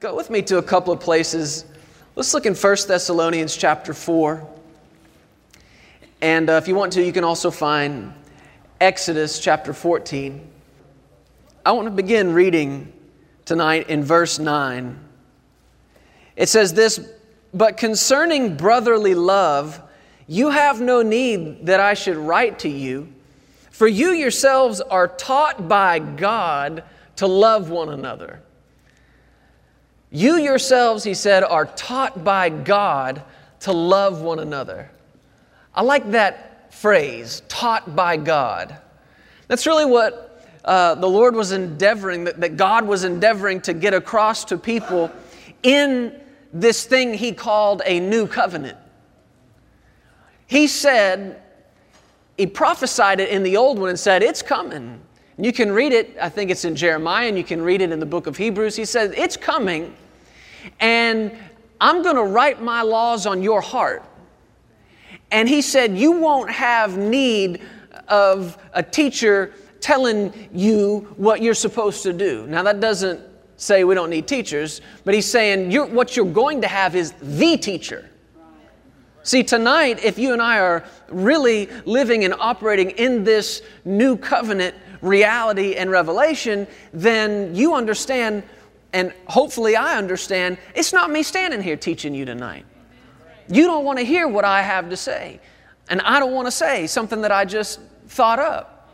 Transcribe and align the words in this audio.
Go 0.00 0.14
with 0.14 0.30
me 0.30 0.42
to 0.42 0.58
a 0.58 0.62
couple 0.62 0.92
of 0.92 1.00
places. 1.00 1.64
Let's 2.14 2.32
look 2.32 2.46
in 2.46 2.54
1 2.54 2.76
Thessalonians 2.86 3.56
chapter 3.56 3.92
4. 3.92 4.48
And 6.20 6.48
uh, 6.48 6.52
if 6.52 6.68
you 6.68 6.76
want 6.76 6.92
to, 6.92 7.02
you 7.02 7.12
can 7.12 7.24
also 7.24 7.50
find 7.50 8.12
Exodus 8.80 9.40
chapter 9.40 9.72
14. 9.72 10.48
I 11.66 11.72
want 11.72 11.86
to 11.86 11.90
begin 11.90 12.32
reading 12.32 12.92
tonight 13.44 13.90
in 13.90 14.04
verse 14.04 14.38
9. 14.38 15.00
It 16.36 16.48
says 16.48 16.74
this 16.74 17.00
But 17.52 17.76
concerning 17.76 18.56
brotherly 18.56 19.16
love, 19.16 19.82
you 20.28 20.50
have 20.50 20.80
no 20.80 21.02
need 21.02 21.66
that 21.66 21.80
I 21.80 21.94
should 21.94 22.16
write 22.16 22.60
to 22.60 22.68
you, 22.68 23.12
for 23.72 23.88
you 23.88 24.12
yourselves 24.12 24.80
are 24.80 25.08
taught 25.08 25.66
by 25.68 25.98
God 25.98 26.84
to 27.16 27.26
love 27.26 27.68
one 27.68 27.88
another. 27.88 28.42
You 30.10 30.36
yourselves, 30.36 31.04
he 31.04 31.14
said, 31.14 31.44
are 31.44 31.66
taught 31.66 32.24
by 32.24 32.48
God 32.48 33.22
to 33.60 33.72
love 33.72 34.22
one 34.22 34.38
another. 34.38 34.90
I 35.74 35.82
like 35.82 36.10
that 36.12 36.72
phrase, 36.72 37.42
taught 37.48 37.94
by 37.94 38.16
God. 38.16 38.76
That's 39.48 39.66
really 39.66 39.84
what 39.84 40.46
uh, 40.64 40.94
the 40.94 41.08
Lord 41.08 41.34
was 41.34 41.52
endeavoring, 41.52 42.24
that, 42.24 42.40
that 42.40 42.56
God 42.56 42.86
was 42.86 43.04
endeavoring 43.04 43.60
to 43.62 43.74
get 43.74 43.94
across 43.94 44.44
to 44.46 44.58
people 44.58 45.10
in 45.62 46.18
this 46.52 46.84
thing 46.84 47.14
he 47.14 47.32
called 47.32 47.82
a 47.84 48.00
new 48.00 48.26
covenant. 48.26 48.78
He 50.46 50.66
said, 50.66 51.42
he 52.38 52.46
prophesied 52.46 53.20
it 53.20 53.28
in 53.28 53.42
the 53.42 53.56
old 53.56 53.78
one 53.78 53.88
and 53.90 53.98
said, 53.98 54.22
It's 54.22 54.42
coming. 54.42 55.00
You 55.36 55.52
can 55.52 55.70
read 55.70 55.92
it, 55.92 56.16
I 56.20 56.28
think 56.28 56.50
it's 56.50 56.64
in 56.64 56.74
Jeremiah, 56.74 57.28
and 57.28 57.36
you 57.36 57.44
can 57.44 57.60
read 57.60 57.80
it 57.80 57.92
in 57.92 58.00
the 58.00 58.06
book 58.06 58.26
of 58.26 58.36
Hebrews. 58.36 58.76
He 58.76 58.84
said, 58.84 59.12
It's 59.16 59.36
coming, 59.36 59.94
and 60.80 61.36
I'm 61.80 62.02
going 62.02 62.16
to 62.16 62.24
write 62.24 62.62
my 62.62 62.82
laws 62.82 63.26
on 63.26 63.42
your 63.42 63.60
heart. 63.60 64.04
And 65.30 65.48
he 65.48 65.62
said, 65.62 65.96
You 65.96 66.12
won't 66.12 66.50
have 66.50 66.96
need 66.96 67.60
of 68.08 68.58
a 68.72 68.82
teacher 68.82 69.52
telling 69.80 70.48
you 70.52 71.14
what 71.16 71.42
you're 71.42 71.54
supposed 71.54 72.02
to 72.02 72.12
do. 72.12 72.46
Now, 72.46 72.62
that 72.62 72.80
doesn't 72.80 73.20
say 73.56 73.84
we 73.84 73.94
don't 73.94 74.10
need 74.10 74.26
teachers, 74.26 74.80
but 75.04 75.14
he's 75.14 75.26
saying 75.26 75.70
you're, 75.70 75.86
what 75.86 76.16
you're 76.16 76.24
going 76.24 76.60
to 76.62 76.68
have 76.68 76.96
is 76.96 77.12
the 77.20 77.56
teacher. 77.56 78.08
See, 79.22 79.42
tonight, 79.42 80.02
if 80.02 80.18
you 80.18 80.32
and 80.32 80.40
I 80.40 80.58
are 80.60 80.84
really 81.10 81.68
living 81.84 82.24
and 82.24 82.32
operating 82.38 82.90
in 82.90 83.24
this 83.24 83.62
new 83.84 84.16
covenant 84.16 84.74
reality 85.02 85.74
and 85.74 85.90
revelation, 85.90 86.66
then 86.92 87.54
you 87.54 87.74
understand, 87.74 88.42
and 88.92 89.12
hopefully 89.26 89.76
I 89.76 89.98
understand, 89.98 90.58
it's 90.74 90.92
not 90.92 91.10
me 91.10 91.22
standing 91.22 91.62
here 91.62 91.76
teaching 91.76 92.14
you 92.14 92.24
tonight. 92.24 92.64
You 93.48 93.64
don't 93.64 93.84
want 93.84 93.98
to 93.98 94.04
hear 94.04 94.28
what 94.28 94.44
I 94.44 94.62
have 94.62 94.90
to 94.90 94.96
say. 94.96 95.40
And 95.88 96.00
I 96.02 96.18
don't 96.18 96.32
want 96.32 96.46
to 96.46 96.52
say 96.52 96.86
something 96.86 97.22
that 97.22 97.32
I 97.32 97.44
just 97.44 97.80
thought 98.08 98.38
up. 98.38 98.90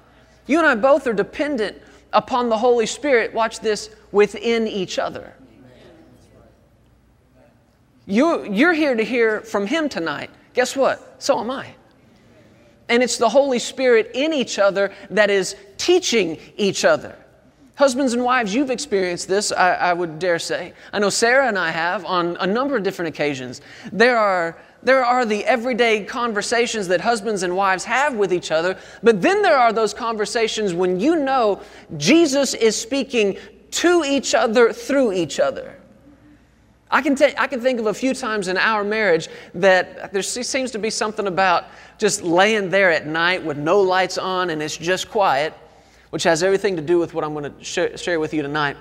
You 0.46 0.58
and 0.58 0.66
I 0.66 0.74
both 0.74 1.06
are 1.06 1.12
dependent 1.12 1.80
upon 2.12 2.48
the 2.48 2.56
Holy 2.56 2.86
Spirit, 2.86 3.34
watch 3.34 3.60
this, 3.60 3.90
within 4.12 4.68
each 4.68 4.98
other. 4.98 5.34
You, 8.06 8.52
you're 8.52 8.74
here 8.74 8.94
to 8.94 9.02
hear 9.02 9.40
from 9.40 9.66
Him 9.66 9.88
tonight. 9.88 10.30
Guess 10.52 10.76
what? 10.76 11.22
So 11.22 11.40
am 11.40 11.50
I. 11.50 11.74
And 12.88 13.02
it's 13.02 13.16
the 13.16 13.28
Holy 13.28 13.58
Spirit 13.58 14.10
in 14.14 14.32
each 14.32 14.58
other 14.58 14.92
that 15.10 15.30
is 15.30 15.56
teaching 15.78 16.38
each 16.56 16.84
other. 16.84 17.16
Husbands 17.76 18.12
and 18.12 18.22
wives, 18.22 18.54
you've 18.54 18.70
experienced 18.70 19.26
this, 19.26 19.50
I, 19.50 19.72
I, 19.74 19.92
would 19.92 20.20
dare 20.20 20.38
say. 20.38 20.72
I 20.92 21.00
know 21.00 21.10
Sarah 21.10 21.48
and 21.48 21.58
I 21.58 21.72
have 21.72 22.04
on 22.04 22.36
a 22.38 22.46
number 22.46 22.76
of 22.76 22.84
different 22.84 23.08
occasions. 23.08 23.62
There 23.92 24.16
are, 24.16 24.56
there 24.84 25.04
are 25.04 25.26
the 25.26 25.44
everyday 25.44 26.04
conversations 26.04 26.86
that 26.88 27.00
husbands 27.00 27.42
and 27.42 27.56
wives 27.56 27.82
have 27.84 28.14
with 28.14 28.32
each 28.32 28.52
other, 28.52 28.78
but 29.02 29.20
then 29.20 29.42
there 29.42 29.58
are 29.58 29.72
those 29.72 29.92
conversations 29.92 30.72
when 30.72 31.00
you 31.00 31.16
know 31.16 31.60
Jesus 31.96 32.54
is 32.54 32.80
speaking 32.80 33.38
to 33.72 34.04
each 34.04 34.36
other 34.36 34.72
through 34.72 35.12
each 35.12 35.40
other. 35.40 35.76
I 36.92 37.02
can, 37.02 37.16
t- 37.16 37.34
I 37.36 37.48
can 37.48 37.60
think 37.60 37.80
of 37.80 37.86
a 37.86 37.94
few 37.94 38.14
times 38.14 38.46
in 38.46 38.56
our 38.56 38.84
marriage 38.84 39.28
that 39.54 40.12
there 40.12 40.22
seems 40.22 40.70
to 40.70 40.78
be 40.78 40.90
something 40.90 41.26
about 41.26 41.64
just 41.98 42.22
laying 42.22 42.70
there 42.70 42.92
at 42.92 43.08
night 43.08 43.44
with 43.44 43.58
no 43.58 43.80
lights 43.80 44.16
on 44.16 44.50
and 44.50 44.62
it's 44.62 44.76
just 44.76 45.10
quiet, 45.10 45.54
which 46.14 46.22
has 46.22 46.44
everything 46.44 46.76
to 46.76 46.80
do 46.80 47.00
with 47.00 47.12
what 47.12 47.24
I'm 47.24 47.32
going 47.32 47.52
to 47.52 47.64
sh- 47.64 48.00
share 48.00 48.20
with 48.20 48.32
you 48.32 48.40
tonight. 48.40 48.76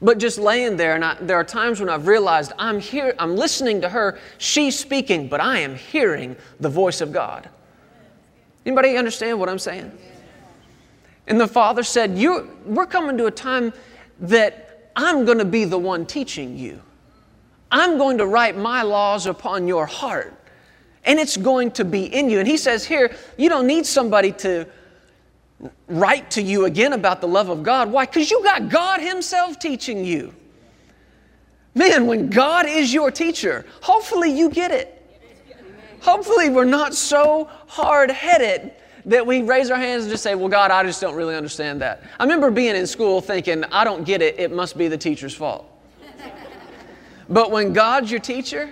But 0.00 0.18
just 0.18 0.38
laying 0.38 0.76
there, 0.76 0.94
and 0.94 1.04
I, 1.04 1.16
there 1.20 1.36
are 1.36 1.42
times 1.42 1.80
when 1.80 1.88
I've 1.88 2.06
realized 2.06 2.52
I'm 2.60 2.78
here, 2.78 3.12
I'm 3.18 3.34
listening 3.34 3.80
to 3.80 3.88
her, 3.88 4.20
she's 4.38 4.78
speaking, 4.78 5.26
but 5.26 5.40
I 5.40 5.58
am 5.58 5.74
hearing 5.74 6.36
the 6.60 6.68
voice 6.68 7.00
of 7.00 7.12
God. 7.12 7.48
Anybody 8.64 8.96
understand 8.96 9.40
what 9.40 9.48
I'm 9.48 9.58
saying? 9.58 9.90
And 11.26 11.40
the 11.40 11.48
father 11.48 11.82
said, 11.82 12.16
you, 12.16 12.48
We're 12.64 12.86
coming 12.86 13.18
to 13.18 13.26
a 13.26 13.32
time 13.32 13.72
that 14.20 14.92
I'm 14.94 15.24
going 15.24 15.38
to 15.38 15.44
be 15.44 15.64
the 15.64 15.76
one 15.76 16.06
teaching 16.06 16.56
you. 16.56 16.80
I'm 17.72 17.98
going 17.98 18.16
to 18.18 18.26
write 18.26 18.56
my 18.56 18.82
laws 18.82 19.26
upon 19.26 19.66
your 19.66 19.86
heart, 19.86 20.40
and 21.02 21.18
it's 21.18 21.36
going 21.36 21.72
to 21.72 21.84
be 21.84 22.04
in 22.04 22.30
you. 22.30 22.38
And 22.38 22.46
he 22.46 22.58
says 22.58 22.84
here, 22.84 23.16
you 23.36 23.48
don't 23.48 23.66
need 23.66 23.86
somebody 23.86 24.30
to 24.34 24.68
write 25.88 26.30
to 26.32 26.42
you 26.42 26.64
again 26.64 26.92
about 26.92 27.20
the 27.20 27.28
love 27.28 27.48
of 27.48 27.62
God. 27.62 27.90
Why? 27.90 28.06
Because 28.06 28.30
you 28.30 28.42
got 28.42 28.68
God 28.68 29.00
Himself 29.00 29.58
teaching 29.58 30.04
you. 30.04 30.34
Man, 31.74 32.06
when 32.06 32.28
God 32.28 32.66
is 32.66 32.92
your 32.92 33.10
teacher, 33.10 33.64
hopefully 33.80 34.30
you 34.30 34.50
get 34.50 34.70
it. 34.70 34.94
Hopefully, 36.00 36.48
we're 36.48 36.64
not 36.64 36.94
so 36.94 37.48
hard 37.66 38.10
headed 38.10 38.72
that 39.04 39.26
we 39.26 39.42
raise 39.42 39.70
our 39.70 39.78
hands 39.78 40.04
and 40.04 40.10
just 40.10 40.22
say, 40.22 40.34
Well, 40.34 40.48
God, 40.48 40.70
I 40.70 40.82
just 40.84 41.00
don't 41.00 41.14
really 41.14 41.34
understand 41.34 41.80
that. 41.82 42.02
I 42.18 42.22
remember 42.22 42.50
being 42.50 42.76
in 42.76 42.86
school 42.86 43.20
thinking, 43.20 43.64
I 43.64 43.84
don't 43.84 44.04
get 44.04 44.22
it, 44.22 44.38
it 44.38 44.52
must 44.52 44.78
be 44.78 44.88
the 44.88 44.98
teacher's 44.98 45.34
fault. 45.34 45.66
But 47.28 47.50
when 47.50 47.72
God's 47.72 48.10
your 48.10 48.20
teacher, 48.20 48.70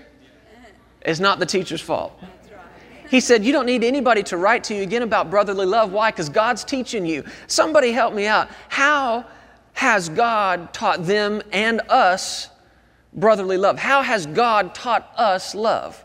it's 1.02 1.20
not 1.20 1.38
the 1.38 1.46
teacher's 1.46 1.80
fault. 1.80 2.18
He 3.08 3.20
said, 3.20 3.44
You 3.44 3.52
don't 3.52 3.66
need 3.66 3.84
anybody 3.84 4.22
to 4.24 4.36
write 4.36 4.64
to 4.64 4.74
you 4.74 4.82
again 4.82 5.02
about 5.02 5.30
brotherly 5.30 5.66
love. 5.66 5.92
Why? 5.92 6.10
Because 6.10 6.28
God's 6.28 6.64
teaching 6.64 7.06
you. 7.06 7.24
Somebody 7.46 7.92
help 7.92 8.14
me 8.14 8.26
out. 8.26 8.48
How 8.68 9.24
has 9.74 10.08
God 10.08 10.72
taught 10.72 11.04
them 11.04 11.42
and 11.52 11.80
us 11.88 12.48
brotherly 13.12 13.56
love? 13.56 13.78
How 13.78 14.02
has 14.02 14.26
God 14.26 14.74
taught 14.74 15.10
us 15.16 15.54
love? 15.54 16.02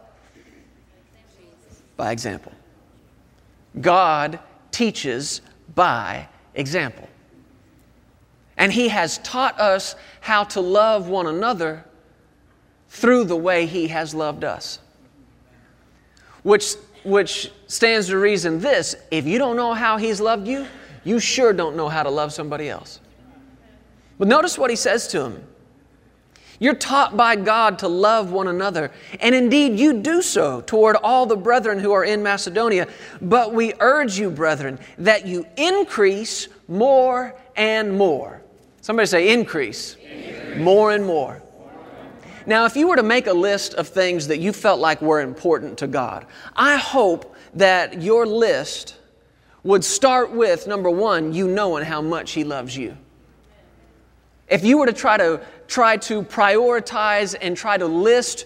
By 1.98 2.12
example. 2.12 2.52
God 3.80 4.40
teaches 4.72 5.42
by 5.76 6.28
example. 6.56 7.08
And 8.58 8.72
He 8.72 8.90
has 8.90 9.18
taught 9.20 9.60
us 9.60 9.96
how 10.20 10.44
to 10.46 10.62
love 10.62 11.08
one 11.08 11.28
another 11.28 11.86
through 12.90 13.24
the 13.24 13.36
way 13.36 13.66
He 13.66 13.88
has 13.88 14.14
loved 14.14 14.44
us. 14.44 14.80
Which, 16.44 16.76
which 17.04 17.52
stands 17.68 18.08
to 18.08 18.18
reason 18.18 18.60
this 18.60 18.96
if 19.12 19.26
you 19.26 19.38
don't 19.38 19.56
know 19.56 19.74
how 19.74 19.98
He's 19.98 20.22
loved 20.22 20.48
you, 20.48 20.68
you 21.04 21.20
sure 21.20 21.54
don't 21.54 21.76
know 21.76 21.90
how 21.90 22.04
to 22.04 22.10
love 22.10 22.34
somebody 22.34 22.70
else. 22.70 23.00
But 24.18 24.28
notice 24.28 24.58
what 24.58 24.70
He 24.70 24.76
says 24.76 25.08
to 25.10 25.26
him. 25.26 25.44
You're 26.62 26.76
taught 26.76 27.18
by 27.18 27.38
God 27.38 27.80
to 27.80 27.88
love 27.88 28.32
one 28.32 28.48
another, 28.48 28.92
and 29.20 29.34
indeed 29.34 29.80
you 29.80 29.94
do 29.94 30.22
so 30.22 30.62
toward 30.62 30.96
all 30.98 31.26
the 31.26 31.36
brethren 31.36 31.80
who 31.80 31.92
are 31.92 32.04
in 32.04 32.22
Macedonia. 32.22 32.88
But 33.20 33.52
we 33.52 33.74
urge 33.80 34.20
you, 34.20 34.30
brethren, 34.30 34.78
that 35.00 35.26
you 35.26 35.48
increase 35.58 36.50
more 36.68 37.36
and 37.56 37.98
more. 37.98 38.44
Somebody 38.82 39.08
say, 39.08 39.34
increase, 39.34 39.96
increase. 39.96 40.58
more 40.60 40.92
and 40.92 41.04
more. 41.04 41.42
Now, 42.46 42.66
if 42.66 42.76
you 42.76 42.88
were 42.88 42.96
to 42.96 43.04
make 43.04 43.28
a 43.28 43.34
list 43.34 43.74
of 43.76 43.88
things 43.88 44.28
that 44.28 44.40
you 44.40 44.54
felt 44.54 44.80
like 44.80 45.02
were 45.02 45.22
important 45.22 45.78
to 45.80 45.88
God, 45.88 46.26
I 46.56 46.78
hope 46.78 47.36
that 47.54 48.02
your 48.02 48.26
list 48.26 48.98
would 49.64 49.84
start 49.84 50.32
with 50.32 50.68
number 50.68 50.90
one, 50.90 51.34
you 51.34 51.48
knowing 51.48 51.86
how 51.86 52.02
much 52.02 52.32
He 52.32 52.44
loves 52.44 52.76
you. 52.76 52.98
If 54.48 54.64
you 54.66 54.78
were 54.78 54.88
to 54.88 54.94
try 54.94 55.18
to 55.18 55.42
try 55.68 55.96
to 55.96 56.24
prioritize 56.24 57.36
and 57.40 57.56
try 57.56 57.78
to 57.78 57.86
list 57.86 58.46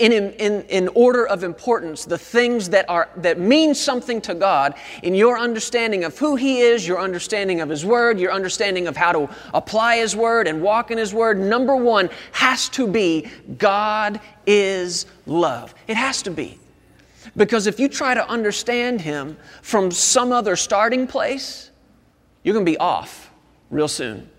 in, 0.00 0.12
in, 0.12 0.62
in 0.62 0.88
order 0.88 1.26
of 1.26 1.44
importance 1.44 2.06
the 2.06 2.16
things 2.16 2.70
that, 2.70 2.88
are, 2.88 3.10
that 3.18 3.38
mean 3.38 3.74
something 3.74 4.20
to 4.22 4.34
God 4.34 4.74
in 5.02 5.14
your 5.14 5.38
understanding 5.38 6.04
of 6.04 6.18
who 6.18 6.36
He 6.36 6.60
is, 6.60 6.88
your 6.88 6.98
understanding 6.98 7.60
of 7.60 7.68
His 7.68 7.84
Word, 7.84 8.18
your 8.18 8.32
understanding 8.32 8.86
of 8.86 8.96
how 8.96 9.12
to 9.12 9.28
apply 9.52 9.98
His 9.98 10.16
Word 10.16 10.48
and 10.48 10.62
walk 10.62 10.90
in 10.90 10.96
His 10.96 11.12
Word, 11.12 11.38
number 11.38 11.76
one 11.76 12.08
has 12.32 12.70
to 12.70 12.86
be 12.86 13.28
God 13.58 14.20
is 14.46 15.04
love. 15.26 15.74
It 15.86 15.96
has 15.96 16.22
to 16.22 16.30
be. 16.30 16.58
Because 17.36 17.66
if 17.66 17.78
you 17.78 17.88
try 17.88 18.14
to 18.14 18.26
understand 18.28 19.02
Him 19.02 19.36
from 19.60 19.90
some 19.90 20.32
other 20.32 20.56
starting 20.56 21.06
place, 21.06 21.70
you're 22.42 22.54
going 22.54 22.64
to 22.64 22.72
be 22.72 22.78
off 22.78 23.30
real 23.70 23.88
soon. 23.88 24.30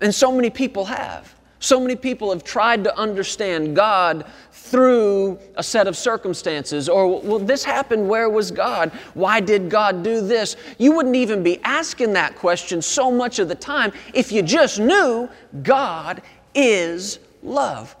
And 0.00 0.12
so 0.12 0.32
many 0.32 0.50
people 0.50 0.86
have. 0.86 1.34
So 1.60 1.78
many 1.78 1.94
people 1.94 2.30
have 2.30 2.42
tried 2.42 2.84
to 2.84 2.98
understand 2.98 3.76
God 3.76 4.24
through 4.50 5.38
a 5.56 5.62
set 5.62 5.86
of 5.86 5.96
circumstances. 5.96 6.88
Or, 6.88 7.20
well, 7.20 7.38
this 7.38 7.62
happened, 7.62 8.08
where 8.08 8.30
was 8.30 8.50
God? 8.50 8.90
Why 9.12 9.40
did 9.40 9.68
God 9.68 10.02
do 10.02 10.26
this? 10.26 10.56
You 10.78 10.92
wouldn't 10.92 11.16
even 11.16 11.42
be 11.42 11.60
asking 11.62 12.14
that 12.14 12.34
question 12.36 12.80
so 12.80 13.10
much 13.10 13.38
of 13.38 13.48
the 13.48 13.54
time 13.54 13.92
if 14.14 14.32
you 14.32 14.42
just 14.42 14.80
knew 14.80 15.28
God 15.62 16.22
is 16.54 17.18
love. 17.42 17.94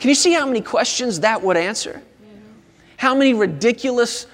Can 0.00 0.08
you 0.08 0.14
see 0.14 0.32
how 0.32 0.46
many 0.46 0.60
questions 0.60 1.20
that 1.20 1.40
would 1.40 1.56
answer? 1.56 2.02
How 2.96 3.14
many 3.14 3.32
ridiculous 3.32 4.26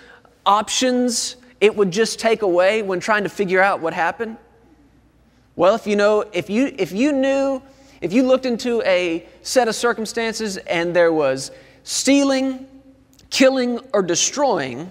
options 0.47 1.37
it 1.61 1.75
would 1.75 1.91
just 1.91 2.19
take 2.19 2.43
away 2.43 2.83
when 2.83 2.99
trying 2.99 3.25
to 3.25 3.29
figure 3.29 3.61
out 3.61 3.81
what 3.81 3.93
happened? 3.93 4.39
Well, 5.57 5.75
if 5.75 5.87
you 5.87 5.97
know, 5.97 6.23
if 6.33 6.49
you 6.49 6.75
if 6.79 6.93
you 6.93 7.13
knew 7.13 7.63
if 8.01 8.13
you 8.13 8.23
looked 8.23 8.47
into 8.47 8.83
a 8.83 9.27
set 9.43 9.69
of 9.69 9.75
circumstances 9.75 10.57
and 10.57 10.95
there 10.95 11.13
was 11.13 11.51
stealing, 11.83 12.67
killing, 13.31 13.81
or 13.93 14.03
destroying, 14.03 14.91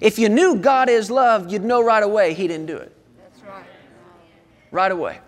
if 0.00 0.18
you 0.18 0.28
knew 0.28 0.56
God 0.56 0.88
is 0.88 1.10
love, 1.10 1.52
you'd 1.52 1.64
know 1.64 1.82
right 1.82 2.02
away 2.02 2.34
He 2.34 2.46
didn't 2.48 2.66
do 2.66 2.76
it. 2.76 2.94
That's 3.18 3.42
right. 3.42 3.64
Right 4.70 4.92
away. 4.92 5.18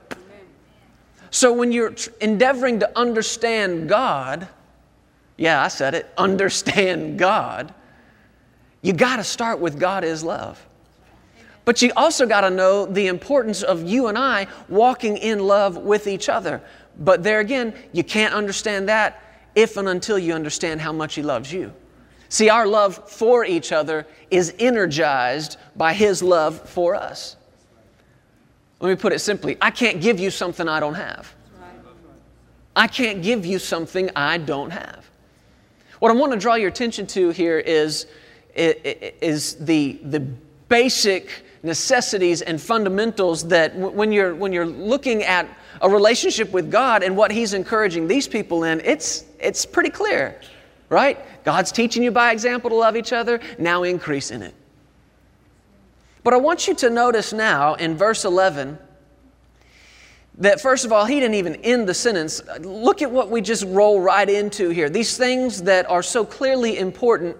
So 1.31 1.53
when 1.53 1.73
you're 1.73 1.95
endeavoring 2.21 2.79
to 2.79 2.99
understand 2.99 3.89
God, 3.89 4.47
yeah, 5.37 5.63
I 5.63 5.69
said 5.69 5.95
it, 5.95 6.13
understand 6.17 7.19
God, 7.19 7.75
you 8.83 8.93
got 8.93 9.17
to 9.17 9.25
start 9.25 9.59
with 9.59 9.81
God 9.81 10.05
is 10.05 10.23
love. 10.23 10.65
But 11.65 11.81
you 11.83 11.91
also 11.97 12.27
got 12.27 12.43
to 12.43 12.51
know 12.51 12.87
the 12.87 13.07
importance 13.07 13.63
of 13.63 13.83
you 13.83 14.07
and 14.09 14.19
I 14.19 14.47
walking 14.69 15.17
in 15.17 15.41
love 15.41 15.79
with 15.79 16.07
each 16.07 16.29
other. 16.29 16.63
But 16.99 17.23
there 17.23 17.41
again, 17.41 17.75
you 17.93 18.05
can't 18.05 18.35
understand 18.35 18.89
that 18.89 19.21
if 19.55 19.77
and 19.77 19.89
until 19.89 20.19
you 20.19 20.33
understand 20.35 20.81
how 20.81 20.93
much 20.93 21.15
He 21.15 21.23
loves 21.23 21.53
you. 21.53 21.73
See, 22.29 22.49
our 22.49 22.67
love 22.67 23.09
for 23.09 23.45
each 23.45 23.73
other 23.73 24.07
is 24.31 24.55
energized 24.59 25.57
by 25.77 25.93
His 25.93 26.23
love 26.23 26.69
for 26.69 26.95
us. 26.95 27.37
Let 28.81 28.91
me 28.91 28.97
put 28.97 29.13
it 29.13 29.21
simply 29.21 29.57
I 29.61 29.71
can't 29.71 30.01
give 30.01 30.19
you 30.19 30.31
something 30.31 30.69
I 30.69 30.81
don't 30.81 30.95
have. 30.95 31.35
I 32.77 32.89
can't 32.89 33.23
give 33.23 33.47
you 33.47 33.59
something 33.59 34.11
I 34.17 34.39
don't 34.39 34.71
have. 34.71 35.09
What 36.01 36.11
I 36.11 36.15
want 36.15 36.33
to 36.33 36.39
draw 36.39 36.57
your 36.57 36.69
attention 36.69 37.07
to 37.09 37.31
here 37.31 37.59
is, 37.59 38.07
is 38.55 39.55
the, 39.65 40.01
the 40.03 40.21
basic 40.69 41.44
necessities 41.65 42.43
and 42.43 42.61
fundamentals 42.61 43.49
that 43.49 43.75
when 43.75 44.13
you're, 44.13 44.35
when 44.35 44.53
you're 44.53 44.67
looking 44.67 45.23
at 45.23 45.49
a 45.81 45.89
relationship 45.89 46.53
with 46.53 46.71
God 46.71 47.03
and 47.03 47.17
what 47.17 47.31
He's 47.31 47.55
encouraging 47.55 48.07
these 48.07 48.29
people 48.29 48.65
in, 48.65 48.81
it's, 48.85 49.25
it's 49.41 49.65
pretty 49.67 49.91
clear, 49.91 50.41
right? 50.89 51.19
God's 51.45 51.73
teaching 51.73 52.03
you 52.03 52.11
by 52.11 52.33
example 52.33 52.71
to 52.71 52.77
love 52.77 52.97
each 52.97 53.13
other, 53.13 53.41
now 53.59 53.83
increase 53.83 54.31
in 54.31 54.43
it. 54.43 54.55
But 56.23 56.35
I 56.35 56.37
want 56.37 56.69
you 56.69 56.75
to 56.77 56.91
notice 56.91 57.33
now 57.33 57.75
in 57.75 57.97
verse 57.97 58.25
11 58.25 58.79
that, 60.39 60.61
first 60.61 60.85
of 60.85 60.93
all, 60.93 61.05
he 61.05 61.21
didn't 61.21 61.35
even 61.35 61.57
end 61.57 61.89
the 61.89 61.95
sentence. 61.95 62.43
Look 62.61 63.03
at 63.03 63.11
what 63.11 63.31
we 63.31 63.41
just 63.41 63.65
roll 63.67 64.01
right 64.01 64.29
into 64.29 64.71
here. 64.71 64.91
These 64.91 65.17
things 65.17 65.63
that 65.63 65.89
are 65.89 66.03
so 66.03 66.25
clearly 66.25 66.79
important 66.79 67.37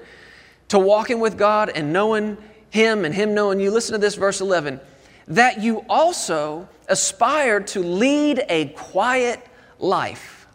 to 0.69 0.79
walking 0.79 1.19
with 1.19 1.37
God 1.37 1.71
and 1.75 1.93
knowing 1.93 2.37
Him 2.75 3.05
and 3.05 3.15
Him 3.15 3.35
knowing 3.35 3.61
you. 3.61 3.71
Listen 3.71 3.93
to 3.93 3.99
this, 3.99 4.17
verse 4.17 4.41
11 4.41 4.81
that 5.29 5.63
you 5.63 5.85
also 5.89 6.69
aspire 6.89 7.61
to 7.61 7.81
lead 7.81 8.45
a 8.49 8.67
quiet 8.71 9.41
life, 9.79 10.47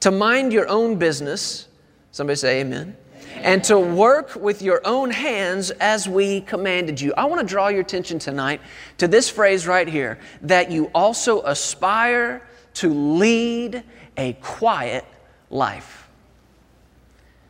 to 0.00 0.10
mind 0.10 0.52
your 0.52 0.68
own 0.68 0.96
business. 0.96 1.68
Somebody 2.10 2.36
say 2.36 2.60
amen. 2.60 2.96
And 3.36 3.62
to 3.64 3.78
work 3.78 4.34
with 4.34 4.60
your 4.60 4.82
own 4.84 5.10
hands 5.10 5.70
as 5.70 6.08
we 6.08 6.40
commanded 6.40 7.00
you. 7.00 7.14
I 7.16 7.26
want 7.26 7.40
to 7.40 7.46
draw 7.46 7.68
your 7.68 7.82
attention 7.82 8.18
tonight 8.18 8.60
to 8.98 9.06
this 9.06 9.30
phrase 9.30 9.68
right 9.68 9.86
here 9.86 10.18
that 10.42 10.70
you 10.70 10.90
also 10.94 11.42
aspire 11.42 12.42
to 12.74 12.92
lead 12.92 13.84
a 14.16 14.32
quiet 14.34 15.04
life. 15.48 16.08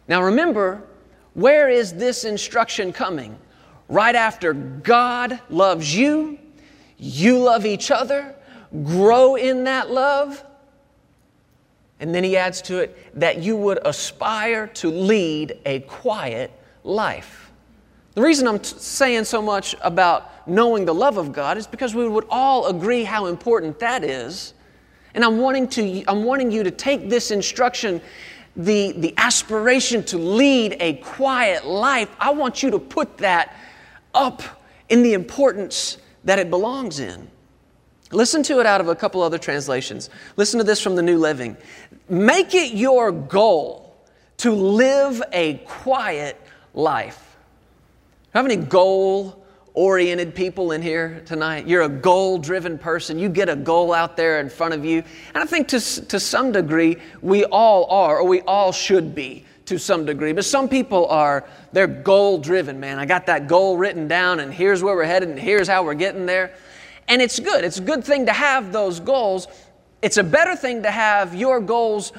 Now 0.07 0.23
remember, 0.23 0.83
where 1.35 1.71
is 1.71 1.95
this 1.95 2.25
instruction 2.25 2.93
coming? 2.93 3.39
Right 3.89 4.15
after 4.15 4.53
God 4.53 5.41
loves 5.49 5.95
you 5.95 6.39
you 6.99 7.39
love 7.39 7.67
each 7.67 7.91
other, 7.91 8.35
grow 8.85 9.37
in 9.37 9.65
that 9.65 9.91
love. 9.91 10.43
And 12.01 12.15
then 12.15 12.25
he 12.25 12.37
adds 12.37 12.63
to 12.63 12.79
it 12.81 13.19
that 13.19 13.39
you 13.43 13.57
would 13.57 13.79
aspire 13.85 14.67
to 14.69 14.91
lead 14.91 15.59
a 15.65 15.81
quiet 15.81 16.51
life. 16.85 17.51
The 18.15 18.23
reason 18.23 18.49
I'm 18.49 18.59
t- 18.59 18.75
saying 18.79 19.25
so 19.25 19.43
much 19.43 19.75
about 19.83 20.49
knowing 20.49 20.85
the 20.85 20.95
love 20.95 21.17
of 21.19 21.33
God 21.33 21.59
is 21.59 21.67
because 21.67 21.95
we 21.95 22.09
would 22.09 22.27
all 22.31 22.67
agree 22.69 23.05
how 23.05 23.27
important 23.27 23.79
that 23.81 24.05
is. 24.05 24.55
And 25.15 25.25
I'm 25.25 25.39
wanting, 25.39 25.69
to, 25.69 26.05
I'm 26.09 26.25
wanting 26.25 26.51
you 26.51 26.63
to 26.63 26.71
take 26.71 27.09
this 27.09 27.31
instruction, 27.31 28.01
the, 28.55 28.93
the 28.93 29.15
aspiration 29.17 30.03
to 30.05 30.19
lead 30.19 30.77
a 30.81 30.95
quiet 30.95 31.67
life, 31.67 32.15
I 32.19 32.31
want 32.31 32.63
you 32.63 32.71
to 32.71 32.79
put 32.79 33.19
that 33.19 33.55
up 34.17 34.43
in 34.89 35.03
the 35.03 35.13
importance 35.13 35.99
that 36.25 36.39
it 36.39 36.51
belongs 36.51 36.99
in. 36.99 37.31
Listen 38.13 38.43
to 38.45 38.61
it 38.61 38.67
out 38.67 38.81
of 38.81 38.89
a 38.89 38.95
couple 38.95 39.23
other 39.23 39.39
translations. 39.39 40.11
Listen 40.37 40.59
to 40.59 40.65
this 40.65 40.81
from 40.81 40.97
the 40.97 41.03
New 41.03 41.19
Living. 41.19 41.57
Make 42.09 42.55
it 42.55 42.73
your 42.73 43.11
goal 43.11 43.97
to 44.39 44.53
live 44.53 45.23
a 45.33 45.55
quiet 45.67 46.41
life. 46.75 47.37
Have 48.33 48.45
any 48.45 48.57
goal 48.57 49.45
oriented 49.75 50.35
people 50.35 50.73
in 50.73 50.83
here 50.83 51.23
tonight? 51.27 51.67
You're 51.67 51.83
a 51.83 51.89
goal 51.89 52.39
driven 52.39 52.79
person. 52.79 53.19
You 53.19 53.29
get 53.29 53.49
a 53.49 53.57
goal 53.57 53.93
out 53.93 54.17
there 54.17 54.41
in 54.41 54.49
front 54.51 54.75
of 54.75 54.85
you. 54.85 55.03
And 55.35 55.43
I 55.43 55.47
think 55.47 55.69
to, 55.69 55.81
to 55.81 56.21
some 56.21 56.53
degree, 56.53 56.99
we 57.23 57.45
all 57.45 57.87
are, 57.91 58.19
or 58.19 58.25
we 58.29 58.41
all 58.43 58.73
should 58.73 59.15
be 59.15 59.45
to 59.67 59.79
some 59.79 60.07
degree. 60.07 60.33
But 60.33 60.45
some 60.45 60.69
people 60.69 61.07
are, 61.07 61.45
they're 61.73 61.87
goal 61.87 62.39
driven, 62.39 62.81
man. 62.81 62.99
I 62.99 63.07
got 63.07 63.27
that 63.27 63.47
goal 63.47 63.77
written 63.77 64.09
down, 64.09 64.41
and 64.41 64.53
here's 64.53 64.83
where 64.83 64.97
we're 64.97 65.05
headed, 65.05 65.29
and 65.29 65.39
here's 65.39 65.69
how 65.69 65.85
we're 65.85 65.95
getting 65.95 66.27
there. 66.27 66.55
And 67.09 67.21
it's 67.21 67.39
good. 67.39 67.65
It's 67.65 67.79
a 67.79 67.83
good 67.83 68.05
thing 68.05 68.27
to 68.27 68.33
have 68.33 68.73
those 68.73 69.01
goals. 69.01 69.47
It's 70.03 70.17
a 70.17 70.25
better 70.25 70.57
thing 70.57 70.83
to 70.83 70.91
have 70.91 71.35
your 71.35 71.61
goals 71.61 72.13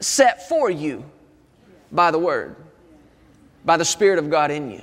set 0.00 0.48
for 0.48 0.70
you 0.70 1.04
by 1.90 2.10
the 2.10 2.18
Word, 2.18 2.56
by 3.64 3.76
the 3.76 3.84
Spirit 3.84 4.18
of 4.18 4.30
God 4.30 4.50
in 4.50 4.70
you. 4.70 4.82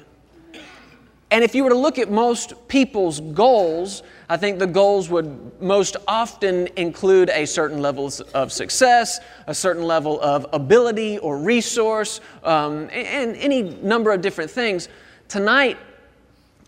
And 1.32 1.44
if 1.44 1.54
you 1.54 1.64
were 1.64 1.70
to 1.70 1.78
look 1.78 2.00
at 2.00 2.10
most 2.10 2.68
people's 2.68 3.20
goals, 3.20 4.04
I 4.32 4.38
think 4.38 4.60
the 4.60 4.68
goals 4.68 5.10
would 5.10 5.60
most 5.60 5.98
often 6.08 6.68
include 6.76 7.32
a 7.32 7.46
certain 7.46 7.82
level 7.82 8.12
of 8.36 8.52
success, 8.52 9.20
a 9.48 9.56
certain 9.56 9.84
level 9.84 10.22
of 10.22 10.46
ability 10.54 11.18
or 11.18 11.40
resource, 11.40 12.22
um, 12.44 12.90
and 12.92 13.36
any 13.38 13.64
number 13.64 14.12
of 14.12 14.22
different 14.22 14.52
things. 14.52 14.88
Tonight, 15.30 15.80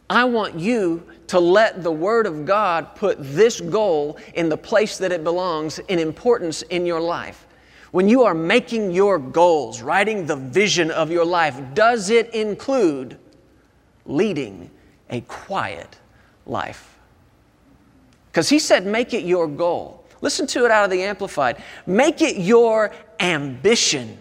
I 0.09 0.23
want 0.23 0.57
you 0.57 1.03
to 1.27 1.39
let 1.39 1.83
the 1.83 1.91
Word 1.91 2.25
of 2.25 2.47
God 2.47 2.95
put 2.95 3.17
this 3.19 3.61
goal 3.61 4.17
in 4.33 4.49
the 4.49 4.57
place 4.57 4.97
that 4.97 5.11
it 5.11 5.23
belongs 5.23 5.77
in 5.77 5.99
importance 5.99 6.63
in 6.63 6.87
your 6.87 6.99
life. 6.99 7.45
When 7.91 8.09
you 8.09 8.23
are 8.23 8.33
making 8.33 8.89
your 8.91 9.19
goals, 9.19 9.83
writing 9.83 10.25
the 10.25 10.35
vision 10.35 10.89
of 10.89 11.11
your 11.11 11.25
life, 11.25 11.61
does 11.75 12.09
it 12.09 12.33
include 12.33 13.19
leading 14.05 14.71
a 15.11 15.21
quiet 15.21 15.99
life. 16.47 16.90
Because 18.31 18.47
he 18.47 18.59
said, 18.59 18.85
make 18.85 19.13
it 19.13 19.25
your 19.25 19.47
goal. 19.47 20.05
Listen 20.21 20.47
to 20.47 20.63
it 20.63 20.71
out 20.71 20.85
of 20.85 20.91
the 20.91 21.03
Amplified. 21.03 21.61
Make 21.85 22.21
it 22.21 22.37
your 22.37 22.93
ambition 23.19 24.17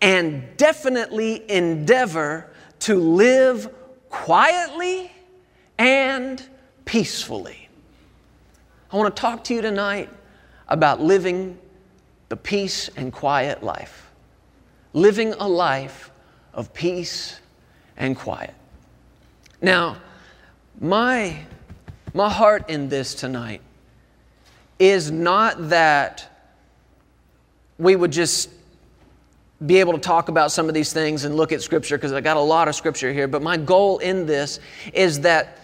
and 0.00 0.56
definitely 0.56 1.48
endeavor 1.50 2.50
to 2.80 2.96
live 2.96 3.68
quietly 4.08 5.12
and 5.78 6.42
peacefully. 6.84 7.68
I 8.90 8.96
want 8.96 9.14
to 9.14 9.20
talk 9.20 9.44
to 9.44 9.54
you 9.54 9.62
tonight 9.62 10.08
about 10.68 11.00
living 11.00 11.58
the 12.28 12.36
peace 12.36 12.88
and 12.96 13.12
quiet 13.12 13.62
life. 13.62 14.10
Living 14.92 15.34
a 15.34 15.46
life 15.46 16.10
of 16.54 16.72
peace 16.72 17.40
and 17.96 18.16
quiet. 18.16 18.54
Now, 19.60 19.98
my, 20.80 21.38
my 22.14 22.28
heart 22.28 22.68
in 22.68 22.88
this 22.88 23.14
tonight 23.14 23.60
is 24.78 25.10
not 25.10 25.70
that 25.70 26.28
we 27.78 27.96
would 27.96 28.12
just 28.12 28.50
be 29.64 29.78
able 29.78 29.92
to 29.92 29.98
talk 30.00 30.28
about 30.28 30.50
some 30.50 30.68
of 30.68 30.74
these 30.74 30.92
things 30.92 31.24
and 31.24 31.36
look 31.36 31.52
at 31.52 31.62
Scripture, 31.62 31.96
because 31.96 32.12
I 32.12 32.20
got 32.20 32.36
a 32.36 32.40
lot 32.40 32.68
of 32.68 32.74
Scripture 32.74 33.12
here, 33.12 33.28
but 33.28 33.42
my 33.42 33.56
goal 33.56 33.98
in 33.98 34.26
this 34.26 34.58
is 34.92 35.20
that 35.20 35.58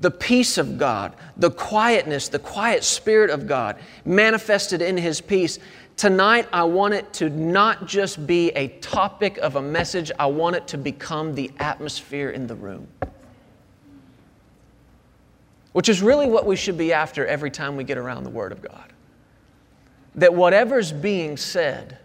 the 0.00 0.10
peace 0.10 0.58
of 0.58 0.78
God, 0.78 1.14
the 1.36 1.50
quietness, 1.50 2.28
the 2.28 2.38
quiet 2.38 2.84
Spirit 2.84 3.30
of 3.30 3.46
God 3.46 3.76
manifested 4.04 4.82
in 4.82 4.96
His 4.96 5.20
peace 5.20 5.58
Tonight, 5.98 6.46
I 6.52 6.62
want 6.62 6.94
it 6.94 7.12
to 7.14 7.28
not 7.28 7.88
just 7.88 8.24
be 8.24 8.50
a 8.50 8.68
topic 8.68 9.36
of 9.38 9.56
a 9.56 9.62
message, 9.62 10.12
I 10.16 10.26
want 10.26 10.54
it 10.54 10.68
to 10.68 10.78
become 10.78 11.34
the 11.34 11.50
atmosphere 11.58 12.30
in 12.30 12.46
the 12.46 12.54
room. 12.54 12.86
Which 15.72 15.88
is 15.88 16.02
really 16.02 16.26
what 16.26 16.46
we 16.46 16.56
should 16.56 16.78
be 16.78 16.92
after 16.92 17.26
every 17.26 17.50
time 17.50 17.76
we 17.76 17.84
get 17.84 17.98
around 17.98 18.24
the 18.24 18.30
Word 18.30 18.52
of 18.52 18.62
God. 18.62 18.92
That 20.14 20.34
whatever's 20.34 20.92
being 20.92 21.36
said, 21.36 21.98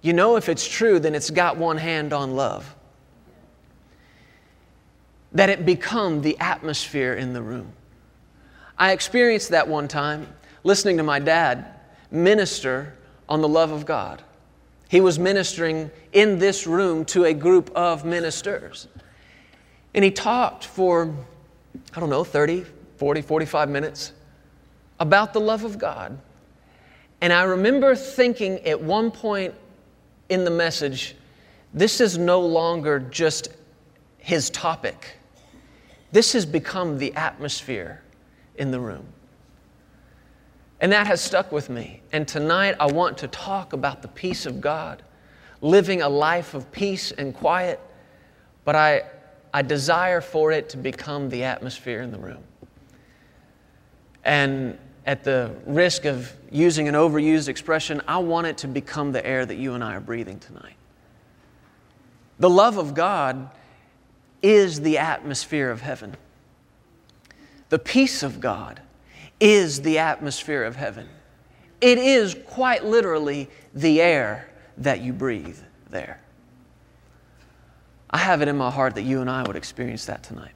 you 0.00 0.12
know, 0.12 0.36
if 0.36 0.48
it's 0.48 0.66
true, 0.66 0.98
then 0.98 1.14
it's 1.14 1.30
got 1.30 1.56
one 1.56 1.76
hand 1.76 2.12
on 2.12 2.34
love. 2.34 2.74
That 5.32 5.50
it 5.50 5.66
become 5.66 6.22
the 6.22 6.38
atmosphere 6.38 7.14
in 7.14 7.32
the 7.32 7.42
room. 7.42 7.72
I 8.78 8.92
experienced 8.92 9.50
that 9.50 9.68
one 9.68 9.88
time 9.88 10.28
listening 10.64 10.96
to 10.98 11.02
my 11.02 11.18
dad 11.18 11.66
minister 12.10 12.94
on 13.28 13.40
the 13.40 13.48
love 13.48 13.70
of 13.70 13.84
God. 13.84 14.22
He 14.88 15.00
was 15.00 15.18
ministering 15.18 15.90
in 16.12 16.38
this 16.38 16.66
room 16.66 17.04
to 17.06 17.24
a 17.24 17.34
group 17.34 17.70
of 17.74 18.04
ministers. 18.04 18.88
And 19.94 20.04
he 20.04 20.10
talked 20.10 20.64
for, 20.64 21.14
I 21.94 22.00
don't 22.00 22.10
know, 22.10 22.24
30, 22.24 22.64
40, 22.96 23.22
45 23.22 23.68
minutes 23.68 24.12
about 25.00 25.32
the 25.32 25.40
love 25.40 25.64
of 25.64 25.78
God. 25.78 26.18
And 27.20 27.32
I 27.32 27.42
remember 27.44 27.94
thinking 27.94 28.58
at 28.66 28.80
one 28.80 29.10
point 29.10 29.54
in 30.28 30.44
the 30.44 30.50
message, 30.50 31.16
this 31.74 32.00
is 32.00 32.16
no 32.16 32.40
longer 32.40 32.98
just 32.98 33.48
his 34.18 34.50
topic. 34.50 35.16
This 36.12 36.32
has 36.32 36.46
become 36.46 36.98
the 36.98 37.14
atmosphere 37.14 38.02
in 38.56 38.70
the 38.70 38.80
room. 38.80 39.06
And 40.80 40.92
that 40.92 41.06
has 41.06 41.20
stuck 41.20 41.50
with 41.50 41.68
me. 41.70 42.02
And 42.12 42.26
tonight 42.26 42.76
I 42.78 42.86
want 42.86 43.18
to 43.18 43.28
talk 43.28 43.72
about 43.72 44.00
the 44.02 44.08
peace 44.08 44.46
of 44.46 44.60
God, 44.60 45.02
living 45.60 46.02
a 46.02 46.08
life 46.08 46.54
of 46.54 46.70
peace 46.70 47.10
and 47.10 47.34
quiet, 47.34 47.80
but 48.64 48.76
I, 48.76 49.02
I 49.52 49.62
desire 49.62 50.20
for 50.20 50.52
it 50.52 50.68
to 50.70 50.76
become 50.76 51.30
the 51.30 51.44
atmosphere 51.44 52.02
in 52.02 52.10
the 52.10 52.18
room. 52.18 52.42
And 54.24 54.78
at 55.06 55.24
the 55.24 55.54
risk 55.64 56.04
of 56.04 56.32
using 56.50 56.88
an 56.88 56.94
overused 56.94 57.48
expression, 57.48 58.02
I 58.06 58.18
want 58.18 58.46
it 58.46 58.58
to 58.58 58.68
become 58.68 59.12
the 59.12 59.24
air 59.26 59.46
that 59.46 59.56
you 59.56 59.74
and 59.74 59.82
I 59.82 59.94
are 59.94 60.00
breathing 60.00 60.38
tonight. 60.38 60.76
The 62.38 62.50
love 62.50 62.76
of 62.76 62.94
God 62.94 63.50
is 64.42 64.80
the 64.80 64.98
atmosphere 64.98 65.70
of 65.70 65.80
heaven. 65.80 66.14
The 67.70 67.78
peace 67.78 68.22
of 68.22 68.40
God 68.40 68.80
is 69.40 69.82
the 69.82 69.98
atmosphere 69.98 70.64
of 70.64 70.76
heaven. 70.76 71.08
It 71.80 71.98
is 71.98 72.36
quite 72.46 72.84
literally 72.84 73.48
the 73.74 74.00
air 74.00 74.50
that 74.76 75.00
you 75.00 75.12
breathe 75.12 75.58
there. 75.90 76.20
I 78.10 78.18
have 78.18 78.40
it 78.42 78.48
in 78.48 78.56
my 78.56 78.70
heart 78.70 78.94
that 78.94 79.02
you 79.02 79.20
and 79.20 79.28
I 79.28 79.42
would 79.42 79.56
experience 79.56 80.06
that 80.06 80.22
tonight. 80.22 80.52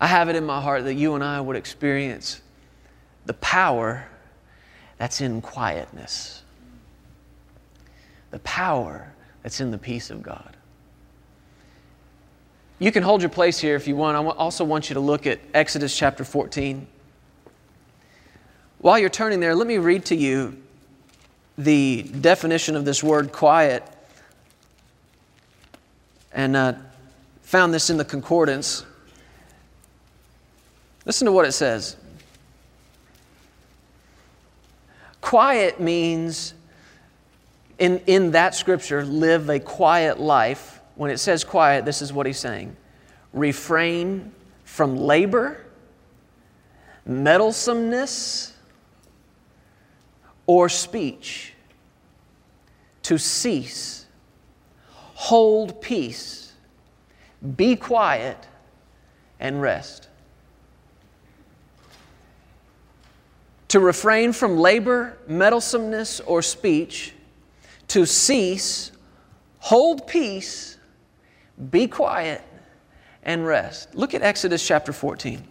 I 0.00 0.06
have 0.06 0.28
it 0.28 0.36
in 0.36 0.44
my 0.44 0.60
heart 0.60 0.84
that 0.84 0.94
you 0.94 1.14
and 1.14 1.24
I 1.24 1.40
would 1.40 1.56
experience 1.56 2.40
the 3.24 3.34
power 3.34 4.06
that's 4.98 5.20
in 5.20 5.40
quietness, 5.40 6.42
the 8.30 8.38
power 8.40 9.12
that's 9.42 9.60
in 9.60 9.70
the 9.70 9.78
peace 9.78 10.10
of 10.10 10.22
God. 10.22 10.56
You 12.78 12.92
can 12.92 13.02
hold 13.02 13.22
your 13.22 13.30
place 13.30 13.58
here 13.58 13.74
if 13.74 13.88
you 13.88 13.96
want. 13.96 14.16
I 14.16 14.30
also 14.30 14.64
want 14.64 14.90
you 14.90 14.94
to 14.94 15.00
look 15.00 15.26
at 15.26 15.40
Exodus 15.54 15.96
chapter 15.96 16.24
14. 16.24 16.86
While 18.78 18.98
you're 18.98 19.08
turning 19.08 19.40
there, 19.40 19.54
let 19.54 19.66
me 19.66 19.78
read 19.78 20.04
to 20.06 20.14
you 20.14 20.62
the 21.56 22.02
definition 22.02 22.76
of 22.76 22.84
this 22.84 23.02
word 23.02 23.32
quiet. 23.32 23.82
And 26.36 26.54
uh, 26.54 26.74
found 27.42 27.74
this 27.74 27.90
in 27.90 27.96
the 27.96 28.04
concordance. 28.04 28.84
Listen 31.04 31.26
to 31.26 31.32
what 31.32 31.46
it 31.46 31.52
says. 31.52 31.96
Quiet 35.20 35.80
means, 35.80 36.54
in, 37.80 37.98
in 38.06 38.30
that 38.30 38.54
scripture, 38.54 39.04
live 39.04 39.48
a 39.48 39.58
quiet 39.58 40.20
life 40.20 40.76
when 40.94 41.10
it 41.10 41.18
says 41.18 41.44
quiet, 41.44 41.84
this 41.84 42.02
is 42.02 42.12
what 42.12 42.26
he's 42.26 42.38
saying 42.38 42.76
refrain 43.32 44.32
from 44.64 44.96
labor, 44.96 45.64
meddlesomeness, 47.04 48.54
or 50.46 50.68
speech, 50.68 51.52
to 53.02 53.18
cease, 53.18 54.05
hold 55.16 55.80
peace, 55.80 56.52
be 57.56 57.74
quiet, 57.74 58.36
and 59.40 59.62
rest. 59.62 60.08
To 63.68 63.80
refrain 63.80 64.34
from 64.34 64.58
labor, 64.58 65.16
meddlesomeness, 65.26 66.20
or 66.20 66.42
speech, 66.42 67.14
to 67.88 68.04
cease, 68.04 68.92
hold 69.58 70.06
peace, 70.06 70.76
be 71.70 71.88
quiet 71.88 72.42
and 73.22 73.46
rest. 73.46 73.94
Look 73.94 74.12
at 74.12 74.20
Exodus 74.20 74.64
chapter 74.64 74.92
14. 74.92 75.42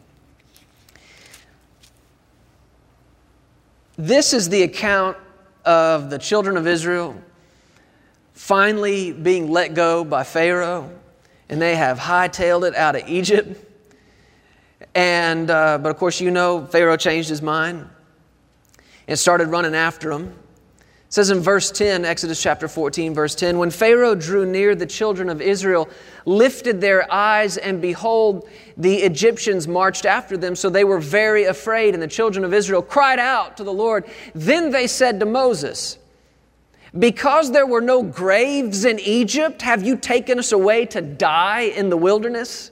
This 3.98 4.32
is 4.32 4.48
the 4.48 4.62
account 4.62 5.18
of 5.66 6.12
the 6.12 6.20
children 6.20 6.56
of 6.56 6.68
Israel 6.68 7.20
finally 8.36 9.14
being 9.14 9.50
let 9.50 9.74
go 9.74 10.04
by 10.04 10.24
Pharaoh, 10.24 10.92
and 11.50 11.62
they 11.62 11.76
have 11.76 11.98
hightailed 11.98 12.68
it 12.68 12.76
out 12.76 12.96
of 12.96 13.08
Egypt. 13.08 13.60
And, 14.94 15.50
uh, 15.50 15.78
but 15.78 15.90
of 15.90 15.98
course, 15.98 16.22
you 16.22 16.32
know, 16.32 16.66
Pharaoh 16.66 16.98
changed 16.98 17.30
his 17.30 17.42
mind 17.42 17.90
and 19.08 19.18
started 19.18 19.48
running 19.48 19.74
after 19.74 20.10
them 20.10 20.28
It 20.28 21.14
says 21.14 21.30
in 21.30 21.40
verse 21.40 21.72
10, 21.72 22.04
Exodus 22.04 22.42
chapter 22.42 22.68
14, 22.68 23.14
verse 23.14 23.36
10, 23.36 23.58
when 23.58 23.72
Pharaoh 23.72 24.16
drew 24.16 24.46
near, 24.46 24.76
the 24.76 24.86
children 24.86 25.30
of 25.30 25.42
Israel 25.42 25.88
lifted 26.26 26.82
their 26.82 27.12
eyes, 27.12 27.58
and 27.58 27.82
behold, 27.82 28.50
the 28.76 28.98
Egyptians 28.98 29.68
marched 29.68 30.06
after 30.06 30.36
them. 30.36 30.56
So 30.56 30.70
they 30.70 30.84
were 30.84 31.00
very 31.00 31.46
afraid, 31.46 31.94
and 31.94 32.04
the 32.04 32.08
children 32.08 32.44
of 32.44 32.54
Israel 32.54 32.82
cried 32.82 33.20
out 33.20 33.56
to 33.58 33.64
the 33.64 33.74
Lord. 33.74 34.06
Then 34.34 34.72
they 34.72 34.88
said 34.88 35.20
to 35.22 35.26
Moses, 35.26 36.00
Because 36.98 37.52
there 37.52 37.66
were 37.66 37.82
no 37.82 38.02
graves 38.04 38.86
in 38.86 39.00
Egypt, 39.00 39.62
have 39.62 39.84
you 39.84 39.98
taken 39.98 40.40
us 40.40 40.52
away 40.52 40.86
to 40.88 41.02
die 41.02 41.62
in 41.62 41.90
the 41.90 41.98
wilderness? 41.98 42.72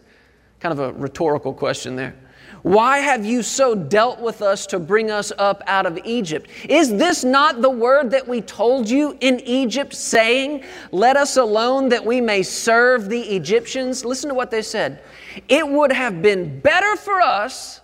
Kind 0.59 0.71
of 0.71 0.79
a 0.79 0.93
rhetorical 0.93 1.53
question 1.53 1.95
there. 1.95 2.15
Why 2.61 2.99
have 2.99 3.25
you 3.25 3.43
so 3.43 3.75
dealt 3.75 4.21
with 4.21 4.41
us 4.41 4.65
to 4.67 4.79
bring 4.79 5.11
us 5.11 5.33
up 5.37 5.61
out 5.67 5.85
of 5.85 5.99
Egypt? 6.05 6.49
Is 6.69 6.91
this 6.91 7.25
not 7.25 7.61
the 7.61 7.69
word 7.69 8.09
that 8.11 8.25
we 8.25 8.39
told 8.39 8.89
you 8.89 9.17
in 9.19 9.41
Egypt, 9.41 9.93
saying, 9.93 10.63
Let 10.93 11.17
us 11.17 11.35
alone 11.35 11.89
that 11.89 12.05
we 12.05 12.21
may 12.21 12.41
serve 12.41 13.09
the 13.09 13.19
Egyptians? 13.19 14.05
Listen 14.05 14.29
to 14.29 14.33
what 14.33 14.49
they 14.49 14.61
said. 14.61 15.03
It 15.49 15.67
would 15.67 15.91
have 15.91 16.21
been 16.21 16.61
better 16.61 16.95
for 16.95 17.19
us 17.19 17.81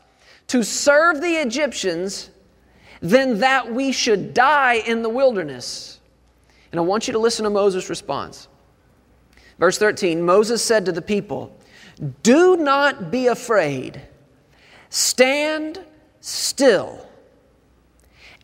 to 0.48 0.63
serve 0.63 1.19
the 1.19 1.34
Egyptians 1.34 2.29
than 3.01 3.39
that 3.39 3.74
we 3.74 3.91
should 3.91 4.34
die 4.34 4.75
in 4.75 5.01
the 5.01 5.10
wilderness. 5.10 5.99
And 6.72 6.80
I 6.80 6.84
want 6.84 7.08
you 7.08 7.14
to 7.14 7.20
listen 7.20 7.44
to 7.44 7.50
Moses' 7.50 7.90
response. 7.90 8.48
Verse 9.58 9.78
13 9.78 10.22
Moses 10.22 10.64
said 10.64 10.86
to 10.86 10.92
the 10.92 11.02
people, 11.02 11.56
Do 12.24 12.58
not 12.58 13.12
be 13.12 13.28
afraid. 13.28 14.02
Stand 14.90 15.84
still 16.22 17.06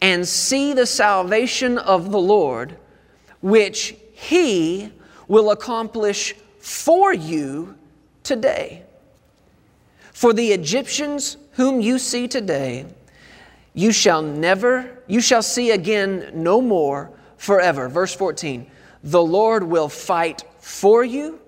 and 0.02 0.28
see 0.28 0.74
the 0.74 0.86
salvation 0.86 1.78
of 1.78 2.12
the 2.12 2.20
Lord, 2.20 2.78
which 3.42 3.96
He 4.14 4.92
will 5.28 5.52
accomplish 5.52 6.36
for 6.60 7.14
you 7.14 7.76
today. 8.24 8.84
For 10.12 10.34
the 10.34 10.52
Egyptians 10.52 11.38
whom 11.52 11.82
you 11.82 11.98
see 11.98 12.28
today, 12.28 12.86
you 13.74 13.92
shall 13.92 14.22
never, 14.22 15.04
you 15.08 15.22
shall 15.22 15.42
see 15.42 15.72
again 15.72 16.32
no 16.34 16.62
more 16.62 17.12
forever. 17.38 17.90
Verse 17.90 18.14
14 18.14 18.66
The 19.04 19.24
Lord 19.24 19.64
will 19.64 19.90
fight 19.90 20.44
for 20.60 21.04
you, 21.04 21.40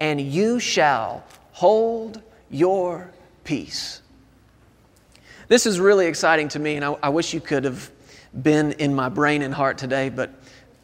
and 0.00 0.20
you 0.20 0.58
shall 0.58 1.24
hold 1.52 2.22
your 2.50 3.10
peace. 3.44 4.02
This 5.48 5.66
is 5.66 5.78
really 5.78 6.06
exciting 6.06 6.48
to 6.48 6.58
me, 6.58 6.76
and 6.76 6.84
I, 6.84 6.96
I 7.04 7.08
wish 7.08 7.32
you 7.32 7.40
could 7.40 7.64
have 7.64 7.90
been 8.42 8.72
in 8.72 8.94
my 8.94 9.08
brain 9.08 9.42
and 9.42 9.54
heart 9.54 9.78
today, 9.78 10.08
but 10.08 10.30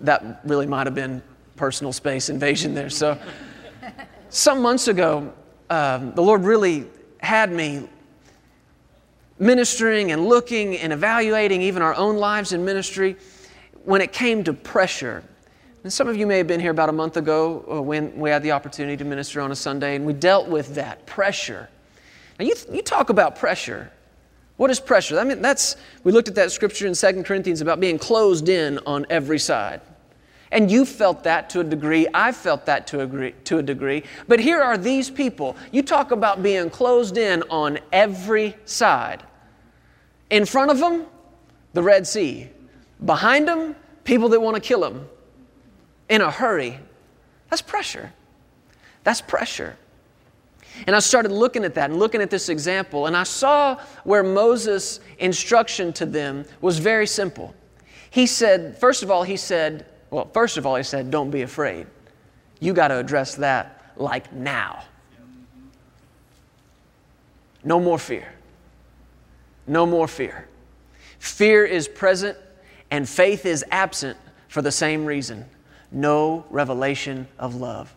that 0.00 0.40
really 0.44 0.66
might 0.66 0.86
have 0.86 0.94
been 0.94 1.22
personal 1.56 1.92
space 1.92 2.28
invasion 2.28 2.74
there. 2.74 2.90
So, 2.90 3.18
some 4.30 4.62
months 4.62 4.88
ago, 4.88 5.32
um, 5.68 6.12
the 6.14 6.22
Lord 6.22 6.44
really 6.44 6.86
had 7.18 7.52
me 7.52 7.88
ministering 9.38 10.12
and 10.12 10.26
looking 10.26 10.76
and 10.76 10.92
evaluating 10.92 11.62
even 11.62 11.82
our 11.82 11.94
own 11.94 12.16
lives 12.16 12.52
in 12.52 12.64
ministry 12.64 13.16
when 13.84 14.00
it 14.00 14.12
came 14.12 14.44
to 14.44 14.52
pressure. 14.52 15.22
And 15.82 15.92
some 15.92 16.08
of 16.08 16.16
you 16.16 16.26
may 16.26 16.38
have 16.38 16.46
been 16.46 16.60
here 16.60 16.70
about 16.70 16.88
a 16.88 16.92
month 16.92 17.16
ago 17.16 17.64
uh, 17.70 17.82
when 17.82 18.16
we 18.16 18.30
had 18.30 18.42
the 18.42 18.52
opportunity 18.52 18.96
to 18.96 19.04
minister 19.04 19.40
on 19.40 19.50
a 19.50 19.56
Sunday, 19.56 19.96
and 19.96 20.06
we 20.06 20.12
dealt 20.12 20.48
with 20.48 20.74
that 20.76 21.06
pressure. 21.06 21.68
Now, 22.38 22.46
you, 22.46 22.54
you 22.72 22.82
talk 22.82 23.10
about 23.10 23.36
pressure. 23.36 23.90
What 24.56 24.70
is 24.70 24.78
pressure? 24.78 25.18
I 25.18 25.24
mean, 25.24 25.42
that's, 25.42 25.76
we 26.04 26.12
looked 26.12 26.28
at 26.28 26.36
that 26.36 26.52
scripture 26.52 26.86
in 26.86 26.94
2 26.94 27.24
Corinthians 27.24 27.60
about 27.60 27.80
being 27.80 27.98
closed 27.98 28.48
in 28.48 28.78
on 28.86 29.06
every 29.10 29.38
side. 29.38 29.80
And 30.52 30.70
you 30.70 30.84
felt 30.84 31.24
that 31.24 31.48
to 31.50 31.60
a 31.60 31.64
degree. 31.64 32.06
I 32.12 32.30
felt 32.30 32.66
that 32.66 32.86
to 32.88 33.00
a, 33.00 33.30
to 33.32 33.58
a 33.58 33.62
degree. 33.62 34.04
But 34.28 34.38
here 34.38 34.60
are 34.60 34.76
these 34.76 35.10
people. 35.10 35.56
You 35.72 35.82
talk 35.82 36.10
about 36.10 36.42
being 36.42 36.68
closed 36.68 37.16
in 37.16 37.42
on 37.50 37.78
every 37.90 38.54
side. 38.66 39.22
In 40.28 40.44
front 40.44 40.70
of 40.70 40.78
them, 40.78 41.06
the 41.72 41.82
Red 41.82 42.06
Sea. 42.06 42.50
Behind 43.04 43.48
them, 43.48 43.76
people 44.04 44.28
that 44.30 44.40
want 44.40 44.54
to 44.56 44.60
kill 44.60 44.80
them 44.80 45.08
in 46.08 46.20
a 46.20 46.30
hurry. 46.30 46.78
That's 47.50 47.62
pressure. 47.62 48.12
That's 49.04 49.20
pressure. 49.20 49.76
And 50.86 50.96
I 50.96 51.00
started 51.00 51.32
looking 51.32 51.64
at 51.64 51.74
that 51.74 51.90
and 51.90 51.98
looking 51.98 52.22
at 52.22 52.30
this 52.30 52.48
example, 52.48 53.06
and 53.06 53.16
I 53.16 53.24
saw 53.24 53.78
where 54.04 54.22
Moses' 54.22 55.00
instruction 55.18 55.92
to 55.94 56.06
them 56.06 56.44
was 56.60 56.78
very 56.78 57.06
simple. 57.06 57.54
He 58.10 58.26
said, 58.26 58.78
first 58.78 59.02
of 59.02 59.10
all, 59.10 59.22
he 59.22 59.36
said, 59.36 59.86
well, 60.10 60.28
first 60.32 60.56
of 60.56 60.66
all, 60.66 60.76
he 60.76 60.82
said, 60.82 61.10
don't 61.10 61.30
be 61.30 61.42
afraid. 61.42 61.86
You 62.60 62.72
got 62.72 62.88
to 62.88 62.98
address 62.98 63.34
that 63.36 63.92
like 63.96 64.32
now. 64.32 64.84
No 67.64 67.80
more 67.80 67.98
fear. 67.98 68.32
No 69.66 69.86
more 69.86 70.08
fear. 70.08 70.48
Fear 71.18 71.64
is 71.64 71.86
present 71.86 72.36
and 72.92 73.08
faith 73.08 73.46
is 73.46 73.64
absent 73.70 74.18
for 74.48 74.60
the 74.62 74.70
same 74.70 75.06
reason 75.06 75.46
no 75.94 76.44
revelation 76.48 77.28
of 77.38 77.54
love. 77.54 77.94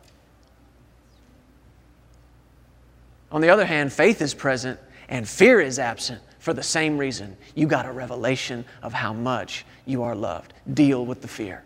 On 3.32 3.40
the 3.40 3.48
other 3.48 3.66
hand, 3.66 3.94
faith 3.94 4.22
is 4.22 4.34
present 4.34 4.78
and 5.08 5.28
fear 5.28 5.62
is 5.62 5.80
absent 5.80 6.22
for 6.40 6.54
the 6.54 6.64
same 6.64 6.98
reason. 6.98 7.38
You 7.56 7.68
got 7.68 7.86
a 7.86 7.92
revelation 7.92 8.66
of 8.84 8.92
how 8.92 9.14
much 9.14 9.66
you 9.86 10.04
are 10.04 10.14
loved. 10.14 10.54
Deal 10.74 11.06
with 11.06 11.22
the 11.22 11.28
fear 11.28 11.64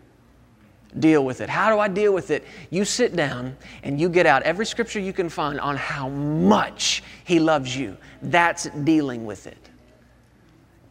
deal 0.98 1.24
with 1.24 1.40
it. 1.40 1.48
How 1.48 1.72
do 1.72 1.78
I 1.78 1.86
deal 1.86 2.12
with 2.12 2.32
it? 2.32 2.44
You 2.70 2.84
sit 2.84 3.14
down 3.14 3.56
and 3.84 4.00
you 4.00 4.08
get 4.08 4.26
out 4.26 4.42
every 4.42 4.66
scripture 4.66 4.98
you 4.98 5.12
can 5.12 5.28
find 5.28 5.60
on 5.60 5.76
how 5.76 6.08
much 6.08 7.04
He 7.24 7.38
loves 7.38 7.76
you. 7.76 7.96
That's 8.22 8.64
dealing 8.82 9.24
with 9.24 9.46
it. 9.46 9.69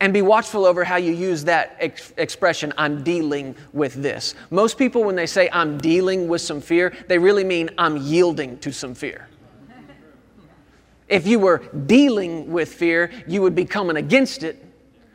And 0.02 0.14
be 0.14 0.22
watchful 0.22 0.66
over 0.66 0.84
how 0.84 0.96
you 0.96 1.14
use 1.14 1.44
that 1.44 1.76
ex- 1.80 2.14
expression, 2.18 2.74
I'm 2.78 3.04
dealing 3.04 3.56
with 3.74 3.96
this. 3.96 4.34
Most 4.50 4.78
people, 4.78 5.04
when 5.04 5.16
they 5.16 5.26
say 5.26 5.50
I'm 5.52 5.78
dealing 5.78 6.28
with 6.28 6.42
some 6.42 6.62
fear, 6.62 6.94
they 7.08 7.18
really 7.18 7.44
mean 7.44 7.70
I'm 7.78 7.98
yielding 7.98 8.58
to 8.60 8.72
some 8.72 8.96
fear. 8.96 9.28
If 11.10 11.28
you 11.28 11.40
were 11.40 11.58
dealing 11.86 12.52
with 12.52 12.72
fear, 12.74 13.12
you 13.28 13.42
would 13.42 13.56
be 13.56 13.66
coming 13.66 13.98
against 13.98 14.44
it 14.44 14.64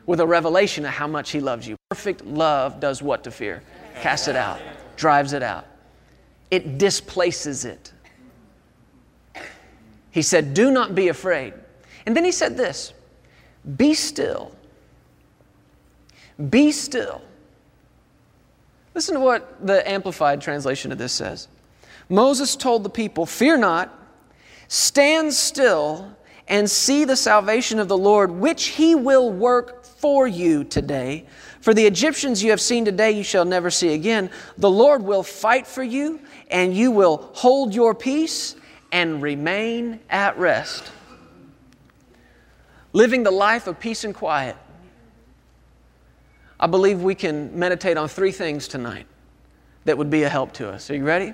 with 0.05 0.19
a 0.19 0.27
revelation 0.27 0.85
of 0.85 0.91
how 0.91 1.07
much 1.07 1.31
He 1.31 1.39
loves 1.39 1.67
you. 1.67 1.77
Perfect 1.89 2.23
love 2.25 2.79
does 2.79 3.01
what 3.01 3.23
to 3.23 3.31
fear? 3.31 3.63
Cast 4.01 4.27
it 4.27 4.35
out 4.35 4.59
drives 4.95 5.33
it 5.33 5.43
out, 5.43 5.65
it 6.51 6.77
displaces 6.77 7.65
it. 7.65 7.91
He 10.11 10.21
said, 10.21 10.53
Do 10.53 10.71
not 10.71 10.95
be 10.95 11.09
afraid. 11.09 11.53
And 12.05 12.15
then 12.15 12.23
he 12.23 12.31
said 12.31 12.57
this 12.57 12.93
Be 13.77 13.93
still. 13.93 14.54
Be 16.49 16.71
still. 16.71 17.21
Listen 18.93 19.15
to 19.15 19.19
what 19.19 19.65
the 19.65 19.87
Amplified 19.89 20.41
translation 20.41 20.91
of 20.91 20.97
this 20.97 21.13
says. 21.13 21.47
Moses 22.09 22.55
told 22.55 22.83
the 22.83 22.89
people, 22.89 23.25
Fear 23.25 23.57
not, 23.57 23.93
stand 24.67 25.33
still 25.33 26.15
and 26.47 26.69
see 26.69 27.05
the 27.05 27.15
salvation 27.15 27.79
of 27.79 27.87
the 27.87 27.97
Lord, 27.97 28.31
which 28.31 28.67
he 28.67 28.95
will 28.95 29.31
work 29.31 29.83
for 29.85 30.27
you 30.27 30.63
today. 30.63 31.25
For 31.61 31.73
the 31.73 31.85
Egyptians 31.85 32.43
you 32.43 32.51
have 32.51 32.61
seen 32.61 32.85
today, 32.85 33.11
you 33.11 33.23
shall 33.23 33.45
never 33.45 33.71
see 33.71 33.93
again. 33.93 34.29
The 34.57 34.69
Lord 34.69 35.01
will 35.01 35.23
fight 35.23 35.65
for 35.65 35.83
you, 35.83 36.19
and 36.51 36.75
you 36.75 36.91
will 36.91 37.29
hold 37.33 37.73
your 37.73 37.95
peace 37.95 38.55
and 38.91 39.21
remain 39.21 39.99
at 40.09 40.37
rest. 40.37 40.91
Living 42.93 43.23
the 43.23 43.31
life 43.31 43.67
of 43.67 43.79
peace 43.79 44.03
and 44.03 44.13
quiet. 44.13 44.55
I 46.59 46.67
believe 46.67 47.01
we 47.01 47.15
can 47.15 47.57
meditate 47.57 47.97
on 47.97 48.07
three 48.07 48.31
things 48.31 48.67
tonight 48.67 49.07
that 49.85 49.97
would 49.97 50.09
be 50.09 50.23
a 50.23 50.29
help 50.29 50.53
to 50.53 50.69
us. 50.69 50.89
Are 50.89 50.95
you 50.95 51.05
ready? 51.05 51.33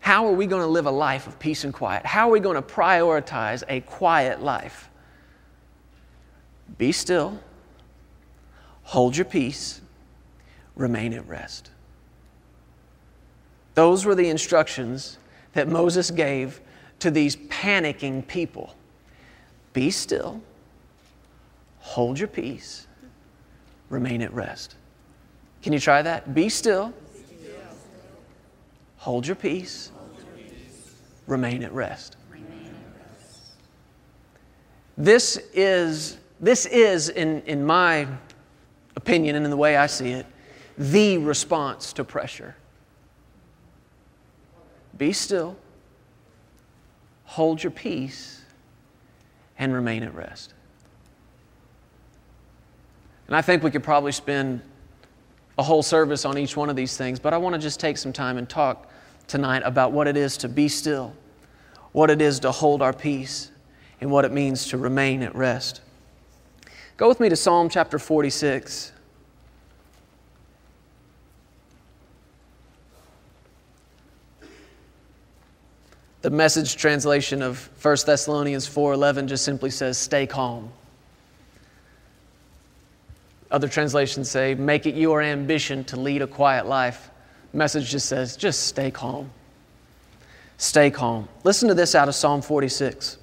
How 0.00 0.26
are 0.26 0.32
we 0.32 0.46
going 0.46 0.62
to 0.62 0.68
live 0.68 0.86
a 0.86 0.90
life 0.90 1.26
of 1.26 1.38
peace 1.38 1.64
and 1.64 1.72
quiet? 1.72 2.04
How 2.04 2.28
are 2.28 2.32
we 2.32 2.40
going 2.40 2.56
to 2.56 2.62
prioritize 2.62 3.62
a 3.68 3.80
quiet 3.80 4.42
life? 4.42 4.90
Be 6.78 6.90
still 6.92 7.38
hold 8.82 9.16
your 9.16 9.24
peace, 9.24 9.80
remain 10.76 11.12
at 11.12 11.26
rest. 11.26 11.70
Those 13.74 14.04
were 14.04 14.14
the 14.14 14.28
instructions 14.28 15.18
that 15.54 15.68
Moses 15.68 16.10
gave 16.10 16.60
to 16.98 17.10
these 17.10 17.36
panicking 17.36 18.26
people. 18.26 18.76
Be 19.72 19.90
still, 19.90 20.42
hold 21.78 22.18
your 22.18 22.28
peace, 22.28 22.86
remain 23.92 24.22
at 24.22 24.32
rest. 24.32 24.74
Can 25.62 25.74
you 25.74 25.78
try 25.78 26.00
that? 26.00 26.34
Be 26.34 26.48
still, 26.48 26.94
hold 28.96 29.26
your 29.26 29.36
peace, 29.36 29.92
remain 31.26 31.62
at 31.62 31.72
rest. 31.72 32.16
This 34.96 35.36
is, 35.52 36.18
this 36.40 36.64
is 36.66 37.10
in, 37.10 37.42
in 37.42 37.64
my 37.64 38.06
opinion 38.96 39.36
and 39.36 39.44
in 39.44 39.50
the 39.50 39.56
way 39.56 39.76
I 39.76 39.86
see 39.86 40.10
it, 40.10 40.26
the 40.78 41.18
response 41.18 41.92
to 41.94 42.04
pressure. 42.04 42.56
Be 44.96 45.12
still, 45.12 45.56
hold 47.24 47.62
your 47.62 47.70
peace, 47.70 48.40
and 49.58 49.74
remain 49.74 50.02
at 50.02 50.14
rest. 50.14 50.54
And 53.26 53.36
I 53.36 53.42
think 53.42 53.62
we 53.62 53.70
could 53.70 53.84
probably 53.84 54.12
spend 54.12 54.60
a 55.58 55.62
whole 55.62 55.82
service 55.82 56.24
on 56.24 56.38
each 56.38 56.56
one 56.56 56.70
of 56.70 56.76
these 56.76 56.96
things, 56.96 57.18
but 57.18 57.32
I 57.32 57.38
want 57.38 57.54
to 57.54 57.58
just 57.58 57.78
take 57.78 57.98
some 57.98 58.12
time 58.12 58.38
and 58.38 58.48
talk 58.48 58.90
tonight 59.26 59.62
about 59.64 59.92
what 59.92 60.08
it 60.08 60.16
is 60.16 60.36
to 60.38 60.48
be 60.48 60.68
still, 60.68 61.14
what 61.92 62.10
it 62.10 62.20
is 62.20 62.40
to 62.40 62.50
hold 62.50 62.82
our 62.82 62.92
peace, 62.92 63.50
and 64.00 64.10
what 64.10 64.24
it 64.24 64.32
means 64.32 64.68
to 64.68 64.78
remain 64.78 65.22
at 65.22 65.34
rest. 65.34 65.80
Go 66.96 67.08
with 67.08 67.20
me 67.20 67.28
to 67.28 67.36
Psalm 67.36 67.68
chapter 67.68 67.98
46. 67.98 68.92
The 76.22 76.30
message 76.30 76.76
translation 76.76 77.42
of 77.42 77.68
1 77.80 78.06
Thessalonians 78.06 78.66
4:11 78.66 79.26
just 79.26 79.44
simply 79.44 79.70
says 79.70 79.98
stay 79.98 80.26
calm. 80.26 80.72
Other 83.52 83.68
translations 83.68 84.30
say 84.30 84.54
make 84.54 84.86
it 84.86 84.94
your 84.94 85.20
ambition 85.20 85.84
to 85.84 86.00
lead 86.00 86.22
a 86.22 86.26
quiet 86.26 86.66
life. 86.66 87.10
message 87.52 87.90
just 87.90 88.08
says 88.08 88.34
just 88.34 88.66
stay 88.66 88.90
calm. 88.90 89.30
Stay 90.56 90.90
calm. 90.90 91.28
Listen 91.44 91.68
to 91.68 91.74
this 91.74 91.94
out 91.94 92.08
of 92.08 92.14
Psalm 92.14 92.40
46. 92.40 93.18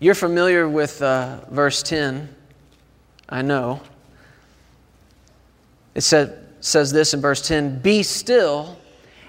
You're 0.00 0.14
familiar 0.14 0.66
with 0.66 1.02
uh, 1.02 1.40
verse 1.50 1.82
10, 1.82 2.34
I 3.28 3.42
know. 3.42 3.82
It 5.94 6.02
said, 6.02 6.46
says 6.60 6.90
this 6.90 7.12
in 7.12 7.20
verse 7.20 7.46
10 7.46 7.80
Be 7.80 8.02
still 8.02 8.78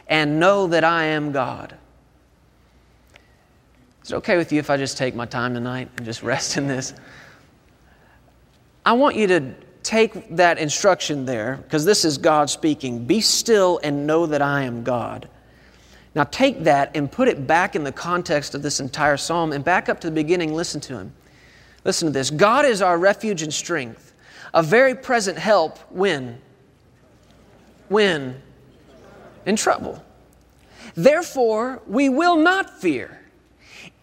and 0.07 0.39
know 0.39 0.67
that 0.67 0.85
I 0.85 1.05
am 1.05 1.33
God. 1.33 1.75
Is 4.03 4.11
it 4.11 4.15
okay 4.17 4.37
with 4.37 4.53
you 4.53 4.59
if 4.59 4.69
I 4.69 4.77
just 4.77 4.97
take 4.97 5.13
my 5.13 5.25
time 5.25 5.53
tonight 5.53 5.89
and 5.97 6.05
just 6.05 6.23
rest 6.23 6.55
in 6.55 6.67
this? 6.67 6.93
I 8.85 8.93
want 8.93 9.15
you 9.15 9.27
to 9.27 9.53
take 9.83 10.35
that 10.35 10.57
instruction 10.57 11.25
there, 11.25 11.57
because 11.63 11.85
this 11.85 12.05
is 12.05 12.17
God 12.17 12.49
speaking 12.49 13.05
Be 13.05 13.21
still 13.21 13.79
and 13.83 14.05
know 14.05 14.25
that 14.25 14.41
I 14.41 14.63
am 14.63 14.83
God. 14.83 15.29
Now 16.15 16.23
take 16.25 16.63
that 16.63 16.95
and 16.95 17.11
put 17.11 17.27
it 17.27 17.45
back 17.47 17.75
in 17.75 17.83
the 17.83 17.91
context 17.91 18.55
of 18.55 18.61
this 18.61 18.79
entire 18.79 19.17
psalm 19.17 19.51
and 19.53 19.63
back 19.63 19.89
up 19.89 20.01
to 20.01 20.07
the 20.07 20.13
beginning. 20.13 20.53
Listen 20.53 20.81
to 20.81 20.97
him. 20.97 21.13
Listen 21.85 22.07
to 22.07 22.11
this 22.11 22.29
God 22.29 22.65
is 22.65 22.81
our 22.81 22.97
refuge 22.97 23.41
and 23.41 23.53
strength, 23.53 24.13
a 24.53 24.63
very 24.63 24.95
present 24.95 25.37
help 25.37 25.77
when? 25.91 26.39
When? 27.87 28.41
In 29.45 29.55
trouble. 29.55 30.03
Therefore, 30.95 31.81
we 31.87 32.09
will 32.09 32.35
not 32.35 32.81
fear. 32.81 33.21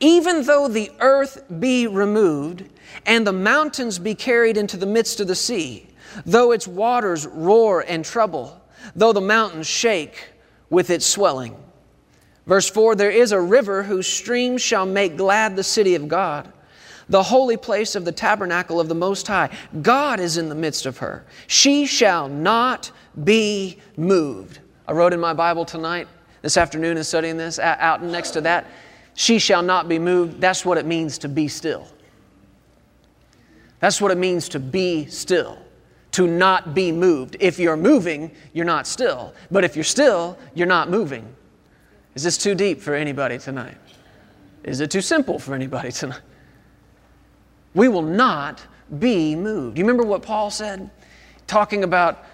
Even 0.00 0.44
though 0.44 0.68
the 0.68 0.90
earth 1.00 1.44
be 1.60 1.86
removed, 1.86 2.68
and 3.04 3.26
the 3.26 3.32
mountains 3.32 3.98
be 3.98 4.14
carried 4.14 4.56
into 4.56 4.76
the 4.76 4.86
midst 4.86 5.20
of 5.20 5.28
the 5.28 5.34
sea, 5.34 5.86
though 6.24 6.52
its 6.52 6.66
waters 6.66 7.26
roar 7.26 7.84
and 7.86 8.04
trouble, 8.04 8.60
though 8.94 9.12
the 9.12 9.20
mountains 9.20 9.66
shake 9.66 10.30
with 10.70 10.90
its 10.90 11.06
swelling. 11.06 11.56
Verse 12.46 12.68
4 12.68 12.94
There 12.94 13.10
is 13.10 13.32
a 13.32 13.40
river 13.40 13.82
whose 13.82 14.06
streams 14.06 14.62
shall 14.62 14.86
make 14.86 15.16
glad 15.16 15.56
the 15.56 15.64
city 15.64 15.94
of 15.94 16.08
God, 16.08 16.52
the 17.08 17.22
holy 17.22 17.56
place 17.56 17.94
of 17.94 18.04
the 18.04 18.12
tabernacle 18.12 18.80
of 18.80 18.88
the 18.88 18.94
Most 18.94 19.26
High. 19.26 19.50
God 19.82 20.20
is 20.20 20.36
in 20.36 20.48
the 20.48 20.54
midst 20.54 20.86
of 20.86 20.98
her. 20.98 21.26
She 21.46 21.86
shall 21.86 22.28
not 22.28 22.90
be 23.24 23.78
moved. 23.96 24.60
I 24.88 24.92
wrote 24.92 25.12
in 25.12 25.20
my 25.20 25.32
Bible 25.32 25.64
tonight, 25.64 26.06
this 26.42 26.56
afternoon, 26.56 26.96
and 26.96 27.04
studying 27.06 27.36
this, 27.36 27.58
out 27.58 28.02
next 28.02 28.30
to 28.32 28.40
that, 28.42 28.66
she 29.14 29.38
shall 29.38 29.62
not 29.62 29.88
be 29.88 29.98
moved. 29.98 30.40
That's 30.40 30.64
what 30.64 30.78
it 30.78 30.86
means 30.86 31.18
to 31.18 31.28
be 31.28 31.48
still. 31.48 31.88
That's 33.86 34.00
what 34.00 34.10
it 34.10 34.18
means 34.18 34.48
to 34.48 34.58
be 34.58 35.06
still, 35.06 35.56
to 36.10 36.26
not 36.26 36.74
be 36.74 36.90
moved. 36.90 37.36
If 37.38 37.60
you're 37.60 37.76
moving, 37.76 38.32
you're 38.52 38.64
not 38.64 38.84
still. 38.84 39.32
But 39.48 39.62
if 39.62 39.76
you're 39.76 39.84
still, 39.84 40.36
you're 40.56 40.66
not 40.66 40.90
moving. 40.90 41.32
Is 42.16 42.24
this 42.24 42.36
too 42.36 42.56
deep 42.56 42.80
for 42.80 42.96
anybody 42.96 43.38
tonight? 43.38 43.76
Is 44.64 44.80
it 44.80 44.90
too 44.90 45.00
simple 45.00 45.38
for 45.38 45.54
anybody 45.54 45.92
tonight? 45.92 46.18
We 47.74 47.86
will 47.86 48.02
not 48.02 48.60
be 48.98 49.36
moved. 49.36 49.78
You 49.78 49.84
remember 49.84 50.02
what 50.02 50.20
Paul 50.20 50.50
said? 50.50 50.90
Talking 51.46 51.84
about 51.84 52.24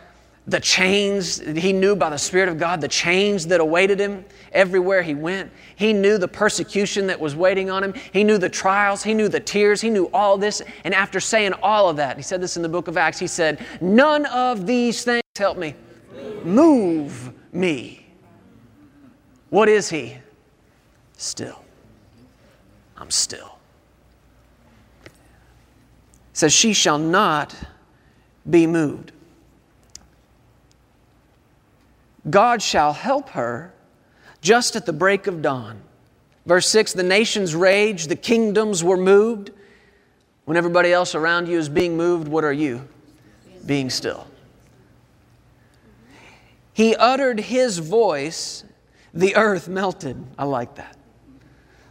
the 0.47 0.59
chains 0.59 1.39
he 1.39 1.73
knew 1.73 1.95
by 1.95 2.11
the 2.11 2.19
Spirit 2.19 2.49
of 2.49 2.59
God, 2.59 2.81
the 2.81 2.89
chains 2.89 3.47
that 3.47 3.61
awaited 3.61 4.01
him 4.01 4.25
everywhere 4.53 5.03
he 5.03 5.15
went. 5.15 5.51
He 5.77 5.93
knew 5.93 6.19
the 6.19 6.27
persecution 6.27 7.07
that 7.07 7.21
was 7.21 7.37
waiting 7.37 7.71
on 7.71 7.85
him. 7.85 7.95
He 8.13 8.25
knew 8.25 8.39
the 8.39 8.49
trials. 8.49 9.05
He 9.05 9.15
knew 9.15 9.29
the 9.29 9.39
tears. 9.39 9.81
He 9.81 9.89
knew 9.89 10.11
all 10.13 10.37
this. 10.37 10.61
And 10.83 10.95
after 10.95 11.21
saying 11.21 11.53
all 11.63 11.89
of 11.89 11.97
that, 11.97 12.17
he 12.17 12.23
said 12.23 12.41
this 12.41 12.57
in 12.57 12.63
the 12.63 12.69
book 12.69 12.89
of 12.89 12.97
Acts, 12.97 13.21
he 13.21 13.29
said, 13.29 13.65
None 13.81 14.27
of 14.27 14.67
these 14.67 15.05
things 15.05 15.23
help 15.37 15.59
me. 15.59 15.77
Move 16.43 17.33
me. 17.53 18.05
What 19.51 19.69
is 19.69 19.89
he? 19.89 20.17
Still. 21.17 21.63
I'm 22.97 23.13
still. 23.13 23.59
It 25.05 25.13
says, 26.33 26.53
She 26.53 26.73
shall 26.73 26.99
not 26.99 27.55
be 28.51 28.67
moved. 28.67 29.13
God 32.29 32.63
shall 32.63 32.93
help 32.93 33.31
her 33.31 33.73
just 34.41 34.77
at 34.77 34.87
the 34.87 34.93
break 34.93 35.27
of 35.27 35.43
dawn. 35.43 35.81
Verse 36.47 36.69
6 36.69 36.93
The 36.93 37.03
nations 37.03 37.55
raged, 37.55 38.09
the 38.09 38.17
kingdoms 38.17 38.83
were 38.85 38.97
moved. 38.97 39.51
When 40.45 40.57
everybody 40.57 40.93
else 40.93 41.15
around 41.15 41.49
you 41.49 41.59
is 41.59 41.69
being 41.69 41.97
moved, 41.97 42.27
what 42.27 42.45
are 42.45 42.53
you? 42.53 42.87
Being 43.65 43.91
still. 43.91 44.27
He 46.73 46.97
uttered 46.97 47.39
his 47.39 47.79
voice, 47.79 48.65
the 49.15 49.37
earth 49.37 49.69
melted. 49.69 50.17
I 50.39 50.45
like 50.45 50.75
that. 50.77 50.97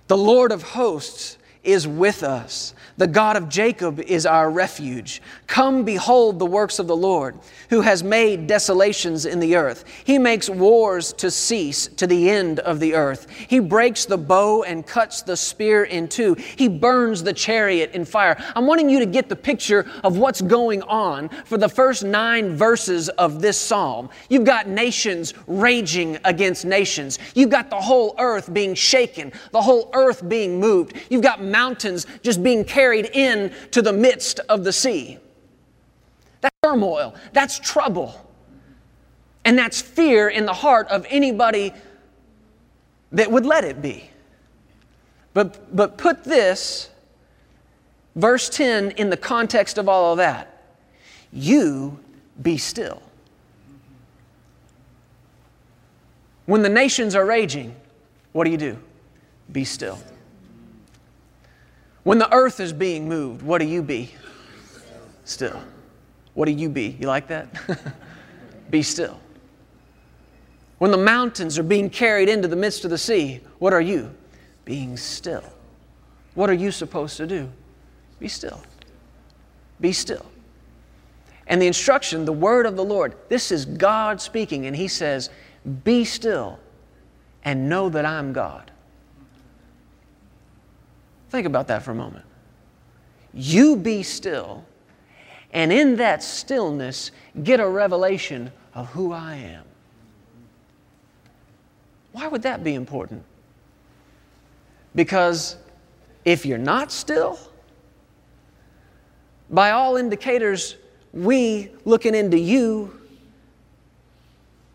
The 0.08 0.18
Lord 0.18 0.52
of 0.52 0.64
hosts 0.64 1.38
is 1.64 1.88
with 1.88 2.24
us. 2.24 2.74
The 2.98 3.08
God 3.08 3.36
of 3.36 3.50
Jacob 3.50 4.00
is 4.00 4.26
our 4.26 4.50
refuge. 4.50 5.22
Come 5.48 5.84
behold 5.84 6.40
the 6.40 6.46
works 6.46 6.80
of 6.80 6.88
the 6.88 6.96
Lord, 6.96 7.40
who 7.70 7.82
has 7.82 8.04
made 8.04 8.48
desolations 8.48 9.26
in 9.26 9.40
the 9.40 9.56
earth. 9.56 9.86
He 10.04 10.20
makes 10.20 10.50
wars 10.50 11.14
to 11.14 11.32
cease 11.32 11.88
to 11.88 12.08
the 12.08 12.30
end 12.30 12.60
of 12.60 12.80
the 12.80 12.94
earth. 12.94 13.30
He 13.30 13.60
breaks 13.60 14.06
the 14.06 14.18
bow 14.18 14.64
and 14.64 14.86
cuts 14.86 15.22
the 15.22 15.38
spear 15.38 15.86
in 15.86 16.08
two. 16.08 16.36
He 16.36 16.68
burns 16.68 17.24
the 17.24 17.34
chariot 17.34 17.92
in 17.94 18.06
fire. 18.06 18.38
I'm 18.56 18.68
wanting 18.68 18.90
you 18.90 19.00
to 19.00 19.06
get 19.06 19.30
the 19.30 19.36
picture 19.36 19.90
of 20.04 20.18
what's 20.18 20.42
going 20.42 20.82
on 20.84 21.30
for 21.46 21.58
the 21.58 21.70
first 21.70 22.04
nine 22.04 22.56
verses 22.56 23.10
of 23.10 23.42
this 23.42 23.58
psalm. 23.58 24.10
You've 24.30 24.46
got 24.46 24.68
nations 24.68 25.34
raging 25.48 26.18
against 26.24 26.66
nations. 26.66 27.20
You've 27.36 27.50
got 27.50 27.70
the 27.70 27.82
whole 27.82 28.16
earth 28.20 28.54
being 28.54 28.76
shaken, 28.76 29.32
the 29.52 29.62
whole 29.62 29.90
earth 29.94 30.28
being 30.28 30.60
moved. 30.60 30.94
You've 31.10 31.22
got 31.22 31.42
mountains 31.52 32.08
just 32.24 32.42
being 32.42 32.64
carried 32.64 33.10
in 33.14 33.54
to 33.72 33.82
the 33.82 33.94
midst 33.94 34.40
of 34.50 34.64
the 34.64 34.74
sea. 34.74 35.20
That's 36.42 36.56
turmoil, 36.64 37.16
that's 37.34 37.60
trouble. 37.60 38.28
And 39.44 39.58
that's 39.58 39.82
fear 39.82 40.30
in 40.30 40.46
the 40.46 40.54
heart 40.54 40.88
of 40.90 41.06
anybody 41.10 41.74
that 43.12 43.32
would 43.32 43.46
let 43.46 43.64
it 43.64 43.82
be. 43.82 44.10
But, 45.34 45.76
but 45.76 45.98
put 45.98 46.24
this, 46.24 46.90
verse 48.16 48.50
10, 48.50 48.92
in 48.92 49.10
the 49.10 49.18
context 49.18 49.78
of 49.78 49.90
all 49.90 50.12
of 50.12 50.18
that. 50.18 50.64
You 51.32 52.00
be 52.42 52.58
still. 52.58 53.02
When 56.46 56.62
the 56.62 56.70
nations 56.70 57.16
are 57.16 57.26
raging, 57.26 57.76
what 58.34 58.44
do 58.44 58.52
you 58.52 58.58
do? 58.58 58.78
Be 59.52 59.64
still. 59.64 60.00
When 62.04 62.18
the 62.18 62.32
earth 62.34 62.60
is 62.60 62.74
being 62.74 63.08
moved, 63.08 63.42
what 63.42 63.60
do 63.60 63.66
you 63.66 63.82
be? 63.84 64.12
Still. 65.24 65.62
What 66.34 66.46
do 66.46 66.52
you 66.52 66.70
be? 66.70 66.98
You 67.00 67.08
like 67.08 67.28
that? 67.28 67.48
be 68.70 68.82
still. 68.82 69.20
When 70.80 70.90
the 70.90 70.98
mountains 70.98 71.60
are 71.60 71.64
being 71.64 71.90
carried 71.90 72.28
into 72.28 72.48
the 72.48 72.56
midst 72.56 72.86
of 72.86 72.90
the 72.90 72.98
sea, 72.98 73.42
what 73.60 73.72
are 73.72 73.82
you? 73.82 74.12
Being 74.66 74.98
still. 74.98 75.44
What 76.34 76.50
are 76.50 76.56
you 76.56 76.72
supposed 76.72 77.18
to 77.18 77.28
do? 77.28 77.52
Be 78.20 78.28
still. 78.28 78.62
Be 79.80 79.92
still. 79.92 80.26
And 81.48 81.62
the 81.62 81.68
instruction, 81.68 82.26
the 82.26 82.32
word 82.32 82.66
of 82.66 82.78
the 82.78 82.84
Lord, 82.84 83.16
this 83.30 83.52
is 83.52 83.66
God 83.66 84.22
speaking, 84.22 84.66
and 84.66 84.76
He 84.76 84.88
says, 84.88 85.30
Be 85.84 86.06
still 86.06 86.60
and 87.44 87.68
know 87.68 87.90
that 87.90 88.06
I'm 88.06 88.32
God. 88.34 88.71
Think 91.32 91.48
about 91.48 91.68
that 91.70 91.82
for 91.82 91.92
a 91.92 91.96
moment. 91.96 92.26
You 93.34 93.78
be 93.78 94.04
still, 94.04 94.66
and 95.54 95.72
in 95.72 95.96
that 95.96 96.22
stillness, 96.22 97.12
get 97.42 97.62
a 97.62 97.68
revelation 97.68 98.52
of 98.74 98.88
who 98.90 99.14
I 99.14 99.36
am. 99.36 99.64
Why 102.12 102.28
would 102.28 102.42
that 102.42 102.66
be 102.66 102.74
important? 102.74 103.24
Because 104.94 105.56
if 106.26 106.46
you're 106.46 106.58
not 106.58 106.92
still, 106.92 107.40
by 109.50 109.72
all 109.72 109.96
indicators, 109.96 110.76
we 111.14 111.72
looking 111.86 112.14
into 112.14 112.38
you, 112.38 113.00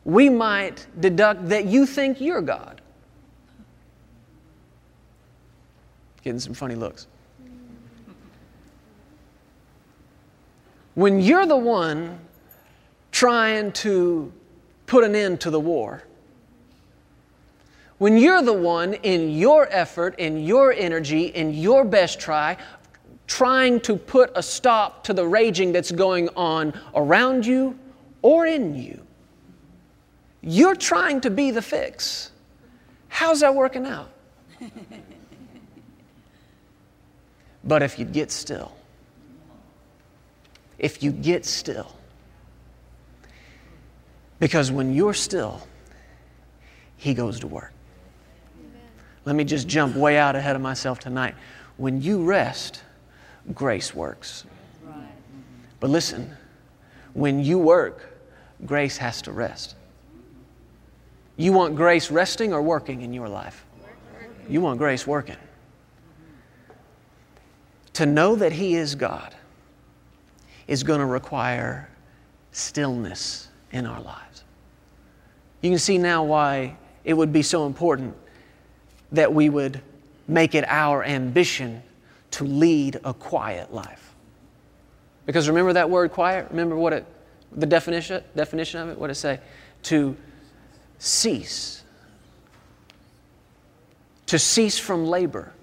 we 0.07 0.31
might 0.31 0.87
deduct 1.01 1.51
that 1.51 1.67
you 1.67 1.85
think 1.85 2.19
you're 2.19 2.41
God. 2.41 2.76
Getting 6.27 6.41
some 6.41 6.55
funny 6.55 6.75
looks. 6.75 7.07
When 10.95 11.21
you're 11.21 11.47
the 11.47 11.57
one 11.57 12.19
trying 13.13 13.71
to 13.75 14.33
put 14.87 15.05
an 15.05 15.15
end 15.15 15.41
to 15.43 15.51
the 15.53 15.61
war, 15.61 16.03
when 17.99 18.17
you're 18.17 18.43
the 18.43 18.53
one 18.53 18.95
in 18.95 19.31
your 19.31 19.69
effort, 19.71 20.19
in 20.19 20.45
your 20.45 20.73
energy, 20.73 21.27
in 21.27 21.55
your 21.55 21.85
best 21.85 22.19
try, 22.19 22.57
trying 23.29 23.79
to 23.83 23.95
put 23.95 24.33
a 24.35 24.43
stop 24.43 25.05
to 25.05 25.15
the 25.15 25.25
raging 25.25 25.71
that's 25.71 25.93
going 25.93 26.29
on 26.31 26.75
around 26.97 27.47
you 27.47 27.79
or 28.23 28.47
in 28.47 28.75
you, 28.75 29.01
you're 30.43 30.75
trying 30.75 31.21
to 31.21 31.31
be 31.31 31.53
the 31.53 31.63
fix. 31.63 32.33
How's 33.07 33.39
that 33.43 33.55
working 33.55 33.87
out? 33.87 34.11
But 37.67 37.83
if 37.83 37.99
you 37.99 38.05
get 38.05 38.31
still, 38.31 38.73
if 40.79 41.03
you 41.03 41.11
get 41.11 41.45
still, 41.45 41.93
because 44.39 44.71
when 44.71 44.95
you're 44.95 45.15
still, 45.15 45.67
He 46.97 47.13
goes 47.13 47.41
to 47.41 47.49
work. 47.49 47.73
Let 49.25 49.35
me 49.35 49.43
just 49.43 49.67
jump 49.67 49.97
way 49.97 50.17
out 50.17 50.37
ahead 50.37 50.55
of 50.55 50.63
myself 50.63 51.01
tonight. 51.01 51.35
When 51.77 52.01
you 52.01 52.23
rest, 52.23 52.83
grace 53.53 53.93
works. 53.93 54.45
But 55.81 55.91
listen, 55.91 56.31
when 57.15 57.43
you 57.43 57.59
work, 57.59 58.17
grace 58.65 58.97
has 58.99 59.21
to 59.23 59.33
rest. 59.33 59.75
You 61.37 61.53
want 61.53 61.75
grace 61.75 62.11
resting 62.11 62.55
or 62.55 62.63
working 62.63 63.03
in 63.03 63.13
your 63.13 63.29
life? 63.29 63.65
You 64.49 64.61
want 64.61 64.79
grace 64.79 65.07
working 65.07 65.37
to 67.97 68.05
know 68.05 68.37
that 68.37 68.53
He 68.53 68.75
is 68.75 68.95
God 68.95 69.35
is 70.69 70.83
going 70.83 71.01
to 71.01 71.07
require 71.07 71.89
stillness 72.53 73.49
in 73.73 73.87
our 73.87 74.03
lives. 74.03 74.45
You 75.63 75.71
can 75.71 75.79
see 75.79 75.97
now 75.97 76.23
why 76.23 76.77
it 77.05 77.15
would 77.15 77.33
be 77.33 77.41
so 77.41 77.67
important 77.67 78.15
that 79.13 79.33
we 79.33 79.49
would 79.49 79.81
make 80.29 80.55
it 80.55 80.67
our 80.69 81.05
ambition 81.05 81.83
to 82.33 82.45
lead 82.45 83.01
a 83.03 83.15
quiet 83.15 83.73
life. 83.73 84.15
Because 85.25 85.49
remember 85.49 85.73
that 85.73 85.89
word 85.89 86.13
quiet? 86.13 86.49
Remember 86.51 86.77
what 86.77 86.93
it, 86.93 87.07
the 87.53 87.65
definition, 87.65 88.23
definition 88.35 88.81
of 88.83 88.89
it? 88.91 88.99
What 88.99 89.09
it 89.09 89.15
say? 89.15 89.41
To 89.85 90.15
cease. 90.99 91.83
To 94.27 94.39
cease 94.39 94.79
from 94.79 95.07
labor. 95.07 95.55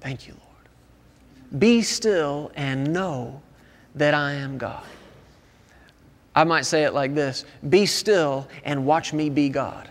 Thank 0.00 0.26
you, 0.26 0.34
Lord. 0.34 1.60
Be 1.60 1.82
still 1.82 2.50
and 2.54 2.92
know 2.92 3.42
that 3.94 4.14
I 4.14 4.32
am 4.34 4.58
God. 4.58 4.84
I 6.34 6.44
might 6.44 6.66
say 6.66 6.84
it 6.84 6.94
like 6.94 7.14
this 7.14 7.44
Be 7.68 7.86
still 7.86 8.48
and 8.64 8.86
watch 8.86 9.12
me 9.12 9.30
be 9.30 9.48
God. 9.48 9.88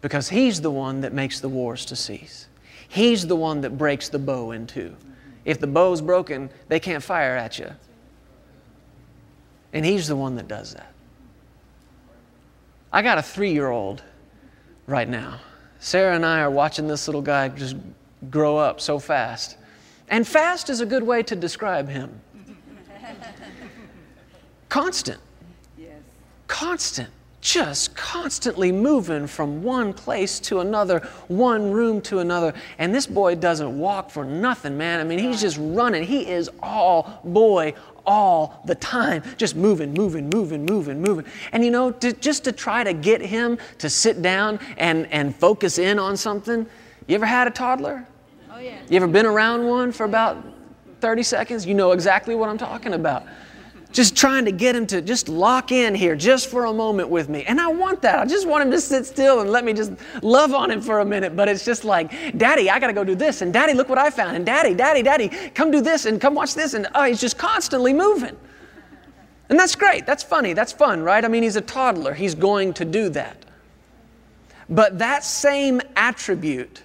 Because 0.00 0.28
He's 0.28 0.60
the 0.60 0.70
one 0.70 1.00
that 1.02 1.12
makes 1.12 1.40
the 1.40 1.48
wars 1.48 1.86
to 1.86 1.96
cease. 1.96 2.48
He's 2.88 3.26
the 3.26 3.36
one 3.36 3.60
that 3.62 3.78
breaks 3.78 4.08
the 4.08 4.18
bow 4.18 4.50
in 4.50 4.66
two. 4.66 4.96
If 5.44 5.60
the 5.60 5.66
bow's 5.66 6.00
broken, 6.00 6.50
they 6.68 6.80
can't 6.80 7.02
fire 7.02 7.36
at 7.36 7.58
you. 7.58 7.70
And 9.72 9.84
He's 9.84 10.08
the 10.08 10.16
one 10.16 10.36
that 10.36 10.48
does 10.48 10.74
that. 10.74 10.92
I 12.92 13.02
got 13.02 13.18
a 13.18 13.22
three 13.22 13.52
year 13.52 13.70
old 13.70 14.02
right 14.86 15.08
now. 15.08 15.40
Sarah 15.84 16.16
and 16.16 16.24
I 16.24 16.40
are 16.40 16.50
watching 16.50 16.88
this 16.88 17.06
little 17.08 17.20
guy 17.20 17.50
just 17.50 17.76
grow 18.30 18.56
up 18.56 18.80
so 18.80 18.98
fast. 18.98 19.58
And 20.08 20.26
fast 20.26 20.70
is 20.70 20.80
a 20.80 20.86
good 20.86 21.02
way 21.02 21.22
to 21.24 21.36
describe 21.36 21.90
him. 21.90 22.22
Constant. 24.70 25.20
Yes. 25.76 25.98
Constant. 26.46 27.10
Just 27.42 27.94
constantly 27.94 28.72
moving 28.72 29.26
from 29.26 29.62
one 29.62 29.92
place 29.92 30.40
to 30.40 30.60
another, 30.60 31.00
one 31.28 31.70
room 31.70 32.00
to 32.00 32.20
another. 32.20 32.54
And 32.78 32.94
this 32.94 33.06
boy 33.06 33.34
doesn't 33.34 33.78
walk 33.78 34.08
for 34.08 34.24
nothing, 34.24 34.78
man. 34.78 35.00
I 35.00 35.04
mean, 35.04 35.18
he's 35.18 35.42
just 35.42 35.58
running. 35.60 36.04
He 36.04 36.26
is 36.26 36.48
all 36.62 37.20
boy 37.24 37.74
all 38.06 38.62
the 38.66 38.74
time, 38.74 39.22
just 39.36 39.56
moving, 39.56 39.94
moving, 39.94 40.28
moving, 40.28 40.64
moving, 40.64 41.00
moving. 41.00 41.24
And 41.52 41.64
you 41.64 41.70
know, 41.70 41.90
to, 41.90 42.12
just 42.12 42.44
to 42.44 42.52
try 42.52 42.84
to 42.84 42.92
get 42.92 43.20
him 43.20 43.58
to 43.78 43.88
sit 43.88 44.22
down 44.22 44.58
and, 44.76 45.06
and 45.12 45.34
focus 45.34 45.78
in 45.78 45.98
on 45.98 46.16
something. 46.16 46.66
You 47.06 47.14
ever 47.14 47.26
had 47.26 47.46
a 47.46 47.50
toddler? 47.50 48.06
Oh, 48.50 48.58
yeah. 48.58 48.78
You 48.88 48.96
ever 48.96 49.06
been 49.06 49.26
around 49.26 49.66
one 49.66 49.92
for 49.92 50.04
about 50.04 50.42
30 51.00 51.22
seconds? 51.22 51.66
You 51.66 51.74
know 51.74 51.92
exactly 51.92 52.34
what 52.34 52.48
I'm 52.48 52.58
talking 52.58 52.94
about 52.94 53.24
just 53.94 54.16
trying 54.16 54.44
to 54.44 54.50
get 54.50 54.74
him 54.74 54.88
to 54.88 55.00
just 55.00 55.28
lock 55.28 55.70
in 55.70 55.94
here 55.94 56.16
just 56.16 56.50
for 56.50 56.64
a 56.64 56.72
moment 56.72 57.08
with 57.08 57.28
me. 57.28 57.44
And 57.44 57.60
I 57.60 57.68
want 57.68 58.02
that. 58.02 58.18
I 58.18 58.26
just 58.26 58.46
want 58.46 58.64
him 58.64 58.72
to 58.72 58.80
sit 58.80 59.06
still 59.06 59.40
and 59.40 59.50
let 59.50 59.64
me 59.64 59.72
just 59.72 59.92
love 60.20 60.52
on 60.52 60.72
him 60.72 60.80
for 60.80 60.98
a 60.98 61.04
minute. 61.04 61.36
But 61.36 61.48
it's 61.48 61.64
just 61.64 61.84
like, 61.84 62.10
Daddy, 62.36 62.68
I 62.68 62.80
got 62.80 62.88
to 62.88 62.92
go 62.92 63.04
do 63.04 63.14
this. 63.14 63.40
And 63.40 63.52
Daddy, 63.52 63.72
look 63.72 63.88
what 63.88 63.98
I 63.98 64.10
found. 64.10 64.34
And 64.34 64.44
Daddy, 64.44 64.74
Daddy, 64.74 65.02
Daddy, 65.02 65.28
come 65.28 65.70
do 65.70 65.80
this 65.80 66.06
and 66.06 66.20
come 66.20 66.34
watch 66.34 66.54
this. 66.54 66.74
And 66.74 66.88
oh, 66.92 67.04
he's 67.04 67.20
just 67.20 67.38
constantly 67.38 67.92
moving. 67.92 68.36
And 69.48 69.56
that's 69.56 69.76
great. 69.76 70.06
That's 70.06 70.24
funny. 70.24 70.54
That's 70.54 70.72
fun, 70.72 71.04
right? 71.04 71.24
I 71.24 71.28
mean, 71.28 71.44
he's 71.44 71.54
a 71.54 71.60
toddler. 71.60 72.14
He's 72.14 72.34
going 72.34 72.74
to 72.74 72.84
do 72.84 73.10
that. 73.10 73.44
But 74.68 74.98
that 74.98 75.22
same 75.22 75.80
attribute 75.94 76.82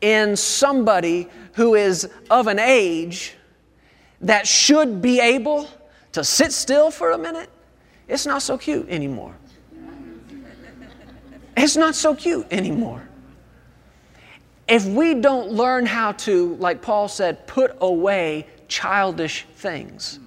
in 0.00 0.34
somebody 0.34 1.28
who 1.52 1.76
is 1.76 2.10
of 2.28 2.48
an 2.48 2.58
age 2.58 3.36
that 4.20 4.48
should 4.48 5.00
be 5.00 5.20
able 5.20 5.68
to 6.12 6.24
sit 6.24 6.52
still 6.52 6.90
for 6.90 7.12
a 7.12 7.18
minute, 7.18 7.50
it's 8.06 8.26
not 8.26 8.42
so 8.42 8.56
cute 8.56 8.88
anymore. 8.88 9.34
It's 11.56 11.76
not 11.76 11.94
so 11.94 12.14
cute 12.14 12.46
anymore. 12.50 13.02
If 14.68 14.84
we 14.86 15.14
don't 15.14 15.50
learn 15.50 15.86
how 15.86 16.12
to, 16.12 16.54
like 16.56 16.82
Paul 16.82 17.08
said, 17.08 17.46
put 17.46 17.76
away 17.80 18.46
childish 18.68 19.46
things, 19.56 20.20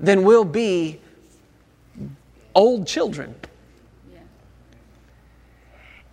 then 0.00 0.24
we'll 0.24 0.44
be 0.44 1.00
old 2.54 2.86
children. 2.86 3.34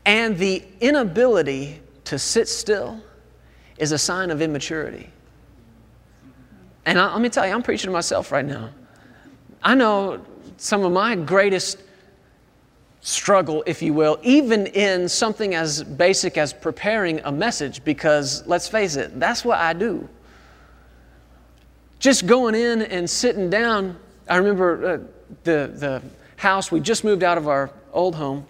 And 0.06 0.38
the 0.38 0.64
inability 0.80 1.82
to 2.06 2.20
sit 2.20 2.48
still 2.48 3.02
is 3.78 3.92
a 3.92 3.98
sign 3.98 4.30
of 4.30 4.42
immaturity. 4.42 5.10
And 6.86 7.00
I, 7.00 7.12
let 7.12 7.22
me 7.22 7.30
tell 7.30 7.48
you, 7.48 7.54
I'm 7.54 7.64
preaching 7.64 7.88
to 7.88 7.94
myself 7.94 8.32
right 8.32 8.46
now. 8.46 8.70
I 9.64 9.76
know 9.76 10.24
some 10.58 10.84
of 10.84 10.92
my 10.92 11.16
greatest 11.16 11.80
struggle, 13.02 13.64
if 13.68 13.82
you 13.82 13.94
will, 13.94 14.20
even 14.24 14.68
in 14.68 15.08
something 15.08 15.54
as 15.54 15.84
basic 15.84 16.38
as 16.38 16.54
preparing 16.54 17.20
a 17.24 17.32
message, 17.32 17.84
because 17.84 18.46
let's 18.48 18.68
face 18.68 18.96
it, 18.96 19.20
that's 19.20 19.46
what 19.46 19.60
I 19.60 19.74
do. 19.74 20.08
Just 22.00 22.26
going 22.26 22.56
in 22.56 22.82
and 22.82 23.10
sitting 23.10 23.50
down, 23.50 23.98
I 24.28 24.38
remember 24.38 24.86
uh, 24.86 24.98
the, 25.44 25.72
the 25.76 26.02
house, 26.38 26.72
we 26.72 26.80
just 26.80 27.04
moved 27.04 27.24
out 27.24 27.38
of 27.38 27.48
our 27.48 27.72
old 27.94 28.16
home, 28.16 28.46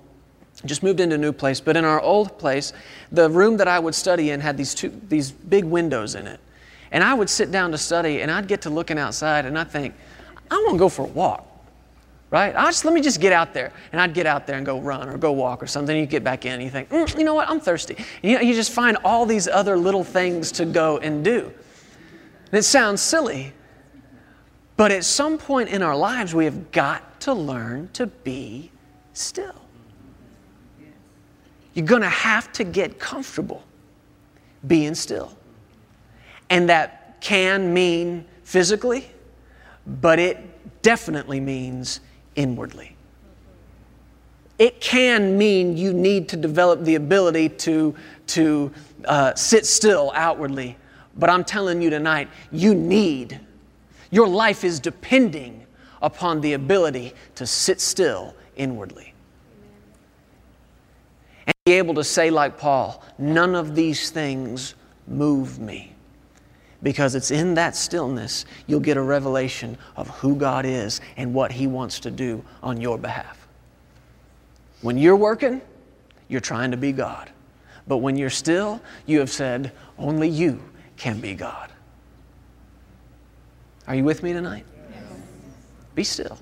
just 0.66 0.84
moved 0.84 1.00
into 1.00 1.16
a 1.16 1.20
new 1.20 1.34
place, 1.34 1.60
but 1.60 1.76
in 1.76 1.84
our 1.86 2.02
old 2.02 2.38
place, 2.40 2.74
the 3.12 3.30
room 3.30 3.58
that 3.58 3.68
I 3.68 3.80
would 3.80 3.94
study 3.94 4.32
in 4.32 4.40
had 4.40 4.58
these, 4.58 4.74
two, 4.74 4.90
these 5.10 5.32
big 5.32 5.66
windows 5.66 6.16
in 6.16 6.28
it. 6.28 6.40
And 6.96 7.04
I 7.04 7.14
would 7.14 7.30
sit 7.30 7.52
down 7.52 7.74
to 7.74 7.78
study 7.78 8.22
and 8.22 8.32
I'd 8.32 8.48
get 8.48 8.62
to 8.62 8.70
looking 8.70 8.98
outside 8.98 9.46
and 9.46 9.60
I'd 9.60 9.70
think, 9.70 9.94
I 10.50 10.56
want 10.56 10.76
to 10.76 10.80
go 10.80 10.88
for 10.88 11.02
a 11.02 11.10
walk. 11.10 11.46
Right? 12.30 12.56
I 12.56 12.68
just 12.68 12.86
let 12.86 12.94
me 12.94 13.02
just 13.02 13.20
get 13.20 13.34
out 13.34 13.54
there. 13.54 13.74
And 13.92 14.00
I'd 14.00 14.14
get 14.14 14.26
out 14.26 14.48
there 14.48 14.56
and 14.56 14.66
go 14.66 14.80
run 14.80 15.10
or 15.10 15.18
go 15.18 15.34
walk 15.34 15.62
or 15.62 15.68
something. 15.68 15.96
You 15.98 16.06
get 16.06 16.24
back 16.24 16.46
in 16.46 16.54
and 16.54 16.64
you 16.64 16.70
think, 16.70 16.88
mm, 16.88 17.20
you 17.20 17.26
know 17.26 17.34
what, 17.34 17.50
I'm 17.50 17.60
thirsty. 17.60 17.96
And 17.98 18.32
you, 18.32 18.38
know, 18.38 18.42
you 18.44 18.54
just 18.54 18.72
find 18.72 18.98
all 19.04 19.26
these 19.26 19.46
other 19.46 19.78
little 19.78 20.06
things 20.06 20.54
to 20.54 20.64
go 20.64 20.98
and 21.00 21.22
do. 21.22 21.52
And 22.46 22.60
it 22.60 22.64
sounds 22.64 23.02
silly, 23.02 23.52
but 24.78 24.90
at 24.90 25.04
some 25.04 25.38
point 25.38 25.68
in 25.68 25.82
our 25.82 25.98
lives, 25.98 26.34
we 26.34 26.46
have 26.46 26.72
got 26.72 27.20
to 27.22 27.34
learn 27.34 27.90
to 27.92 28.08
be 28.08 28.72
still. 29.12 29.62
You're 31.74 31.86
going 31.86 32.04
to 32.04 32.10
have 32.10 32.54
to 32.54 32.64
get 32.64 33.00
comfortable 33.00 33.64
being 34.66 34.96
still. 34.96 35.36
And 36.50 36.70
that 36.70 37.18
can 37.22 37.74
mean 37.74 38.26
physically, 38.44 39.10
but 39.88 40.20
it 40.20 40.82
definitely 40.84 41.40
means 41.40 42.00
inwardly. 42.36 42.96
It 44.60 44.80
can 44.80 45.38
mean 45.38 45.76
you 45.76 45.92
need 45.92 46.30
to 46.30 46.38
develop 46.38 46.84
the 46.84 46.96
ability 46.96 47.50
to, 47.50 47.96
to 48.28 48.72
uh, 49.06 49.34
sit 49.34 49.66
still 49.66 50.12
outwardly, 50.14 50.78
but 51.18 51.30
I'm 51.30 51.44
telling 51.44 51.82
you 51.82 51.90
tonight, 51.90 52.30
you 52.52 52.76
need, 52.76 53.40
your 54.12 54.28
life 54.28 54.64
is 54.64 54.80
depending 54.80 55.66
upon 56.02 56.42
the 56.42 56.54
ability 56.54 57.14
to 57.36 57.48
sit 57.48 57.82
still 57.82 58.36
inwardly. 58.56 59.14
And 61.48 61.56
be 61.66 61.74
able 61.74 61.96
to 61.96 62.04
say, 62.04 62.30
like 62.30 62.58
Paul, 62.58 63.04
none 63.18 63.56
of 63.56 63.76
these 63.76 64.12
things 64.12 64.76
move 65.08 65.60
me 65.60 65.95
because 66.86 67.16
it's 67.16 67.32
in 67.32 67.56
that 67.56 67.76
stillness 67.76 68.46
you'll 68.68 68.80
get 68.80 68.96
a 68.96 69.02
revelation 69.02 69.76
of 69.96 70.08
who 70.20 70.36
God 70.36 70.66
is 70.66 71.02
and 71.18 71.34
what 71.34 71.52
He 71.52 71.66
wants 71.66 72.02
to 72.02 72.12
do 72.12 72.46
on 72.62 72.80
your 72.80 73.00
behalf. 73.00 73.48
When 74.84 74.96
you're 74.96 75.16
working, 75.16 75.62
you're 76.28 76.42
trying 76.42 76.70
to 76.70 76.78
be 76.78 76.92
God. 76.92 77.32
But 77.88 77.98
when 77.98 78.18
you're 78.18 78.30
still, 78.30 78.80
you 79.08 79.18
have 79.18 79.32
said, 79.32 79.72
only 79.98 80.30
you 80.30 80.62
can 80.96 81.20
be 81.20 81.34
God. 81.34 81.72
Are 83.88 83.96
you 83.96 84.04
with 84.04 84.22
me 84.22 84.32
tonight? 84.32 84.68
Yes. 84.92 85.04
Be 85.96 86.04
still. 86.04 86.38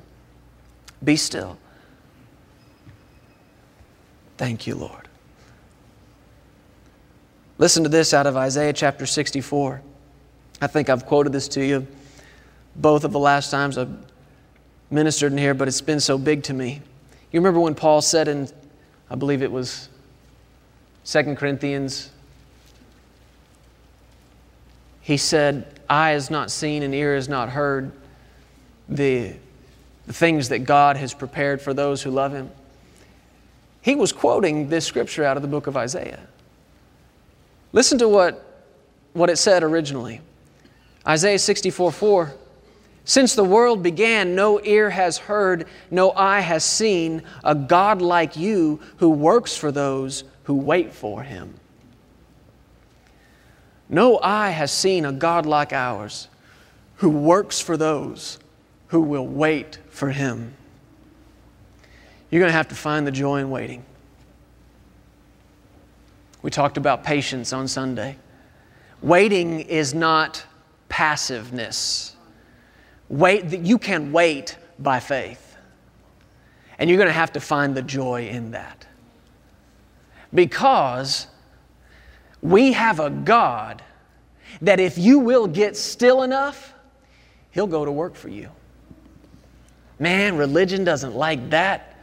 Be 1.02 1.16
still. 1.16 1.58
Thank 4.38 4.68
you, 4.68 4.76
Lord. 4.76 5.08
Listen 7.60 7.84
to 7.84 7.90
this 7.90 8.14
out 8.14 8.28
of 8.28 8.36
Isaiah 8.36 8.74
chapter 8.74 9.06
64. 9.06 9.82
I 10.64 10.68
think 10.68 10.90
I've 10.90 11.06
quoted 11.06 11.34
this 11.34 11.50
to 11.50 11.66
you 11.66 11.86
both 12.78 13.04
of 13.04 13.12
the 13.12 13.20
last 13.20 13.52
times 13.52 13.78
I've 13.78 13.94
ministered 14.90 15.34
in 15.34 15.38
here, 15.38 15.54
but 15.54 15.68
it's 15.68 15.82
been 15.82 16.00
so 16.00 16.18
big 16.18 16.42
to 16.44 16.54
me. 16.54 16.82
You 17.34 17.42
remember 17.42 17.60
when 17.60 17.76
Paul 17.76 18.02
said 18.02 18.30
in, 18.30 18.48
I 19.10 19.16
believe 19.16 19.44
it 19.44 19.52
was 19.52 19.90
2 21.04 21.36
Corinthians, 21.36 22.12
he 25.02 25.18
said, 25.18 25.82
Eye 25.90 26.12
has 26.12 26.32
not 26.32 26.50
seen 26.50 26.82
and 26.82 26.96
ear 26.96 27.14
has 27.16 27.28
not 27.28 27.50
heard 27.50 27.92
the, 28.88 29.34
the 30.08 30.14
things 30.14 30.48
that 30.48 30.60
God 30.60 30.96
has 30.96 31.14
prepared 31.14 31.62
for 31.62 31.74
those 31.74 32.02
who 32.02 32.10
love 32.10 32.32
him. 32.32 32.50
He 33.82 33.96
was 33.96 34.14
quoting 34.14 34.70
this 34.70 34.86
scripture 34.86 35.26
out 35.26 35.36
of 35.36 35.44
the 35.44 35.50
book 35.50 35.68
of 35.68 35.76
Isaiah. 35.76 36.26
Listen 37.74 37.98
to 37.98 38.08
what, 38.08 38.64
what 39.12 39.30
it 39.30 39.36
said 39.36 39.62
originally. 39.62 40.22
Isaiah 41.08 41.40
64 41.40 41.92
4 41.92 42.34
Since 43.06 43.36
the 43.36 43.44
world 43.44 43.84
began, 43.84 44.36
no 44.36 44.62
ear 44.64 44.90
has 44.90 45.18
heard, 45.18 45.68
no 45.92 46.12
eye 46.12 46.40
has 46.40 46.64
seen 46.64 47.24
a 47.44 47.54
God 47.54 48.02
like 48.02 48.38
you 48.38 48.80
who 48.98 49.10
works 49.10 49.56
for 49.56 49.72
those 49.72 50.24
who 50.44 50.56
wait 50.56 50.94
for 50.94 51.24
him. 51.24 51.56
No 53.90 54.20
eye 54.22 54.50
has 54.50 54.72
seen 54.72 55.06
a 55.06 55.12
God 55.12 55.46
like 55.46 55.74
ours 55.74 56.28
who 56.98 57.10
works 57.10 57.60
for 57.60 57.78
those 57.78 58.40
who 58.88 59.02
will 59.02 59.28
wait 59.28 59.80
for 59.90 60.10
him. 60.10 60.54
You're 62.30 62.40
going 62.40 62.50
to 62.50 62.58
have 62.58 62.70
to 62.70 62.76
find 62.76 63.06
the 63.06 63.12
joy 63.12 63.40
in 63.40 63.50
waiting. 63.50 63.86
We 66.42 66.50
talked 66.50 66.78
about 66.78 67.04
patience 67.04 67.54
on 67.54 67.68
Sunday. 67.68 68.18
Waiting 69.02 69.60
is 69.60 69.94
not 69.94 70.44
passiveness. 70.94 72.16
Wait, 73.10 73.50
that 73.50 73.62
you 73.62 73.80
can 73.80 74.12
wait 74.12 74.56
by 74.78 75.00
faith. 75.00 75.58
And 76.78 76.88
you're 76.88 76.98
going 76.98 77.10
to 77.10 77.14
have 77.14 77.34
to 77.34 77.40
find 77.40 77.74
the 77.74 77.82
joy 77.82 78.28
in 78.28 78.52
that. 78.52 78.86
Because 80.32 81.26
we 82.44 82.74
have 82.74 83.00
a 83.00 83.10
God 83.10 83.82
that 84.62 84.80
if 84.80 85.00
you 85.00 85.18
will 85.18 85.48
get 85.48 85.76
still 85.76 86.22
enough, 86.22 86.76
He'll 87.50 87.66
go 87.66 87.84
to 87.84 87.92
work 87.92 88.14
for 88.14 88.30
you. 88.30 88.50
Man, 89.98 90.38
religion 90.38 90.84
doesn't 90.84 91.16
like 91.16 91.50
that. 91.50 91.98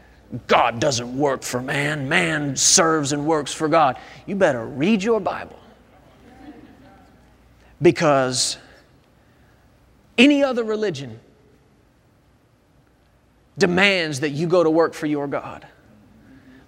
God 0.49 0.81
doesn't 0.81 1.17
work 1.17 1.45
for 1.45 1.63
man. 1.63 2.09
Man 2.09 2.57
serves 2.57 3.13
and 3.13 3.25
works 3.25 3.55
for 3.55 3.69
God. 3.69 3.99
You 4.27 4.35
better 4.35 4.67
read 4.67 5.01
your 5.01 5.21
Bible. 5.21 5.61
Because 7.81 8.59
any 10.21 10.45
other 10.45 10.63
religion 10.63 11.19
demands 13.57 14.21
that 14.21 14.31
you 14.31 14.47
go 14.47 14.63
to 14.63 14.71
work 14.71 14.95
for 14.95 15.07
your 15.07 15.27
God. 15.27 15.67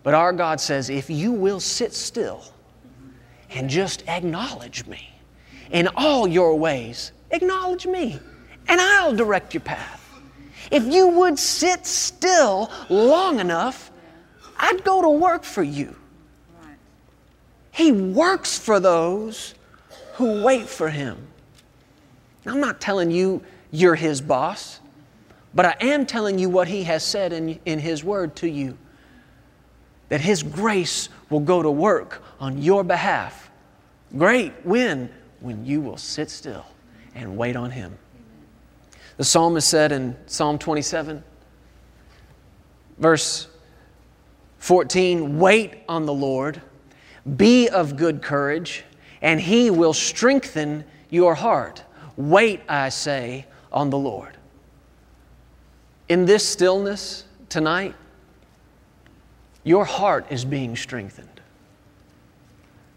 But 0.02 0.14
our 0.14 0.32
God 0.32 0.60
says, 0.60 0.90
if 0.90 1.08
you 1.10 1.32
will 1.32 1.60
sit 1.60 1.92
still 1.92 2.44
and 3.50 3.68
just 3.68 4.08
acknowledge 4.08 4.86
me 4.86 5.10
in 5.70 5.88
all 5.96 6.26
your 6.26 6.58
ways, 6.58 7.12
acknowledge 7.30 7.86
me, 7.86 8.18
and 8.68 8.80
I'll 8.80 9.14
direct 9.14 9.54
your 9.54 9.60
path. 9.60 10.00
If 10.70 10.84
you 10.86 11.08
would 11.08 11.38
sit 11.38 11.86
still 11.86 12.70
long 12.88 13.38
enough, 13.38 13.90
I'd 14.58 14.82
go 14.82 15.02
to 15.02 15.10
work 15.10 15.44
for 15.44 15.62
you. 15.62 15.94
He 17.70 17.92
works 17.92 18.58
for 18.58 18.80
those 18.80 19.54
who 20.14 20.42
wait 20.42 20.68
for 20.68 20.88
Him. 20.88 21.26
I'm 22.46 22.60
not 22.60 22.80
telling 22.80 23.10
you 23.10 23.42
you're 23.70 23.94
His 23.94 24.20
boss, 24.20 24.80
but 25.54 25.64
I 25.64 25.76
am 25.80 26.06
telling 26.06 26.38
you 26.38 26.48
what 26.48 26.68
He 26.68 26.84
has 26.84 27.04
said 27.04 27.32
in, 27.32 27.58
in 27.64 27.78
His 27.78 28.02
Word 28.02 28.36
to 28.36 28.48
you 28.48 28.76
that 30.08 30.20
His 30.20 30.42
grace 30.42 31.08
will 31.30 31.40
go 31.40 31.62
to 31.62 31.70
work 31.70 32.22
on 32.38 32.60
your 32.60 32.84
behalf. 32.84 33.50
Great. 34.16 34.52
When? 34.64 35.10
When 35.40 35.64
you 35.64 35.80
will 35.80 35.96
sit 35.96 36.30
still 36.30 36.66
and 37.14 37.36
wait 37.36 37.56
on 37.56 37.70
Him. 37.70 37.96
The 39.16 39.24
psalmist 39.24 39.68
said 39.68 39.92
in 39.92 40.16
Psalm 40.26 40.58
27, 40.58 41.22
verse 42.98 43.48
14 44.58 45.38
Wait 45.38 45.74
on 45.88 46.06
the 46.06 46.14
Lord, 46.14 46.60
be 47.36 47.68
of 47.68 47.96
good 47.96 48.22
courage, 48.22 48.84
and 49.20 49.40
He 49.40 49.70
will 49.70 49.92
strengthen 49.92 50.84
your 51.10 51.34
heart. 51.34 51.84
Wait, 52.16 52.60
I 52.68 52.88
say, 52.88 53.46
on 53.72 53.90
the 53.90 53.98
Lord. 53.98 54.36
In 56.08 56.24
this 56.24 56.46
stillness 56.46 57.24
tonight, 57.48 57.94
your 59.64 59.84
heart 59.84 60.26
is 60.30 60.44
being 60.44 60.76
strengthened. 60.76 61.28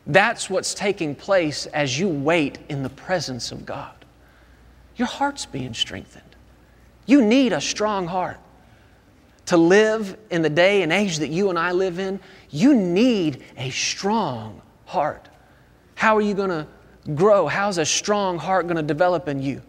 That's 0.07 0.49
what's 0.49 0.73
taking 0.73 1.15
place 1.15 1.65
as 1.67 1.97
you 1.97 2.07
wait 2.07 2.59
in 2.69 2.83
the 2.83 2.89
presence 2.89 3.51
of 3.51 3.65
God. 3.65 3.93
Your 4.97 5.07
heart's 5.07 5.45
being 5.45 5.73
strengthened. 5.73 6.23
You 7.05 7.23
need 7.23 7.53
a 7.53 7.61
strong 7.61 8.07
heart. 8.07 8.39
To 9.47 9.57
live 9.57 10.17
in 10.31 10.41
the 10.41 10.49
day 10.49 10.81
and 10.81 10.91
age 10.91 11.19
that 11.19 11.29
you 11.29 11.49
and 11.49 11.59
I 11.59 11.71
live 11.71 11.99
in, 11.99 12.19
you 12.49 12.73
need 12.73 13.43
a 13.57 13.69
strong 13.69 14.61
heart. 14.85 15.29
How 15.93 16.17
are 16.17 16.21
you 16.21 16.33
going 16.33 16.49
to 16.49 16.67
grow? 17.13 17.47
How's 17.47 17.77
a 17.77 17.85
strong 17.85 18.37
heart 18.37 18.65
going 18.67 18.77
to 18.77 18.83
develop 18.83 19.27
in 19.27 19.41
you? 19.41 19.61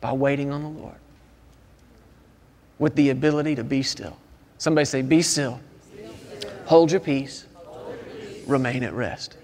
By 0.00 0.12
waiting 0.12 0.50
on 0.50 0.62
the 0.62 0.68
Lord 0.68 0.96
with 2.78 2.94
the 2.94 3.10
ability 3.10 3.54
to 3.56 3.64
be 3.64 3.82
still. 3.82 4.16
Somebody 4.56 4.86
say, 4.86 5.02
Be 5.02 5.20
still 5.20 5.60
Hold 6.70 6.92
your 6.92 7.00
peace. 7.00 7.46
Remain 8.46 8.84
at 8.84 8.92
rest. 8.92 9.36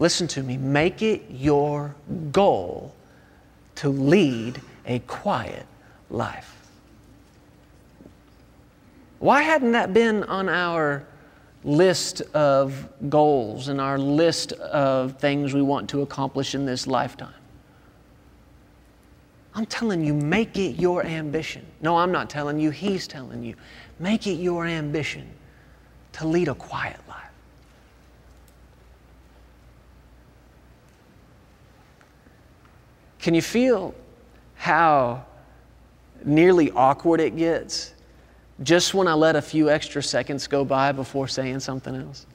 Listen 0.00 0.26
to 0.26 0.42
me. 0.42 0.56
Make 0.56 1.02
it 1.02 1.24
your 1.30 1.94
goal 2.32 2.92
to 3.76 3.90
lead 3.90 4.60
a 4.86 4.98
quiet 4.98 5.66
life. 6.10 6.56
Why 9.20 9.42
hadn't 9.42 9.70
that 9.70 9.94
been 9.94 10.24
on 10.24 10.48
our 10.48 11.06
list 11.64 12.20
of 12.34 12.88
goals 13.08 13.68
and 13.68 13.80
our 13.80 13.98
list 13.98 14.52
of 14.52 15.18
things 15.18 15.54
we 15.54 15.62
want 15.62 15.88
to 15.90 16.02
accomplish 16.02 16.54
in 16.54 16.66
this 16.66 16.86
lifetime? 16.86 17.32
I'm 19.54 19.66
telling 19.66 20.04
you, 20.04 20.12
make 20.12 20.58
it 20.58 20.76
your 20.76 21.04
ambition. 21.06 21.64
No, 21.80 21.96
I'm 21.96 22.10
not 22.12 22.28
telling 22.28 22.58
you, 22.58 22.70
He's 22.70 23.06
telling 23.06 23.42
you. 23.44 23.54
Make 23.98 24.26
it 24.26 24.34
your 24.34 24.66
ambition 24.66 25.28
to 26.12 26.26
lead 26.26 26.48
a 26.48 26.54
quiet 26.54 26.98
life. 27.08 27.20
Can 33.20 33.34
you 33.34 33.42
feel 33.42 33.94
how 34.56 35.24
nearly 36.24 36.70
awkward 36.72 37.20
it 37.20 37.36
gets 37.36 37.93
just 38.62 38.94
when 38.94 39.08
I 39.08 39.14
let 39.14 39.36
a 39.36 39.42
few 39.42 39.68
extra 39.68 40.02
seconds 40.02 40.46
go 40.46 40.64
by 40.64 40.92
before 40.92 41.26
saying 41.26 41.60
something 41.60 41.94
else? 41.94 42.26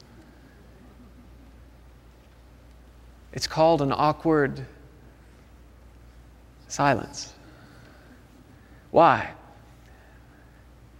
It's 3.32 3.46
called 3.46 3.80
an 3.80 3.92
awkward 3.92 4.66
silence. 6.68 7.32
Why? 8.90 9.30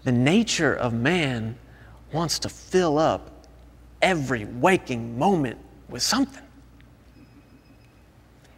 The 0.04 0.12
nature 0.12 0.74
of 0.74 0.92
man 0.94 1.56
wants 2.12 2.38
to 2.40 2.48
fill 2.48 2.98
up 2.98 3.46
every 4.00 4.44
waking 4.44 5.18
moment 5.18 5.58
with 5.88 6.02
something. 6.02 6.42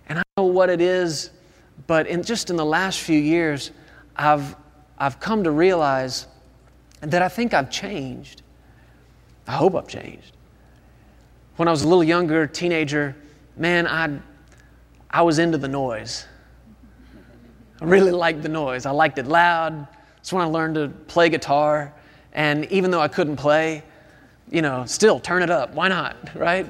And 0.09 0.19
I 0.19 0.23
don't 0.37 0.47
know 0.47 0.53
what 0.53 0.71
it 0.71 0.81
is, 0.81 1.31
but 1.87 2.07
in, 2.07 2.23
just 2.23 2.51
in 2.51 2.57
the 2.57 2.65
last 2.65 3.01
few 3.01 3.19
years, 3.19 3.71
I've, 4.15 4.55
I've 4.99 5.19
come 5.19 5.45
to 5.45 5.51
realize 5.51 6.27
that 7.03 7.21
I 7.21 7.29
think 7.29 7.53
I've 7.53 7.71
changed. 7.71 8.43
I 9.47 9.53
hope 9.53 9.75
I've 9.75 9.89
changed. 9.89 10.37
When 11.57 11.69
I 11.69 11.71
was 11.71 11.83
a 11.83 11.89
little 11.89 12.05
younger, 12.05 12.47
teenager, 12.47 13.15
man, 13.57 13.87
I, 13.87 14.19
I 15.11 15.23
was 15.23 15.39
into 15.39 15.59
the 15.59 15.69
noise. 15.69 16.27
I 17.81 17.85
really 17.85 18.13
liked 18.13 18.43
the 18.43 18.49
noise. 18.49 18.87
I 18.87 18.93
liked 18.93 19.19
it 19.19 19.27
loud. 19.27 19.87
That's 20.17 20.33
when 20.33 20.43
I 20.43 20.47
learned 20.47 20.77
to 20.77 20.89
play 21.09 21.29
guitar. 21.29 21.93
And 22.33 22.65
even 22.67 22.91
though 22.91 23.01
I 23.01 23.09
couldn't 23.09 23.37
play, 23.37 23.83
you 24.51 24.63
know, 24.63 24.85
still 24.87 25.19
turn 25.19 25.43
it 25.43 25.51
up. 25.51 25.75
Why 25.75 25.89
not, 25.89 26.17
right? 26.37 26.67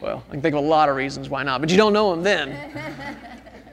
Well, 0.00 0.22
I 0.28 0.30
can 0.30 0.42
think 0.42 0.54
of 0.54 0.62
a 0.62 0.66
lot 0.66 0.88
of 0.88 0.96
reasons 0.96 1.28
why 1.28 1.42
not, 1.42 1.60
but 1.60 1.70
you 1.70 1.76
don't 1.76 1.92
know 1.92 2.10
them 2.14 2.22
then. 2.22 3.16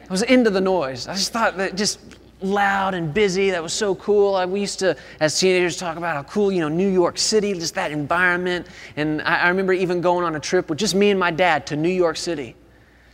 I 0.10 0.12
was 0.12 0.24
into 0.24 0.50
the 0.50 0.62
noise. 0.62 1.08
I 1.08 1.14
just 1.14 1.34
thought 1.34 1.58
that 1.58 1.76
just 1.76 2.00
loud 2.41 2.93
and 2.93 3.13
busy, 3.13 3.50
that 3.52 3.63
was 3.63 3.74
so 3.74 3.95
cool. 3.95 4.36
I, 4.36 4.45
we 4.45 4.60
used 4.60 4.80
to, 4.80 4.95
as 5.19 5.39
teenagers, 5.39 5.78
talk 5.78 5.98
about 5.98 6.15
how 6.15 6.24
cool, 6.24 6.52
you 6.52 6.60
know, 6.60 6.69
New 6.69 6.89
York 6.89 7.17
City, 7.17 7.54
just 7.54 7.76
that 7.76 7.91
environment. 7.91 8.67
And 8.96 9.21
I, 9.21 9.42
I 9.42 9.50
remember 9.50 9.73
even 9.73 10.02
going 10.02 10.25
on 10.25 10.36
a 10.36 10.40
trip 10.40 10.69
with 10.69 10.79
just 10.79 10.96
me 10.96 11.12
and 11.12 11.19
my 11.19 11.31
dad 11.31 11.65
to 11.67 11.75
New 11.75 11.90
York 11.90 12.17
City. 12.17 12.56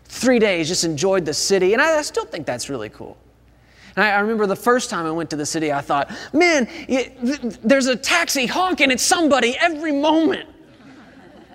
Three 0.05 0.39
days, 0.39 0.67
just 0.67 0.83
enjoyed 0.83 1.25
the 1.25 1.33
city. 1.33 1.73
And 1.73 1.81
I, 1.81 1.99
I 1.99 2.01
still 2.01 2.25
think 2.25 2.45
that's 2.45 2.69
really 2.69 2.89
cool. 2.89 3.17
And 3.95 4.05
I, 4.05 4.19
remember 4.19 4.47
the 4.47 4.55
first 4.55 4.89
time 4.89 5.05
I 5.05 5.11
went 5.11 5.29
to 5.31 5.35
the 5.35 5.45
city, 5.45 5.71
I 5.71 5.81
thought, 5.81 6.11
man, 6.33 6.67
it, 6.87 7.61
there's 7.61 7.87
a 7.87 7.95
taxi 7.95 8.45
honking 8.45 8.91
at 8.91 8.99
somebody 8.99 9.57
every 9.59 9.91
moment. 9.91 10.49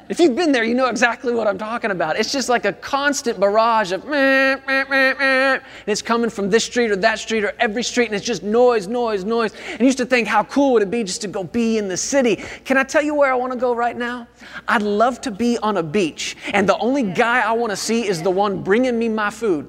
If 0.09 0.21
you've 0.21 0.37
been 0.37 0.53
there, 0.53 0.63
you 0.63 0.75
know 0.75 0.87
exactly 0.87 1.35
what 1.35 1.49
I'm 1.49 1.59
talking 1.59 1.91
about. 1.91 2.17
It's 2.17 2.31
just 2.31 2.49
like 2.49 2.65
a 2.65 2.73
constant 2.73 3.41
barrage 3.41 3.91
of 3.91 4.05
meh, 4.05 4.57
meh, 4.65 4.85
meh, 4.85 5.15
meh. 5.15 5.55
And 5.55 5.63
it's 5.87 6.01
coming 6.01 6.31
from 6.31 6.49
this 6.49 6.65
street 6.65 6.93
or 6.93 6.97
that 6.97 7.19
street 7.19 7.43
or 7.43 7.53
every 7.59 7.83
street, 7.83 8.07
and 8.07 8.15
it's 8.15 8.25
just 8.25 8.45
noise, 8.45 8.87
noise, 8.87 9.25
noise. 9.25 9.53
And 9.73 9.81
used 9.81 9.99
to 9.99 10.07
think, 10.07 10.29
how 10.29 10.45
cool 10.45 10.75
would 10.75 10.83
it 10.83 10.93
be 10.93 11.03
just 11.03 11.23
to 11.23 11.29
go 11.29 11.43
be 11.43 11.79
in 11.79 11.89
the 11.89 11.97
city? 11.97 12.37
Can 12.65 12.77
I 12.77 12.85
tell 12.85 13.03
you 13.03 13.17
where 13.17 13.33
I 13.33 13.35
want 13.35 13.53
to 13.53 13.59
go 13.59 13.75
right 13.75 13.97
now? 13.97 14.29
I'd 14.69 14.83
love 14.83 15.21
to 15.23 15.33
be 15.33 15.59
on 15.59 15.79
a 15.79 15.83
beach, 15.83 16.37
and 16.53 16.69
the 16.69 16.79
only 16.79 17.03
guy 17.03 17.41
I 17.41 17.53
want 17.53 17.71
to 17.71 17.77
see 17.77 18.07
is 18.07 18.23
the 18.23 18.31
one 18.31 18.63
bringing 18.63 18.97
me 18.99 19.09
my 19.09 19.31
food. 19.31 19.69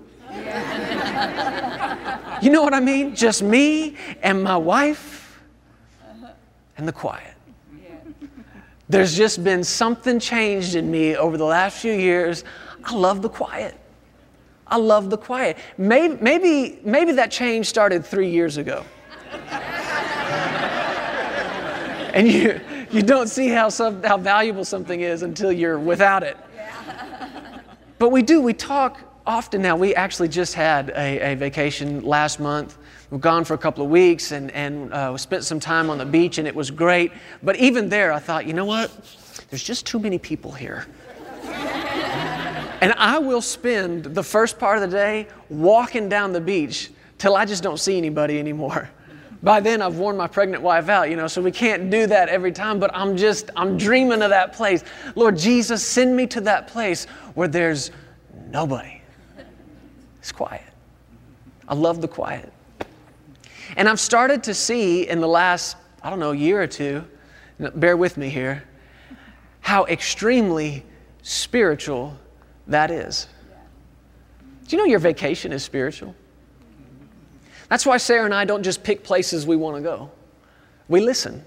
You 2.43 2.51
know 2.51 2.61
what 2.61 2.75
I 2.75 2.79
mean? 2.79 3.15
Just 3.15 3.41
me 3.41 3.95
and 4.21 4.43
my 4.43 4.57
wife 4.57 5.41
and 6.77 6.87
the 6.87 6.93
quiet. 6.93 7.33
There's 8.89 9.15
just 9.17 9.43
been 9.43 9.63
something 9.63 10.19
changed 10.19 10.75
in 10.75 10.89
me 10.89 11.15
over 11.17 11.37
the 11.37 11.45
last 11.45 11.79
few 11.79 11.91
years. 11.91 12.43
I 12.83 12.95
love 12.95 13.21
the 13.21 13.29
quiet. 13.29 13.75
I 14.65 14.77
love 14.77 15.09
the 15.09 15.17
quiet. 15.17 15.57
Maybe, 15.77 16.15
maybe, 16.21 16.79
maybe 16.83 17.11
that 17.13 17.31
change 17.31 17.67
started 17.67 18.05
three 18.05 18.29
years 18.29 18.57
ago. 18.57 18.85
and 22.13 22.27
you, 22.27 22.61
you 22.91 23.01
don't 23.01 23.27
see 23.27 23.49
how, 23.49 23.69
some, 23.69 24.01
how 24.03 24.17
valuable 24.17 24.63
something 24.63 25.01
is 25.01 25.21
until 25.21 25.51
you're 25.51 25.79
without 25.79 26.23
it. 26.23 26.37
But 27.99 28.09
we 28.09 28.21
do, 28.21 28.41
we 28.41 28.53
talk 28.53 28.99
often 29.25 29.63
now. 29.63 29.75
We 29.75 29.95
actually 29.95 30.27
just 30.27 30.53
had 30.53 30.89
a, 30.91 31.31
a 31.31 31.35
vacation 31.35 32.03
last 32.05 32.39
month. 32.39 32.77
We've 33.09 33.21
gone 33.21 33.45
for 33.45 33.53
a 33.53 33.57
couple 33.57 33.85
of 33.85 33.89
weeks 33.89 34.33
and, 34.33 34.51
and 34.51 34.93
uh, 34.93 35.17
spent 35.17 35.45
some 35.45 35.59
time 35.59 35.89
on 35.89 35.97
the 35.97 36.05
beach 36.05 36.39
and 36.39 36.47
it 36.47 36.53
was 36.53 36.69
great. 36.69 37.11
But 37.41 37.55
even 37.55 37.87
there, 37.87 38.11
I 38.11 38.19
thought, 38.19 38.45
you 38.45 38.53
know 38.53 38.65
what? 38.65 38.91
There's 39.49 39.63
just 39.63 39.85
too 39.85 39.97
many 39.99 40.17
people 40.17 40.51
here. 40.51 40.87
and 42.81 42.93
I 42.97 43.17
will 43.17 43.41
spend 43.41 44.03
the 44.03 44.23
first 44.23 44.59
part 44.59 44.77
of 44.77 44.89
the 44.89 44.95
day 44.95 45.27
walking 45.49 46.09
down 46.09 46.33
the 46.33 46.41
beach 46.41 46.91
till 47.17 47.35
I 47.35 47.45
just 47.45 47.63
don't 47.63 47.79
see 47.79 47.97
anybody 47.97 48.39
anymore. 48.39 48.89
By 49.41 49.59
then, 49.59 49.81
I've 49.81 49.97
worn 49.97 50.17
my 50.17 50.27
pregnant 50.27 50.63
wife 50.63 50.89
out, 50.89 51.09
you 51.09 51.15
know, 51.15 51.27
so 51.27 51.41
we 51.41 51.51
can't 51.51 51.89
do 51.89 52.07
that 52.07 52.27
every 52.27 52.51
time, 52.51 52.79
but 52.79 52.89
I'm 52.93 53.15
just, 53.15 53.51
I'm 53.55 53.77
dreaming 53.77 54.21
of 54.23 54.31
that 54.31 54.51
place. 54.51 54.83
Lord 55.15 55.37
Jesus, 55.37 55.85
send 55.85 56.15
me 56.15 56.25
to 56.27 56.41
that 56.41 56.67
place 56.67 57.05
where 57.35 57.47
there's 57.47 57.91
nobody. 58.49 58.99
It's 60.19 60.31
quiet. 60.31 60.63
I 61.67 61.75
love 61.75 62.01
the 62.01 62.07
quiet. 62.07 62.51
And 63.75 63.89
I've 63.89 63.99
started 63.99 64.43
to 64.43 64.53
see 64.53 65.07
in 65.07 65.19
the 65.19 65.27
last, 65.27 65.77
I 66.01 66.09
don't 66.09 66.19
know, 66.19 66.31
year 66.31 66.61
or 66.61 66.67
two, 66.67 67.03
bear 67.59 67.97
with 67.97 68.17
me 68.17 68.29
here, 68.29 68.63
how 69.61 69.85
extremely 69.85 70.85
spiritual 71.23 72.17
that 72.67 72.91
is. 72.91 73.27
Do 74.67 74.75
you 74.75 74.81
know 74.81 74.89
your 74.89 74.99
vacation 74.99 75.51
is 75.51 75.63
spiritual? 75.63 76.15
That's 77.69 77.85
why 77.85 77.97
Sarah 77.97 78.25
and 78.25 78.33
I 78.33 78.45
don't 78.45 78.63
just 78.63 78.83
pick 78.83 79.03
places 79.03 79.45
we 79.45 79.55
want 79.55 79.77
to 79.77 79.81
go. 79.81 80.11
We 80.87 81.01
listen. 81.01 81.43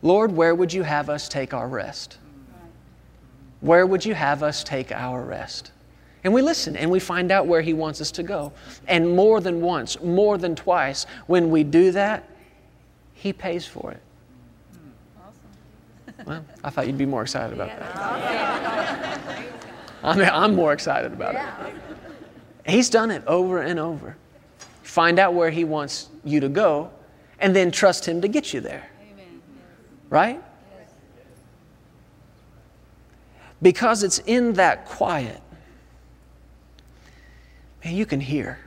Lord, 0.00 0.32
where 0.32 0.54
would 0.54 0.72
you 0.72 0.82
have 0.82 1.10
us 1.10 1.28
take 1.28 1.54
our 1.54 1.68
rest? 1.68 2.18
Where 3.60 3.86
would 3.86 4.04
you 4.04 4.14
have 4.14 4.42
us 4.42 4.64
take 4.64 4.90
our 4.90 5.22
rest? 5.22 5.70
And 6.24 6.32
we 6.32 6.42
listen 6.42 6.76
and 6.76 6.90
we 6.90 7.00
find 7.00 7.32
out 7.32 7.46
where 7.46 7.62
He 7.62 7.72
wants 7.72 8.00
us 8.00 8.10
to 8.12 8.22
go. 8.22 8.52
And 8.86 9.16
more 9.16 9.40
than 9.40 9.60
once, 9.60 10.00
more 10.00 10.38
than 10.38 10.54
twice, 10.54 11.06
when 11.26 11.50
we 11.50 11.64
do 11.64 11.90
that, 11.92 12.28
He 13.14 13.32
pays 13.32 13.66
for 13.66 13.90
it. 13.90 14.02
Hmm. 16.16 16.28
Well, 16.28 16.44
I 16.62 16.70
thought 16.70 16.86
you'd 16.86 16.98
be 16.98 17.06
more 17.06 17.22
excited 17.22 17.52
about 17.54 17.68
that. 17.68 19.20
I 20.04 20.16
mean, 20.16 20.28
I'm 20.32 20.54
more 20.54 20.72
excited 20.72 21.12
about 21.12 21.34
it. 21.36 21.74
He's 22.66 22.90
done 22.90 23.10
it 23.10 23.24
over 23.26 23.60
and 23.62 23.78
over. 23.78 24.16
Find 24.82 25.18
out 25.18 25.34
where 25.34 25.50
He 25.50 25.64
wants 25.64 26.08
you 26.24 26.40
to 26.40 26.48
go, 26.48 26.90
and 27.38 27.54
then 27.54 27.70
trust 27.70 28.06
Him 28.06 28.20
to 28.20 28.28
get 28.28 28.52
you 28.52 28.60
there. 28.60 28.88
Right? 30.10 30.42
Because 33.60 34.02
it's 34.02 34.18
in 34.20 34.54
that 34.54 34.84
quiet, 34.84 35.40
man, 37.84 37.94
you 37.94 38.06
can 38.06 38.20
hear. 38.20 38.58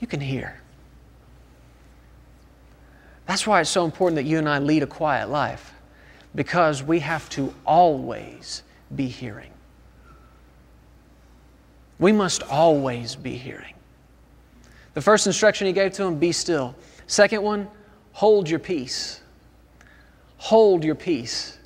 You 0.00 0.06
can 0.06 0.20
hear. 0.20 0.60
That's 3.26 3.46
why 3.46 3.60
it's 3.60 3.70
so 3.70 3.84
important 3.84 4.16
that 4.16 4.24
you 4.24 4.38
and 4.38 4.48
I 4.48 4.58
lead 4.58 4.82
a 4.82 4.86
quiet 4.86 5.28
life, 5.28 5.72
because 6.34 6.82
we 6.82 7.00
have 7.00 7.28
to 7.30 7.54
always 7.66 8.62
be 8.94 9.06
hearing. 9.06 9.50
We 11.98 12.12
must 12.12 12.42
always 12.44 13.14
be 13.14 13.36
hearing. 13.36 13.74
The 14.94 15.00
first 15.00 15.26
instruction 15.26 15.66
he 15.66 15.72
gave 15.72 15.92
to 15.92 16.04
him 16.04 16.18
be 16.18 16.32
still. 16.32 16.74
Second 17.06 17.42
one, 17.42 17.68
hold 18.12 18.48
your 18.48 18.58
peace. 18.58 19.20
Hold 20.38 20.82
your 20.82 20.94
peace. 20.94 21.58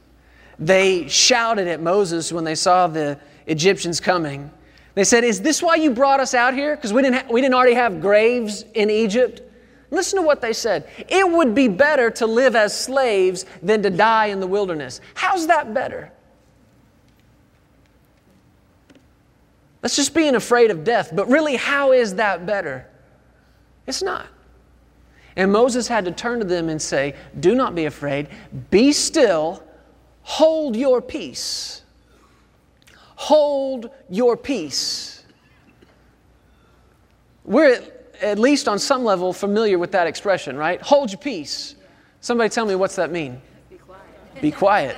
They 0.59 1.09
shouted 1.09 1.68
at 1.68 1.80
Moses 1.80 2.32
when 2.32 2.45
they 2.45 2.57
saw 2.57 2.89
the 2.89 3.18
Egyptians 3.47 4.01
coming. 4.01 4.51
They 4.95 5.05
said, 5.05 5.24
Is 5.24 5.40
this 5.40 5.62
why 5.62 5.76
you 5.76 5.90
brought 5.90 6.20
us 6.20 6.34
out 6.34 6.55
here? 6.55 6.76
Because 6.76 6.92
we, 6.92 7.03
didn't 7.03 7.26
ha- 7.26 7.32
we 7.32 7.40
didn't 7.40 7.55
already 7.55 7.74
have 7.74 8.01
graves 8.01 8.64
in 8.74 8.90
Egypt. 8.90 9.42
Listen 9.90 10.20
to 10.20 10.26
what 10.26 10.40
they 10.40 10.53
said. 10.53 10.88
It 11.09 11.28
would 11.30 11.55
be 11.55 11.68
better 11.68 12.11
to 12.12 12.26
live 12.26 12.57
as 12.57 12.78
slaves 12.78 13.45
than 13.62 13.82
to 13.82 13.90
die 13.90 14.26
in 14.26 14.40
the 14.40 14.47
wilderness. 14.47 15.01
How's 15.14 15.47
that 15.47 15.72
better? 15.74 16.11
That's 19.80 19.97
just 19.97 20.14
being 20.14 20.34
afraid 20.34 20.70
of 20.70 20.82
death. 20.82 21.11
But 21.14 21.28
really, 21.28 21.57
how 21.57 21.92
is 21.92 22.14
that 22.14 22.47
better? 22.47 22.88
It's 23.86 24.03
not. 24.03 24.26
And 25.36 25.53
Moses 25.53 25.88
had 25.88 26.05
to 26.07 26.12
turn 26.12 26.38
to 26.38 26.45
them 26.45 26.68
and 26.68 26.80
say, 26.80 27.14
Do 27.38 27.55
not 27.55 27.74
be 27.74 27.84
afraid, 27.84 28.28
be 28.70 28.92
still, 28.92 29.62
hold 30.22 30.76
your 30.76 31.03
peace. 31.03 31.82
Hold 33.25 33.89
your 34.11 34.37
peace. 34.37 35.25
We're 37.47 37.83
at 38.20 38.39
least 38.39 38.68
on 38.68 38.79
some 38.79 39.03
level 39.03 39.33
familiar 39.33 39.79
with 39.79 39.93
that 39.93 40.07
expression, 40.07 40.59
right? 40.59 40.83
Hold 40.83 41.11
your 41.11 41.20
peace. 41.20 41.75
Somebody 42.20 42.51
tell 42.51 42.66
me 42.66 42.75
what's 42.75 42.97
that 42.97 43.11
mean? 43.11 43.41
Be 43.70 43.77
quiet. 43.79 44.43
Be 44.43 44.51
quiet. 44.51 44.97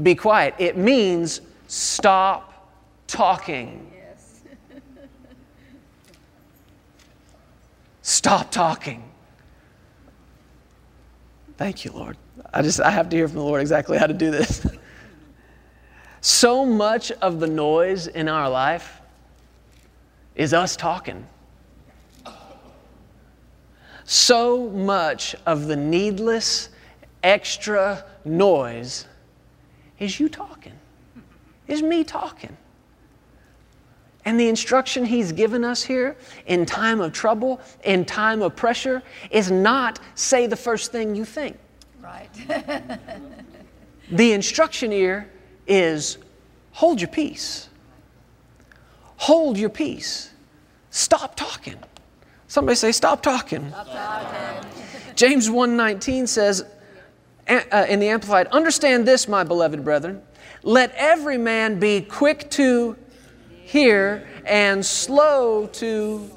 Be 0.00 0.14
quiet. 0.14 0.54
It 0.58 0.76
means 0.76 1.40
stop 1.66 2.70
talking. 3.08 3.90
Yes. 3.92 4.42
stop 8.02 8.52
talking. 8.52 9.02
Thank 11.56 11.84
you, 11.84 11.90
Lord. 11.90 12.16
I 12.54 12.62
just 12.62 12.80
I 12.80 12.90
have 12.90 13.08
to 13.08 13.16
hear 13.16 13.26
from 13.26 13.38
the 13.38 13.44
Lord 13.44 13.60
exactly 13.60 13.98
how 13.98 14.06
to 14.06 14.14
do 14.14 14.30
this. 14.30 14.64
so 16.20 16.66
much 16.66 17.10
of 17.12 17.40
the 17.40 17.46
noise 17.46 18.06
in 18.06 18.28
our 18.28 18.48
life 18.48 19.00
is 20.34 20.52
us 20.52 20.76
talking. 20.76 21.26
So 24.04 24.68
much 24.70 25.36
of 25.46 25.66
the 25.66 25.76
needless 25.76 26.70
extra 27.22 28.04
noise 28.24 29.06
is 29.98 30.18
you 30.18 30.28
talking, 30.28 30.72
is 31.68 31.82
me 31.82 32.02
talking. 32.02 32.56
And 34.24 34.38
the 34.38 34.48
instruction 34.48 35.04
he's 35.04 35.32
given 35.32 35.64
us 35.64 35.82
here 35.82 36.16
in 36.46 36.66
time 36.66 37.00
of 37.00 37.12
trouble, 37.12 37.60
in 37.84 38.04
time 38.04 38.42
of 38.42 38.54
pressure, 38.56 39.02
is 39.30 39.50
not 39.50 40.00
say 40.14 40.46
the 40.46 40.56
first 40.56 40.92
thing 40.92 41.14
you 41.14 41.24
think. 41.24 41.56
Right. 42.02 42.28
the 44.10 44.32
instruction 44.32 44.90
here 44.90 45.30
is 45.66 46.18
hold 46.72 47.00
your 47.00 47.08
peace. 47.08 47.68
Hold 49.16 49.58
your 49.58 49.70
peace. 49.70 50.30
Stop 50.90 51.36
talking. 51.36 51.76
Somebody 52.48 52.76
say, 52.76 52.92
stop 52.92 53.22
talking. 53.22 53.68
Stop 53.68 53.86
talking. 53.86 54.70
James 55.14 55.48
1.19 55.48 56.26
says, 56.26 56.64
uh, 57.48 57.86
in 57.88 58.00
the 58.00 58.08
Amplified, 58.08 58.46
understand 58.48 59.06
this, 59.06 59.28
my 59.28 59.44
beloved 59.44 59.84
brethren. 59.84 60.22
Let 60.62 60.92
every 60.94 61.38
man 61.38 61.78
be 61.78 62.00
quick 62.00 62.50
to 62.52 62.96
hear, 63.70 64.26
and 64.46 64.84
slow 64.84 65.68
to 65.68 66.30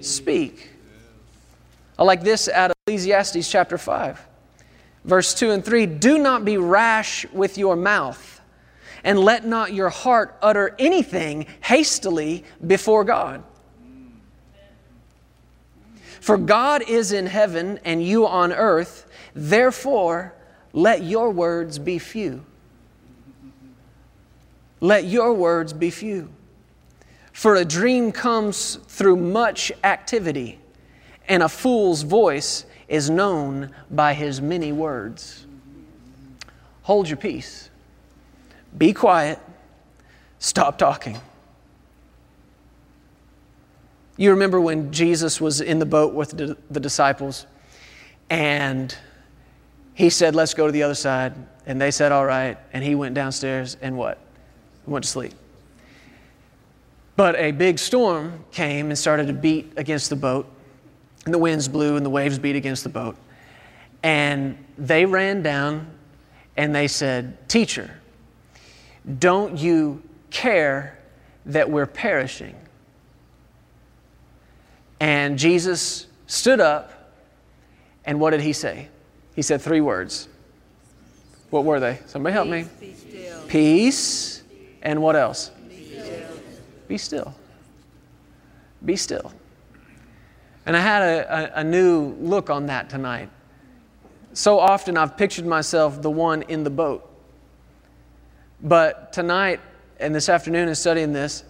speak. 0.00 0.70
I 1.98 2.04
like 2.04 2.22
this 2.22 2.48
out 2.48 2.70
of 2.70 2.76
Ecclesiastes 2.86 3.50
chapter 3.50 3.76
5, 3.76 4.24
verse 5.04 5.34
2 5.34 5.50
and 5.50 5.64
3. 5.64 5.86
Do 5.86 6.18
not 6.18 6.44
be 6.44 6.58
rash 6.58 7.26
with 7.32 7.58
your 7.58 7.74
mouth, 7.74 8.35
and 9.06 9.20
let 9.20 9.46
not 9.46 9.72
your 9.72 9.88
heart 9.88 10.36
utter 10.42 10.74
anything 10.80 11.46
hastily 11.62 12.42
before 12.66 13.04
God. 13.04 13.44
For 16.20 16.36
God 16.36 16.82
is 16.88 17.12
in 17.12 17.26
heaven 17.26 17.78
and 17.84 18.02
you 18.02 18.26
on 18.26 18.52
earth, 18.52 19.08
therefore 19.32 20.34
let 20.72 21.04
your 21.04 21.30
words 21.30 21.78
be 21.78 22.00
few. 22.00 22.44
Let 24.80 25.04
your 25.04 25.32
words 25.32 25.72
be 25.72 25.90
few. 25.90 26.28
For 27.32 27.54
a 27.54 27.64
dream 27.64 28.10
comes 28.10 28.74
through 28.88 29.16
much 29.16 29.70
activity, 29.84 30.58
and 31.28 31.44
a 31.44 31.48
fool's 31.48 32.02
voice 32.02 32.66
is 32.88 33.08
known 33.08 33.70
by 33.88 34.14
his 34.14 34.40
many 34.40 34.72
words. 34.72 35.46
Hold 36.82 37.08
your 37.08 37.18
peace. 37.18 37.65
Be 38.76 38.92
quiet. 38.92 39.38
Stop 40.38 40.78
talking. 40.78 41.18
You 44.16 44.30
remember 44.30 44.60
when 44.60 44.92
Jesus 44.92 45.40
was 45.40 45.60
in 45.60 45.78
the 45.78 45.86
boat 45.86 46.14
with 46.14 46.30
the 46.30 46.80
disciples 46.80 47.46
and 48.30 48.96
he 49.94 50.10
said, 50.10 50.34
Let's 50.34 50.54
go 50.54 50.66
to 50.66 50.72
the 50.72 50.82
other 50.82 50.94
side. 50.94 51.34
And 51.66 51.80
they 51.80 51.90
said, 51.90 52.12
All 52.12 52.24
right. 52.24 52.58
And 52.72 52.82
he 52.82 52.94
went 52.94 53.14
downstairs 53.14 53.76
and 53.80 53.96
what? 53.96 54.18
Went 54.86 55.04
to 55.04 55.10
sleep. 55.10 55.32
But 57.16 57.34
a 57.36 57.50
big 57.50 57.78
storm 57.78 58.44
came 58.52 58.88
and 58.88 58.98
started 58.98 59.26
to 59.28 59.32
beat 59.32 59.72
against 59.76 60.10
the 60.10 60.16
boat. 60.16 60.46
And 61.24 61.32
the 61.32 61.38
winds 61.38 61.66
blew 61.66 61.96
and 61.96 62.04
the 62.04 62.10
waves 62.10 62.38
beat 62.38 62.56
against 62.56 62.84
the 62.84 62.90
boat. 62.90 63.16
And 64.02 64.62
they 64.78 65.06
ran 65.06 65.42
down 65.42 65.90
and 66.56 66.74
they 66.74 66.88
said, 66.88 67.48
Teacher, 67.48 67.90
don't 69.18 69.58
you 69.58 70.02
care 70.30 70.98
that 71.46 71.70
we're 71.70 71.86
perishing? 71.86 72.56
And 74.98 75.38
Jesus 75.38 76.06
stood 76.26 76.60
up, 76.60 77.12
and 78.04 78.18
what 78.18 78.30
did 78.30 78.40
he 78.40 78.52
say? 78.52 78.88
He 79.34 79.42
said 79.42 79.60
three 79.60 79.80
words. 79.80 80.28
What 81.50 81.64
were 81.64 81.78
they? 81.78 82.00
Somebody 82.06 82.32
help 82.32 82.48
me. 82.48 82.66
Peace, 83.48 84.42
and 84.82 85.00
what 85.02 85.14
else? 85.14 85.50
Be 85.68 85.84
still. 85.84 86.28
Be 86.88 86.98
still. 86.98 87.34
Be 88.84 88.96
still. 88.96 89.32
And 90.64 90.76
I 90.76 90.80
had 90.80 91.02
a, 91.02 91.58
a, 91.58 91.60
a, 91.60 91.64
new 91.64 92.16
look 92.20 92.50
on 92.50 92.66
that 92.66 92.90
tonight. 92.90 93.30
So 94.32 94.58
often 94.58 94.96
I've 94.96 95.16
pictured 95.16 95.46
myself 95.46 96.02
the 96.02 96.10
one 96.10 96.42
in 96.42 96.64
the 96.64 96.70
boat. 96.70 97.08
But 98.62 99.12
tonight 99.12 99.60
and 100.00 100.14
this 100.14 100.28
afternoon 100.28 100.68
in 100.68 100.74
studying 100.74 101.12
this, 101.12 101.44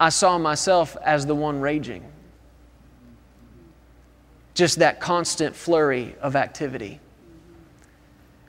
I 0.00 0.10
saw 0.10 0.38
myself 0.38 0.96
as 1.02 1.26
the 1.26 1.34
one 1.34 1.60
raging. 1.60 2.04
Just 4.54 4.78
that 4.78 5.00
constant 5.00 5.54
flurry 5.54 6.14
of 6.20 6.36
activity. 6.36 7.00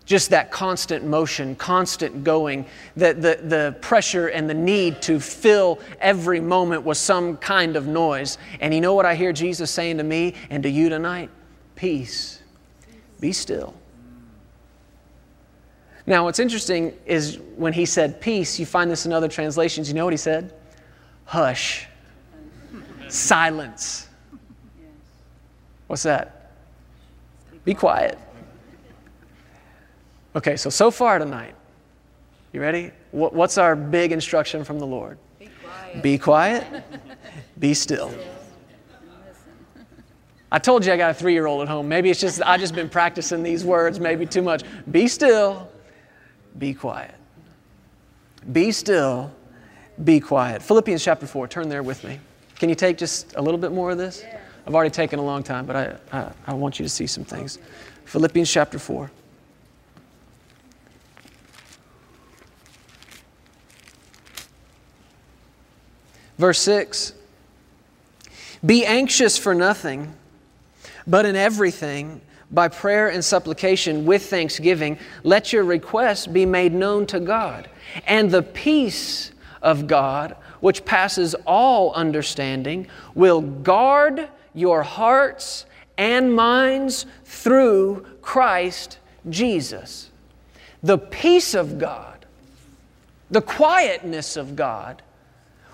Just 0.06 0.32
that 0.32 0.50
constant 0.50 1.06
motion, 1.06 1.56
constant 1.56 2.24
going, 2.24 2.66
the, 2.96 3.14
the, 3.14 3.40
the 3.44 3.76
pressure 3.80 4.28
and 4.28 4.50
the 4.50 4.56
need 4.56 5.04
to 5.04 5.20
fill 5.20 5.80
every 6.02 6.40
moment 6.40 6.82
with 6.82 6.98
some 6.98 7.38
kind 7.38 7.76
of 7.76 7.86
noise. 7.86 8.40
And 8.60 8.74
you 8.74 8.82
know 8.82 8.96
what 8.96 9.06
I 9.06 9.14
hear 9.14 9.32
Jesus 9.32 9.70
saying 9.70 9.98
to 9.98 10.04
me 10.04 10.34
and 10.50 10.64
to 10.64 10.70
you 10.70 10.90
tonight? 10.90 11.30
Peace. 11.76 12.42
Be 13.20 13.32
still. 13.32 13.76
Now, 16.06 16.24
what's 16.24 16.40
interesting 16.40 16.94
is 17.06 17.40
when 17.56 17.74
he 17.74 17.86
said 17.86 18.20
peace, 18.22 18.60
you 18.60 18.66
find 18.66 18.90
this 18.90 19.06
in 19.06 19.14
other 19.14 19.28
translations. 19.28 19.88
You 19.88 19.94
know 19.94 20.06
what 20.06 20.14
he 20.14 20.18
said? 20.18 20.54
Hush. 21.26 21.88
Silence. 23.08 24.08
What's 25.88 26.04
that? 26.04 26.52
Be 27.66 27.74
quiet. 27.74 28.18
Okay, 30.36 30.56
so 30.56 30.70
so 30.70 30.92
far 30.92 31.20
tonight, 31.20 31.56
you 32.54 32.62
ready? 32.62 32.92
What's 33.12 33.58
our 33.58 33.76
big 33.76 34.12
instruction 34.12 34.64
from 34.64 34.80
the 34.80 34.86
Lord? 34.86 35.18
Be 35.40 35.50
quiet. 35.64 36.04
Be 36.04 36.18
quiet. 36.18 36.84
Be 37.60 37.74
still. 37.74 38.14
I 40.52 40.58
told 40.58 40.86
you 40.86 40.94
I 40.94 40.98
got 40.98 41.12
a 41.12 41.14
three 41.14 41.34
year 41.34 41.46
old 41.46 41.62
at 41.62 41.68
home. 41.68 41.88
Maybe 41.88 42.10
it's 42.10 42.20
just 42.20 42.42
I've 42.44 42.60
just 42.60 42.74
been 42.74 42.90
practicing 42.90 43.44
these 43.44 43.64
words 43.64 44.00
maybe 44.00 44.26
too 44.26 44.42
much. 44.42 44.64
Be 44.92 45.08
still 45.08 45.69
be 46.58 46.74
quiet. 46.74 47.16
Be 48.52 48.72
still, 48.72 49.32
be 50.04 50.20
quiet. 50.20 50.62
Philippians 50.62 51.04
chapter 51.04 51.28
4, 51.28 51.48
turn 51.48 51.70
there 51.70 51.84
with 51.84 52.04
me. 52.04 52.20
Can 52.58 52.70
you 52.70 52.76
take 52.76 52.98
just 52.98 53.36
a 53.36 53.42
little 53.42 53.60
bit 53.60 53.72
more 53.72 53.92
of 53.92 53.98
this? 53.98 54.24
I've 54.66 54.76
already 54.76 54.92
taken 54.92 55.20
a 55.20 55.24
long 55.24 55.44
time, 55.44 55.66
but 55.66 55.76
I, 55.76 55.96
I, 56.18 56.32
I 56.48 56.54
want 56.54 56.80
you 56.80 56.84
to 56.84 56.90
see 56.90 57.08
some 57.08 57.24
things. 57.24 57.60
Philippians 58.06 58.52
chapter 58.52 58.80
4. 58.80 59.10
Verse 66.38 66.60
6 66.62 67.14
Be 68.66 68.86
anxious 68.86 69.38
for 69.38 69.54
nothing, 69.54 70.16
but 71.06 71.26
in 71.26 71.36
everything 71.36 72.22
by 72.52 72.68
prayer 72.68 73.10
and 73.10 73.24
supplication 73.24 74.06
with 74.06 74.30
thanksgiving, 74.30 74.98
let 75.24 75.54
your 75.54 75.64
requests 75.64 76.28
be 76.28 76.46
made 76.46 76.74
known 76.74 77.06
to 77.08 77.20
God. 77.20 77.70
And 78.08 78.32
the 78.32 78.44
peace 78.44 79.32
of 79.62 79.88
God, 79.88 80.36
which 80.60 80.86
passes 80.86 81.36
all 81.46 81.94
understanding, 81.94 82.88
will 83.14 83.42
guard 83.42 84.30
your 84.54 84.84
hearts 84.84 85.66
and 85.98 86.34
minds 86.34 87.06
through 87.26 88.06
Christ 88.22 89.00
Jesus. 89.30 90.10
The 90.82 90.98
peace 90.98 91.54
of 91.54 91.78
God, 91.78 92.26
the 93.30 93.42
quietness 93.42 94.38
of 94.38 94.56
God, 94.56 95.02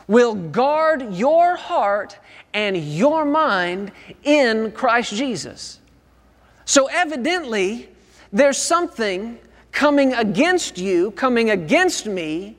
will 0.07 0.35
guard 0.35 1.13
your 1.13 1.55
heart 1.55 2.17
and 2.53 2.77
your 2.77 3.25
mind 3.25 3.91
in 4.23 4.71
Christ 4.71 5.13
Jesus. 5.13 5.79
So, 6.65 6.87
evidently, 6.87 7.89
there's 8.33 8.57
something 8.57 9.37
coming 9.71 10.13
against 10.13 10.77
you, 10.77 11.11
coming 11.11 11.51
against 11.51 12.07
me. 12.07 12.57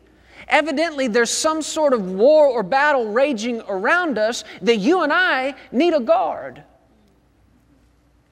Evidently, 0.48 1.08
there's 1.08 1.30
some 1.30 1.60
sort 1.60 1.92
of 1.92 2.12
war 2.12 2.46
or 2.46 2.62
battle 2.62 3.12
raging 3.12 3.62
around 3.68 4.16
us 4.16 4.44
that 4.62 4.76
you 4.76 5.02
and 5.02 5.12
I 5.12 5.54
need 5.72 5.92
a 5.92 6.00
guard. 6.00 6.62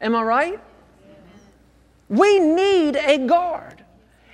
Am 0.00 0.14
I 0.14 0.22
right? 0.22 0.60
We 2.08 2.38
need 2.38 2.96
a 2.96 3.18
guard. 3.26 3.82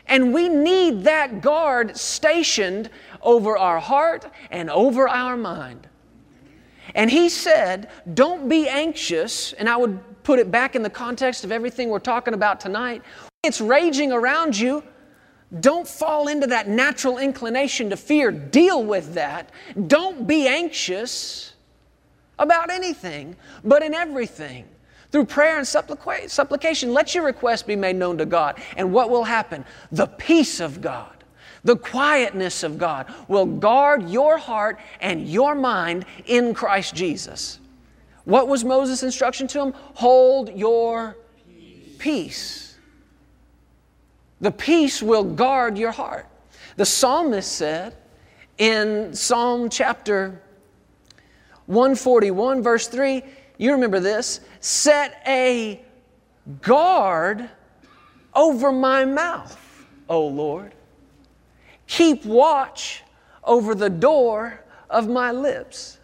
And 0.07 0.35
we 0.35 0.49
need 0.49 1.05
that 1.05 1.41
guard 1.41 1.97
stationed 1.97 2.91
over 3.23 3.57
our 3.57 3.79
heart 3.79 4.27
and 4.51 4.69
over 4.69 5.09
our 5.09 5.37
mind. 5.37 5.87
And 6.95 7.11
he 7.11 7.29
said, 7.29 7.89
Don't 8.13 8.49
be 8.49 8.69
anxious. 8.69 9.53
And 9.53 9.69
I 9.69 9.77
would 9.77 10.01
put 10.31 10.39
it 10.39 10.53
back 10.53 10.77
in 10.77 10.85
the 10.85 10.89
context 10.89 11.43
of 11.43 11.51
everything 11.51 11.89
we're 11.89 11.99
talking 11.99 12.35
about 12.35 12.61
tonight, 12.61 13.03
it's 13.43 13.61
raging 13.61 14.13
around 14.13 14.57
you. 14.57 14.81
Don't 15.59 15.89
fall 15.89 16.29
into 16.29 16.47
that 16.47 16.69
natural 16.69 17.19
inclination 17.19 17.91
to 17.91 17.97
fear. 17.97 18.31
Deal 18.31 18.85
with 18.85 19.15
that. 19.15 19.51
Don't 19.89 20.29
be 20.29 20.47
anxious 20.47 21.55
about 22.39 22.71
anything, 22.71 23.35
but 23.65 23.83
in 23.83 23.93
everything. 23.93 24.67
Through 25.11 25.25
prayer 25.25 25.59
and 25.59 25.67
supplication, 25.67 26.95
let 26.95 27.13
your 27.13 27.25
request 27.25 27.67
be 27.67 27.75
made 27.75 27.97
known 27.97 28.17
to 28.19 28.25
God. 28.25 28.63
And 28.77 28.93
what 28.93 29.11
will 29.11 29.25
happen? 29.25 29.65
The 29.91 30.07
peace 30.07 30.61
of 30.61 30.81
God, 30.81 31.25
the 31.65 31.77
quietness 31.77 32.63
of 32.63 32.79
God 32.79 33.13
will 33.27 33.47
guard 33.47 34.09
your 34.09 34.39
heart 34.39 34.79
and 35.01 35.29
your 35.29 35.57
mind 35.57 36.07
in 36.27 36.55
Christ 36.55 36.95
Jesus. 36.95 37.60
What 38.31 38.47
was 38.47 38.65
Moses' 38.65 39.03
instruction 39.03 39.49
to 39.49 39.61
him? 39.61 39.75
Hold 39.95 40.57
your 40.57 41.17
peace. 41.99 42.79
The 44.41 44.53
peace 44.53 45.03
will 45.03 45.25
guard 45.25 45.77
your 45.77 45.91
heart. 45.91 46.29
The 46.77 46.87
psalmist 46.87 47.51
said 47.51 47.97
in 48.57 49.13
Psalm 49.15 49.69
chapter 49.69 50.41
141, 51.67 52.63
verse 52.63 52.87
3, 52.87 53.21
you 53.59 53.73
remember 53.73 53.99
this 53.99 54.41
set 54.61 55.21
a 55.27 55.83
guard 56.63 57.51
over 58.33 58.71
my 58.71 59.05
mouth, 59.05 59.87
O 60.09 60.25
Lord. 60.25 60.73
Keep 61.89 62.25
watch 62.27 63.03
over 63.43 63.75
the 63.75 63.91
door 63.91 64.63
of 64.89 65.09
my 65.09 65.33
lips 65.33 65.99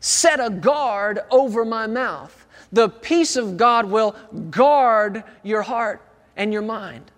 set 0.00 0.40
a 0.40 0.50
guard 0.50 1.20
over 1.30 1.64
my 1.64 1.86
mouth. 1.86 2.46
The 2.72 2.88
peace 2.88 3.36
of 3.36 3.56
God 3.56 3.86
will 3.86 4.16
guard 4.50 5.22
your 5.42 5.62
heart 5.62 6.02
and 6.36 6.52
your 6.52 6.62
mind. 6.62 7.10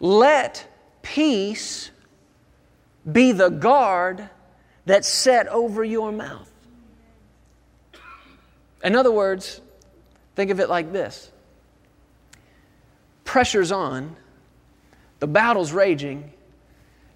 Let 0.00 0.66
peace 1.02 1.90
be 3.10 3.32
the 3.32 3.48
guard 3.48 4.28
that's 4.86 5.08
set 5.08 5.48
over 5.48 5.84
your 5.84 6.12
mouth. 6.12 6.50
In 8.82 8.94
other 8.94 9.10
words, 9.10 9.60
think 10.36 10.50
of 10.50 10.60
it 10.60 10.68
like 10.68 10.92
this 10.92 11.30
pressure's 13.24 13.70
on, 13.70 14.16
the 15.18 15.26
battle's 15.26 15.70
raging, 15.70 16.32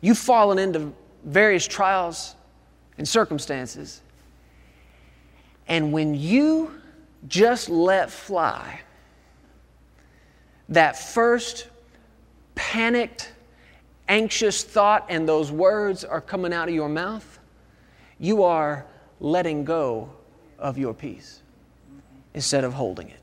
you've 0.03 0.19
fallen 0.19 0.59
into 0.59 0.93
various 1.25 1.67
trials 1.67 2.37
and 2.99 3.09
circumstances. 3.09 4.01
And 5.69 5.93
when 5.93 6.15
you 6.15 6.73
just 7.29 7.69
let 7.69 8.11
fly 8.11 8.81
that 10.69 10.99
first 10.99 11.69
panicked, 12.55 13.33
anxious 14.09 14.65
thought 14.65 15.07
and 15.09 15.29
those 15.29 15.51
words 15.53 16.05
are 16.05 16.21
coming 16.21 16.53
out 16.53 16.69
of 16.69 16.75
your 16.75 16.89
mouth, 16.89 17.39
you 18.19 18.43
are 18.43 18.87
letting 19.21 19.65
go 19.65 20.11
of 20.59 20.79
your 20.79 20.95
peace 20.95 21.41
instead 22.35 22.65
of 22.65 22.73
holding 22.73 23.09
it. 23.09 23.21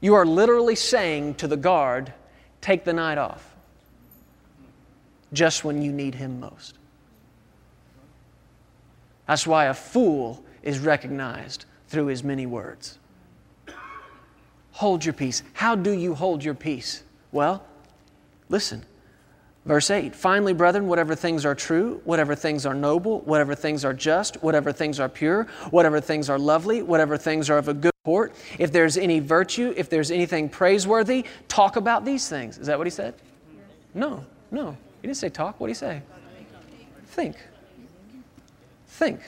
You 0.00 0.14
are 0.14 0.26
literally 0.26 0.76
saying 0.76 1.34
to 1.36 1.48
the 1.48 1.56
guard, 1.56 2.12
take 2.60 2.84
the 2.84 2.92
night 2.92 3.18
off, 3.18 3.56
just 5.32 5.64
when 5.64 5.82
you 5.82 5.92
need 5.92 6.14
him 6.14 6.40
most. 6.40 6.76
That's 9.26 9.46
why 9.46 9.66
a 9.66 9.74
fool 9.74 10.42
is 10.62 10.78
recognized 10.78 11.66
through 11.88 12.06
his 12.06 12.24
many 12.24 12.46
words. 12.46 12.98
Hold 14.72 15.04
your 15.04 15.12
peace. 15.12 15.42
How 15.54 15.74
do 15.74 15.90
you 15.90 16.14
hold 16.14 16.42
your 16.44 16.54
peace? 16.54 17.02
Well, 17.32 17.64
listen. 18.48 18.84
Verse 19.66 19.90
8 19.90 20.14
Finally, 20.14 20.54
brethren, 20.54 20.86
whatever 20.86 21.14
things 21.14 21.44
are 21.44 21.54
true, 21.54 22.00
whatever 22.04 22.34
things 22.34 22.64
are 22.64 22.74
noble, 22.74 23.20
whatever 23.20 23.54
things 23.54 23.84
are 23.84 23.92
just, 23.92 24.36
whatever 24.42 24.72
things 24.72 24.98
are 24.98 25.08
pure, 25.08 25.46
whatever 25.70 26.00
things 26.00 26.30
are 26.30 26.38
lovely, 26.38 26.80
whatever 26.80 27.18
things 27.18 27.50
are 27.50 27.58
of 27.58 27.68
a 27.68 27.74
good 27.74 27.92
report, 28.04 28.32
if 28.58 28.72
there's 28.72 28.96
any 28.96 29.20
virtue, 29.20 29.74
if 29.76 29.90
there's 29.90 30.10
anything 30.10 30.48
praiseworthy, 30.48 31.24
talk 31.48 31.76
about 31.76 32.04
these 32.04 32.28
things. 32.28 32.56
Is 32.56 32.66
that 32.68 32.78
what 32.78 32.86
he 32.86 32.90
said? 32.90 33.14
No, 33.92 34.24
no. 34.50 34.76
He 35.00 35.08
didn't 35.08 35.18
say 35.18 35.28
talk. 35.28 35.60
What 35.60 35.68
did 35.68 35.72
he 35.72 35.78
say? 35.78 36.02
Think. 37.06 37.36
Think. 38.86 39.20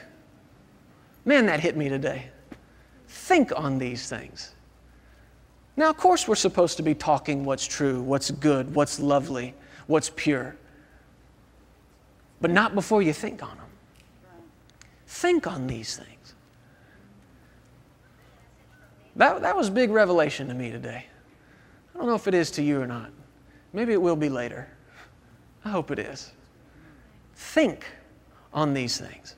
Man, 1.24 1.46
that 1.46 1.60
hit 1.60 1.76
me 1.76 1.88
today. 1.88 2.26
Think 3.08 3.52
on 3.56 3.78
these 3.78 4.08
things. 4.08 4.54
Now, 5.76 5.90
of 5.90 5.96
course, 5.96 6.26
we're 6.26 6.34
supposed 6.34 6.76
to 6.78 6.82
be 6.82 6.94
talking 6.94 7.44
what's 7.44 7.66
true, 7.66 8.02
what's 8.02 8.30
good, 8.30 8.74
what's 8.74 8.98
lovely 9.00 9.54
what's 9.90 10.10
pure. 10.14 10.56
But 12.40 12.50
not 12.50 12.74
before 12.74 13.02
you 13.02 13.12
think 13.12 13.42
on 13.42 13.56
them. 13.56 13.66
Think 15.06 15.46
on 15.46 15.66
these 15.66 15.96
things. 15.96 16.34
That, 19.16 19.42
that 19.42 19.56
was 19.56 19.68
big 19.68 19.90
revelation 19.90 20.48
to 20.48 20.54
me 20.54 20.70
today. 20.70 21.04
I 21.94 21.98
don't 21.98 22.06
know 22.06 22.14
if 22.14 22.28
it 22.28 22.34
is 22.34 22.50
to 22.52 22.62
you 22.62 22.80
or 22.80 22.86
not. 22.86 23.10
Maybe 23.72 23.92
it 23.92 24.00
will 24.00 24.16
be 24.16 24.28
later. 24.28 24.68
I 25.64 25.70
hope 25.70 25.90
it 25.90 25.98
is. 25.98 26.32
Think 27.34 27.86
on 28.52 28.74
these 28.74 28.98
things. 28.98 29.36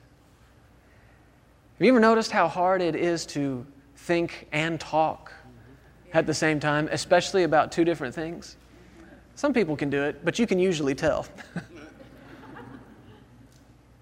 Have 1.77 1.85
you 1.85 1.91
ever 1.91 1.99
noticed 1.99 2.31
how 2.31 2.47
hard 2.47 2.81
it 2.81 2.95
is 2.95 3.25
to 3.27 3.65
think 3.95 4.47
and 4.51 4.79
talk 4.79 5.33
at 6.13 6.27
the 6.27 6.33
same 6.33 6.59
time, 6.59 6.87
especially 6.91 7.43
about 7.43 7.71
two 7.71 7.83
different 7.83 8.13
things? 8.13 8.57
Some 9.35 9.53
people 9.53 9.75
can 9.75 9.89
do 9.89 10.03
it, 10.03 10.23
but 10.23 10.37
you 10.37 10.45
can 10.45 10.59
usually 10.59 10.95
tell. 10.95 11.25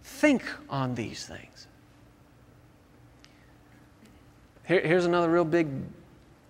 Think 0.03 0.43
on 0.69 0.93
these 0.93 1.26
things. 1.26 1.67
Here, 4.67 4.82
here's 4.82 5.05
another 5.05 5.30
real 5.30 5.45
big, 5.45 5.69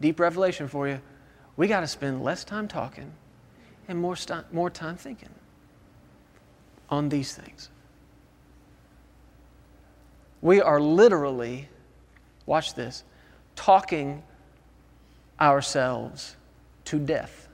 deep 0.01 0.19
revelation 0.19 0.67
for 0.67 0.87
you. 0.87 0.99
We 1.57 1.67
got 1.67 1.81
to 1.81 1.87
spend 1.87 2.23
less 2.23 2.43
time 2.43 2.67
talking 2.67 3.11
and 3.87 3.99
more, 3.99 4.15
st- 4.15 4.51
more 4.51 4.69
time 4.69 4.97
thinking 4.97 5.29
on 6.91 7.09
these 7.09 7.33
things. 7.33 7.69
We 10.41 10.61
are 10.61 10.79
literally, 10.79 11.69
watch 12.45 12.75
this, 12.75 13.03
talking 13.55 14.21
ourselves 15.39 16.35
to 16.85 16.99
death 16.99 17.47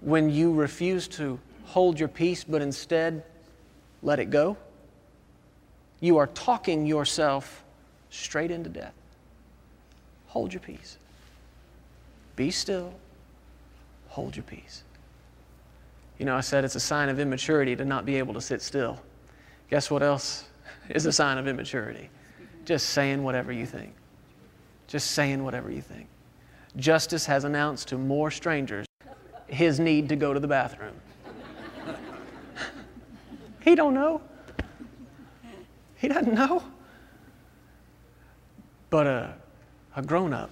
when 0.00 0.30
you 0.30 0.52
refuse 0.52 1.08
to 1.08 1.38
hold 1.64 1.98
your 1.98 2.08
peace 2.08 2.44
but 2.44 2.62
instead 2.62 3.22
let 4.02 4.18
it 4.18 4.30
go, 4.30 4.56
you 6.00 6.16
are 6.16 6.26
talking 6.28 6.86
yourself 6.86 7.62
straight 8.08 8.50
into 8.50 8.70
death. 8.70 8.94
Hold 10.28 10.52
your 10.52 10.60
peace. 10.60 10.96
Be 12.36 12.50
still. 12.50 12.94
Hold 14.08 14.34
your 14.36 14.44
peace. 14.44 14.82
You 16.20 16.26
know, 16.26 16.36
I 16.36 16.42
said 16.42 16.66
it's 16.66 16.74
a 16.74 16.80
sign 16.80 17.08
of 17.08 17.18
immaturity 17.18 17.74
to 17.76 17.84
not 17.86 18.04
be 18.04 18.16
able 18.16 18.34
to 18.34 18.42
sit 18.42 18.60
still. 18.60 19.00
Guess 19.70 19.90
what 19.90 20.02
else 20.02 20.44
is 20.90 21.06
a 21.06 21.12
sign 21.12 21.38
of 21.38 21.48
immaturity? 21.48 22.10
Just 22.66 22.90
saying 22.90 23.22
whatever 23.22 23.52
you 23.52 23.64
think. 23.64 23.94
Just 24.86 25.12
saying 25.12 25.42
whatever 25.42 25.70
you 25.70 25.80
think. 25.80 26.08
Justice 26.76 27.24
has 27.24 27.44
announced 27.44 27.88
to 27.88 27.96
more 27.96 28.30
strangers 28.30 28.86
his 29.46 29.80
need 29.80 30.10
to 30.10 30.16
go 30.16 30.34
to 30.34 30.38
the 30.38 30.46
bathroom. 30.46 30.92
he 33.60 33.74
don't 33.74 33.94
know. 33.94 34.20
He 35.96 36.08
doesn't 36.08 36.34
know. 36.34 36.62
But 38.90 39.06
uh, 39.06 39.28
a, 39.96 40.00
a 40.00 40.02
grown 40.02 40.34
up, 40.34 40.50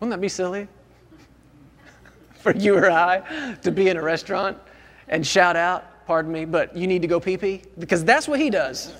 wouldn't 0.00 0.12
that 0.12 0.22
be 0.22 0.30
silly? 0.30 0.66
For 2.42 2.52
you 2.56 2.76
or 2.76 2.90
I 2.90 3.54
to 3.62 3.70
be 3.70 3.88
in 3.88 3.96
a 3.96 4.02
restaurant 4.02 4.58
and 5.06 5.24
shout 5.24 5.54
out, 5.54 6.06
pardon 6.06 6.32
me, 6.32 6.44
but 6.44 6.76
you 6.76 6.88
need 6.88 7.02
to 7.02 7.08
go 7.08 7.20
pee 7.20 7.36
pee? 7.36 7.62
Because 7.78 8.04
that's 8.04 8.26
what 8.26 8.40
he 8.40 8.50
does. 8.50 8.92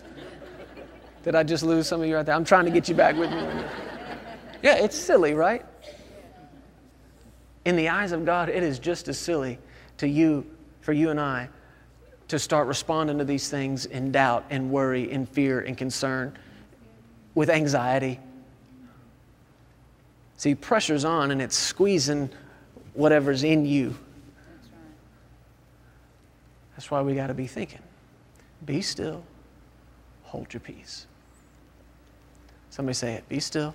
Did 1.24 1.34
I 1.34 1.42
just 1.42 1.64
lose 1.64 1.88
some 1.88 2.00
of 2.00 2.06
you 2.06 2.14
right 2.14 2.24
there? 2.24 2.36
I'm 2.36 2.44
trying 2.44 2.66
to 2.66 2.70
get 2.70 2.88
you 2.88 2.94
back 2.94 3.16
with 3.16 3.30
me. 3.30 3.64
Yeah, 4.62 4.76
it's 4.76 4.96
silly, 4.96 5.34
right? 5.34 5.64
In 7.64 7.74
the 7.74 7.88
eyes 7.88 8.12
of 8.12 8.24
God, 8.24 8.48
it 8.48 8.62
is 8.62 8.78
just 8.78 9.08
as 9.08 9.18
silly 9.18 9.58
to 9.98 10.06
you, 10.06 10.46
for 10.80 10.92
you 10.92 11.10
and 11.10 11.20
I, 11.20 11.48
to 12.28 12.38
start 12.38 12.68
responding 12.68 13.18
to 13.18 13.24
these 13.24 13.48
things 13.48 13.86
in 13.86 14.12
doubt 14.12 14.44
and 14.50 14.70
worry 14.70 15.10
and 15.10 15.28
fear 15.28 15.60
and 15.60 15.76
concern 15.76 16.36
with 17.34 17.50
anxiety. 17.50 18.20
See, 20.36 20.54
pressure's 20.54 21.04
on 21.04 21.32
and 21.32 21.42
it's 21.42 21.56
squeezing 21.56 22.30
whatever's 22.94 23.44
in 23.44 23.64
you. 23.64 23.94
That's 26.74 26.90
why 26.90 27.02
we 27.02 27.14
got 27.14 27.28
to 27.28 27.34
be 27.34 27.46
thinking. 27.46 27.82
Be 28.64 28.80
still, 28.80 29.24
hold 30.22 30.52
your 30.52 30.60
peace. 30.60 31.06
Somebody 32.70 32.94
say 32.94 33.14
it. 33.14 33.28
Be 33.28 33.40
still, 33.40 33.74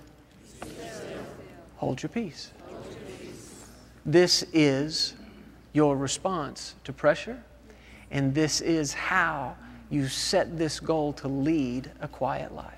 be 0.60 0.68
still. 0.68 1.20
hold 1.76 2.02
your 2.02 2.10
peace. 2.10 2.50
This 4.04 4.44
is 4.52 5.14
your 5.72 5.96
response 5.96 6.74
to 6.84 6.92
pressure, 6.92 7.42
and 8.10 8.34
this 8.34 8.60
is 8.60 8.92
how 8.94 9.56
you 9.90 10.08
set 10.08 10.58
this 10.58 10.80
goal 10.80 11.12
to 11.14 11.28
lead 11.28 11.90
a 12.00 12.08
quiet 12.08 12.54
life. 12.54 12.77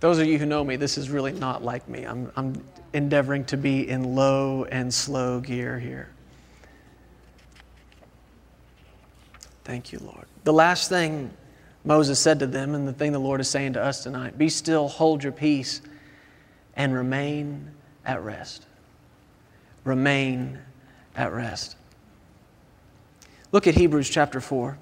Those 0.00 0.18
of 0.18 0.26
you 0.26 0.38
who 0.38 0.46
know 0.46 0.64
me, 0.64 0.76
this 0.76 0.96
is 0.96 1.10
really 1.10 1.32
not 1.32 1.62
like 1.62 1.86
me. 1.88 2.04
I'm, 2.04 2.32
I'm 2.34 2.64
endeavoring 2.94 3.44
to 3.46 3.56
be 3.58 3.88
in 3.88 4.14
low 4.14 4.64
and 4.64 4.92
slow 4.92 5.40
gear 5.40 5.78
here. 5.78 6.08
Thank 9.64 9.92
you, 9.92 9.98
Lord. 9.98 10.24
The 10.44 10.54
last 10.54 10.88
thing 10.88 11.30
Moses 11.84 12.18
said 12.18 12.38
to 12.40 12.46
them, 12.46 12.74
and 12.74 12.88
the 12.88 12.92
thing 12.94 13.12
the 13.12 13.18
Lord 13.18 13.40
is 13.40 13.48
saying 13.48 13.74
to 13.74 13.82
us 13.82 14.02
tonight 14.02 14.38
be 14.38 14.48
still, 14.48 14.88
hold 14.88 15.22
your 15.22 15.32
peace 15.32 15.82
and 16.74 16.94
remain 16.94 17.70
at 18.04 18.22
rest. 18.22 18.66
Remain 19.84 20.58
at 21.14 21.32
rest. 21.32 21.76
Look 23.52 23.66
at 23.66 23.74
Hebrews 23.74 24.08
chapter 24.08 24.40
4. 24.40 24.78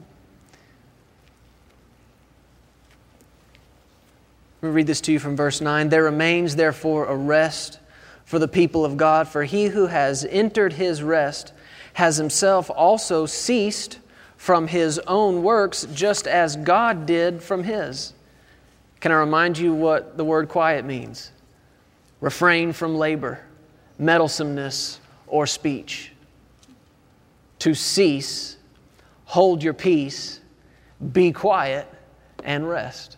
Let 4.61 4.69
me 4.69 4.75
read 4.75 4.87
this 4.87 5.01
to 5.03 5.13
you 5.13 5.19
from 5.19 5.37
verse 5.37 5.61
9. 5.61 5.89
There 5.89 6.05
remains, 6.05 6.57
therefore, 6.57 7.07
a 7.07 7.17
rest 7.17 7.79
for 8.25 8.39
the 8.39 8.49
people 8.49 8.85
of 8.85 8.97
God, 8.97 9.29
for 9.29 9.45
he 9.45 9.67
who 9.67 9.87
has 9.87 10.25
entered 10.25 10.75
his 10.75 11.03
rest 11.03 11.53
has 11.95 12.17
himself 12.17 12.71
also 12.71 13.27
ceased 13.27 13.99
from 14.37 14.69
his 14.69 14.99
own 15.01 15.43
works, 15.43 15.87
just 15.95 16.27
as 16.27 16.57
God 16.57 17.07
did 17.07 17.43
from 17.43 17.65
his. 17.65 18.13
Can 19.01 19.13
I 19.13 19.17
remind 19.17 19.59
you 19.59 19.73
what 19.73 20.17
the 20.17 20.25
word 20.25 20.49
quiet 20.49 20.85
means? 20.85 21.33
refrain 22.21 22.73
from 22.73 22.97
labor, 22.97 23.41
meddlesomeness, 23.99 25.01
or 25.27 25.47
speech. 25.47 26.13
To 27.61 27.75
cease, 27.75 28.57
hold 29.25 29.63
your 29.63 29.75
peace, 29.75 30.41
be 31.13 31.33
quiet, 31.33 31.87
and 32.45 32.69
rest. 32.69 33.18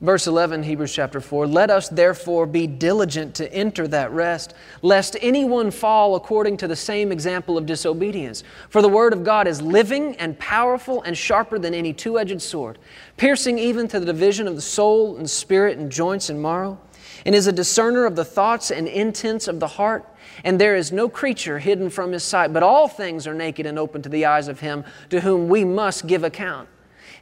Verse 0.00 0.28
11, 0.28 0.62
Hebrews 0.62 0.94
chapter 0.94 1.20
4 1.20 1.48
Let 1.48 1.70
us 1.70 1.88
therefore 1.88 2.46
be 2.46 2.68
diligent 2.68 3.34
to 3.34 3.52
enter 3.52 3.88
that 3.88 4.12
rest, 4.12 4.54
lest 4.80 5.16
anyone 5.20 5.72
fall 5.72 6.14
according 6.14 6.56
to 6.58 6.68
the 6.68 6.76
same 6.76 7.10
example 7.10 7.58
of 7.58 7.66
disobedience. 7.66 8.44
For 8.68 8.80
the 8.80 8.88
word 8.88 9.12
of 9.12 9.24
God 9.24 9.48
is 9.48 9.60
living 9.60 10.14
and 10.16 10.38
powerful 10.38 11.02
and 11.02 11.18
sharper 11.18 11.58
than 11.58 11.74
any 11.74 11.92
two 11.92 12.16
edged 12.16 12.40
sword, 12.40 12.78
piercing 13.16 13.58
even 13.58 13.88
to 13.88 13.98
the 13.98 14.06
division 14.06 14.46
of 14.46 14.54
the 14.54 14.62
soul 14.62 15.16
and 15.16 15.28
spirit 15.28 15.78
and 15.78 15.90
joints 15.90 16.30
and 16.30 16.40
marrow, 16.40 16.78
and 17.26 17.34
is 17.34 17.48
a 17.48 17.52
discerner 17.52 18.04
of 18.06 18.14
the 18.14 18.24
thoughts 18.24 18.70
and 18.70 18.86
intents 18.86 19.48
of 19.48 19.58
the 19.58 19.66
heart. 19.66 20.06
and 20.44 20.60
there 20.60 20.76
is 20.76 20.92
no 20.92 21.08
creature 21.08 21.58
hidden 21.58 21.90
from 21.90 22.12
his 22.12 22.22
sight, 22.22 22.52
but 22.52 22.62
all 22.62 22.86
things 22.86 23.26
are 23.26 23.34
naked 23.34 23.66
and 23.66 23.76
open 23.76 24.00
to 24.02 24.08
the 24.08 24.26
eyes 24.26 24.46
of 24.46 24.60
him 24.60 24.84
to 25.10 25.20
whom 25.22 25.48
we 25.48 25.64
must 25.64 26.06
give 26.06 26.22
account. 26.22 26.68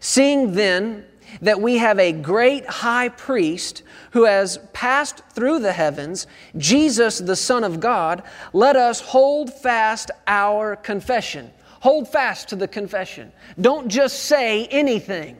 Seeing 0.00 0.52
then 0.52 1.06
that 1.42 1.60
we 1.60 1.78
have 1.78 1.98
a 1.98 2.12
great 2.12 2.66
high 2.66 3.08
priest 3.08 3.82
who 4.12 4.24
has 4.24 4.58
passed 4.72 5.22
through 5.30 5.60
the 5.60 5.72
heavens, 5.72 6.26
Jesus, 6.56 7.18
the 7.18 7.36
Son 7.36 7.64
of 7.64 7.80
God, 7.80 8.22
let 8.52 8.76
us 8.76 9.00
hold 9.00 9.52
fast 9.52 10.10
our 10.26 10.76
confession. 10.76 11.50
Hold 11.80 12.08
fast 12.08 12.48
to 12.48 12.56
the 12.56 12.68
confession. 12.68 13.32
Don't 13.60 13.88
just 13.88 14.24
say 14.24 14.66
anything, 14.66 15.36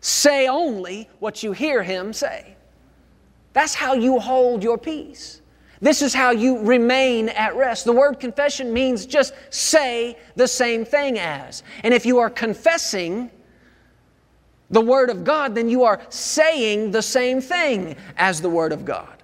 say 0.00 0.48
only 0.48 1.08
what 1.20 1.42
you 1.42 1.52
hear 1.52 1.82
him 1.82 2.12
say. 2.12 2.56
That's 3.52 3.74
how 3.74 3.94
you 3.94 4.18
hold 4.18 4.62
your 4.62 4.78
peace. 4.78 5.40
This 5.80 6.02
is 6.02 6.12
how 6.12 6.30
you 6.30 6.58
remain 6.58 7.28
at 7.28 7.54
rest. 7.56 7.84
The 7.84 7.92
word 7.92 8.18
confession 8.18 8.72
means 8.72 9.06
just 9.06 9.32
say 9.50 10.18
the 10.34 10.48
same 10.48 10.84
thing 10.84 11.18
as. 11.18 11.62
And 11.84 11.94
if 11.94 12.04
you 12.04 12.18
are 12.18 12.30
confessing 12.30 13.30
the 14.70 14.80
Word 14.80 15.10
of 15.10 15.24
God, 15.24 15.54
then 15.54 15.68
you 15.68 15.84
are 15.84 16.00
saying 16.08 16.90
the 16.90 17.02
same 17.02 17.40
thing 17.40 17.96
as 18.16 18.40
the 18.40 18.50
Word 18.50 18.72
of 18.72 18.84
God. 18.84 19.18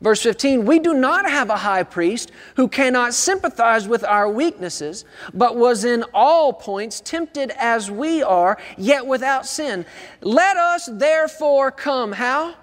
Verse 0.00 0.22
15, 0.22 0.64
we 0.64 0.78
do 0.78 0.94
not 0.94 1.28
have 1.28 1.50
a 1.50 1.56
high 1.56 1.82
priest 1.82 2.30
who 2.54 2.68
cannot 2.68 3.14
sympathize 3.14 3.88
with 3.88 4.04
our 4.04 4.30
weaknesses, 4.30 5.04
but 5.34 5.56
was 5.56 5.84
in 5.84 6.04
all 6.14 6.52
points 6.52 7.00
tempted 7.00 7.50
as 7.58 7.90
we 7.90 8.22
are, 8.22 8.58
yet 8.76 9.04
without 9.06 9.44
sin. 9.44 9.84
Let 10.20 10.56
us 10.56 10.88
therefore 10.92 11.72
come, 11.72 12.12
how? 12.12 12.54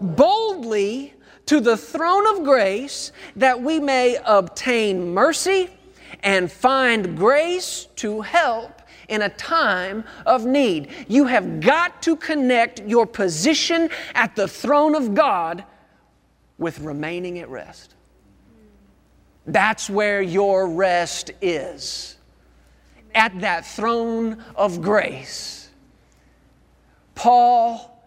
Boldly 0.00 1.14
to 1.46 1.60
the 1.60 1.76
throne 1.76 2.26
of 2.28 2.44
grace 2.44 3.10
that 3.34 3.60
we 3.60 3.80
may 3.80 4.16
obtain 4.24 5.12
mercy 5.12 5.70
and 6.22 6.50
find 6.50 7.16
grace 7.16 7.88
to 7.96 8.20
help 8.20 8.77
in 9.08 9.22
a 9.22 9.28
time 9.30 10.04
of 10.26 10.44
need. 10.44 10.88
You 11.08 11.26
have 11.26 11.60
got 11.60 12.02
to 12.02 12.16
connect 12.16 12.80
your 12.80 13.06
position 13.06 13.90
at 14.14 14.36
the 14.36 14.46
throne 14.46 14.94
of 14.94 15.14
God 15.14 15.64
with 16.58 16.78
remaining 16.80 17.38
at 17.38 17.48
rest. 17.48 17.94
That's 19.46 19.88
where 19.88 20.20
your 20.20 20.68
rest 20.68 21.30
is. 21.40 22.16
At 23.14 23.40
that 23.40 23.64
throne 23.64 24.44
of 24.54 24.82
grace. 24.82 25.70
Paul 27.14 27.97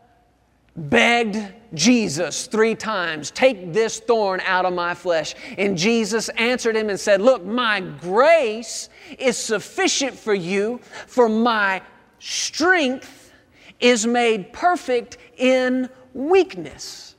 begged 0.76 1.38
Jesus 1.74 2.48
three 2.48 2.76
times, 2.76 3.32
Take 3.32 3.74
this 3.74 4.00
thorn 4.00 4.42
out 4.42 4.66
of 4.66 4.74
my 4.74 4.94
flesh. 4.94 5.36
And 5.58 5.78
Jesus 5.78 6.30
answered 6.30 6.76
him 6.76 6.90
and 6.90 7.00
said, 7.00 7.22
Look, 7.22 7.46
my 7.46 7.80
grace 7.80 8.90
is 9.18 9.38
sufficient 9.38 10.18
for 10.18 10.34
you, 10.34 10.80
for 11.08 11.30
my 11.30 11.82
strength 12.20 13.34
is 13.80 14.06
made 14.06 14.54
perfect 14.54 15.18
in 15.38 15.90
weakness. 16.14 17.16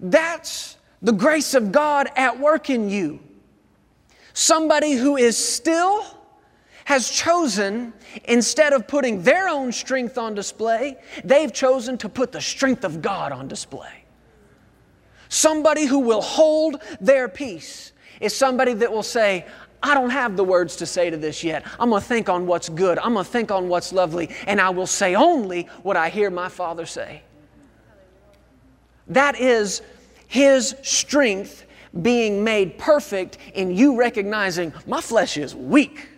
That's 0.00 0.76
the 1.02 1.12
grace 1.12 1.54
of 1.54 1.72
God 1.72 2.08
at 2.16 2.38
work 2.38 2.70
in 2.70 2.90
you. 2.90 3.20
Somebody 4.32 4.92
who 4.92 5.16
is 5.16 5.36
still 5.36 6.04
has 6.88 7.10
chosen, 7.10 7.92
instead 8.24 8.72
of 8.72 8.88
putting 8.88 9.20
their 9.20 9.46
own 9.46 9.70
strength 9.70 10.16
on 10.16 10.34
display, 10.34 10.96
they've 11.22 11.52
chosen 11.52 11.98
to 11.98 12.08
put 12.08 12.32
the 12.32 12.40
strength 12.40 12.82
of 12.82 13.02
God 13.02 13.30
on 13.30 13.46
display. 13.46 14.04
Somebody 15.28 15.84
who 15.84 15.98
will 15.98 16.22
hold 16.22 16.80
their 16.98 17.28
peace 17.28 17.92
is 18.22 18.34
somebody 18.34 18.72
that 18.72 18.90
will 18.90 19.02
say, 19.02 19.44
I 19.82 19.92
don't 19.92 20.08
have 20.08 20.34
the 20.34 20.44
words 20.44 20.76
to 20.76 20.86
say 20.86 21.10
to 21.10 21.18
this 21.18 21.44
yet. 21.44 21.62
I'm 21.78 21.90
going 21.90 22.00
to 22.00 22.08
think 22.08 22.30
on 22.30 22.46
what's 22.46 22.70
good. 22.70 22.98
I'm 23.00 23.12
going 23.12 23.26
to 23.26 23.30
think 23.30 23.50
on 23.50 23.68
what's 23.68 23.92
lovely, 23.92 24.30
and 24.46 24.58
I 24.58 24.70
will 24.70 24.86
say 24.86 25.14
only 25.14 25.64
what 25.82 25.98
I 25.98 26.08
hear 26.08 26.30
my 26.30 26.48
Father 26.48 26.86
say. 26.86 27.20
That 29.08 29.38
is 29.38 29.82
His 30.26 30.74
strength 30.80 31.66
being 32.00 32.42
made 32.42 32.78
perfect 32.78 33.36
in 33.52 33.76
you 33.76 33.94
recognizing 33.94 34.72
my 34.86 35.02
flesh 35.02 35.36
is 35.36 35.54
weak. 35.54 36.08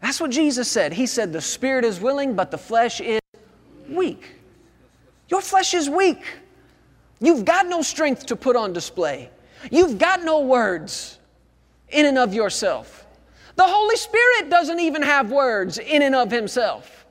That's 0.00 0.20
what 0.20 0.30
Jesus 0.30 0.70
said. 0.70 0.92
He 0.92 1.06
said, 1.06 1.32
The 1.32 1.40
spirit 1.40 1.84
is 1.84 2.00
willing, 2.00 2.34
but 2.34 2.50
the 2.50 2.58
flesh 2.58 3.00
is 3.00 3.20
weak. 3.88 4.30
Your 5.28 5.40
flesh 5.40 5.74
is 5.74 5.90
weak. 5.90 6.22
You've 7.20 7.44
got 7.44 7.66
no 7.66 7.82
strength 7.82 8.26
to 8.26 8.36
put 8.36 8.56
on 8.56 8.72
display. 8.72 9.30
You've 9.70 9.98
got 9.98 10.22
no 10.22 10.40
words 10.40 11.18
in 11.88 12.06
and 12.06 12.16
of 12.16 12.32
yourself. 12.32 13.06
The 13.56 13.64
Holy 13.66 13.96
Spirit 13.96 14.50
doesn't 14.50 14.78
even 14.78 15.02
have 15.02 15.32
words 15.32 15.78
in 15.78 16.02
and 16.02 16.14
of 16.14 16.30
Himself. 16.30 17.06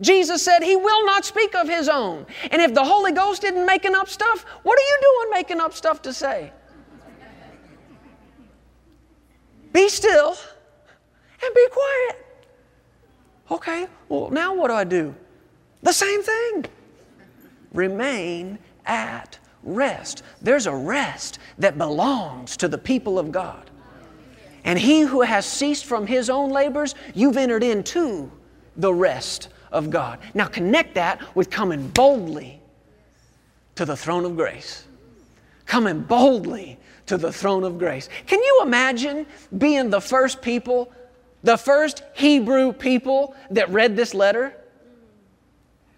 Jesus 0.00 0.42
said 0.42 0.62
He 0.62 0.74
will 0.74 1.04
not 1.04 1.24
speak 1.24 1.54
of 1.54 1.68
His 1.68 1.88
own. 1.88 2.24
And 2.50 2.62
if 2.62 2.72
the 2.72 2.82
Holy 2.82 3.12
Ghost 3.12 3.44
isn't 3.44 3.66
making 3.66 3.94
up 3.94 4.08
stuff, 4.08 4.44
what 4.62 4.78
are 4.78 4.82
you 4.82 4.98
doing 5.02 5.30
making 5.32 5.60
up 5.60 5.74
stuff 5.74 6.00
to 6.02 6.12
say? 6.12 6.50
Be 9.72 9.88
still 9.88 10.36
and 11.44 11.54
be 11.54 11.66
quiet. 11.70 12.21
Okay, 13.52 13.86
well, 14.08 14.30
now 14.30 14.54
what 14.54 14.68
do 14.68 14.74
I 14.74 14.84
do? 14.84 15.14
The 15.82 15.92
same 15.92 16.22
thing. 16.22 16.64
Remain 17.74 18.58
at 18.86 19.38
rest. 19.62 20.22
There's 20.40 20.66
a 20.66 20.74
rest 20.74 21.38
that 21.58 21.76
belongs 21.76 22.56
to 22.56 22.66
the 22.66 22.78
people 22.78 23.18
of 23.18 23.30
God. 23.30 23.70
And 24.64 24.78
he 24.78 25.02
who 25.02 25.20
has 25.20 25.44
ceased 25.44 25.84
from 25.84 26.06
his 26.06 26.30
own 26.30 26.48
labors, 26.48 26.94
you've 27.14 27.36
entered 27.36 27.62
into 27.62 28.32
the 28.76 28.94
rest 28.94 29.50
of 29.70 29.90
God. 29.90 30.18
Now 30.32 30.46
connect 30.46 30.94
that 30.94 31.20
with 31.36 31.50
coming 31.50 31.88
boldly 31.88 32.58
to 33.74 33.84
the 33.84 33.96
throne 33.96 34.24
of 34.24 34.34
grace. 34.34 34.86
Coming 35.66 36.00
boldly 36.00 36.78
to 37.04 37.18
the 37.18 37.30
throne 37.30 37.64
of 37.64 37.78
grace. 37.78 38.08
Can 38.26 38.38
you 38.38 38.60
imagine 38.62 39.26
being 39.58 39.90
the 39.90 40.00
first 40.00 40.40
people 40.40 40.90
the 41.42 41.56
first 41.56 42.02
Hebrew 42.14 42.72
people 42.72 43.34
that 43.50 43.68
read 43.70 43.96
this 43.96 44.14
letter, 44.14 44.54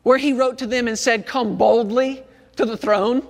where 0.02 0.18
he 0.18 0.32
wrote 0.32 0.58
to 0.58 0.66
them 0.66 0.88
and 0.88 0.98
said, 0.98 1.26
Come 1.26 1.56
boldly 1.56 2.22
to 2.56 2.64
the 2.64 2.76
throne. 2.76 3.26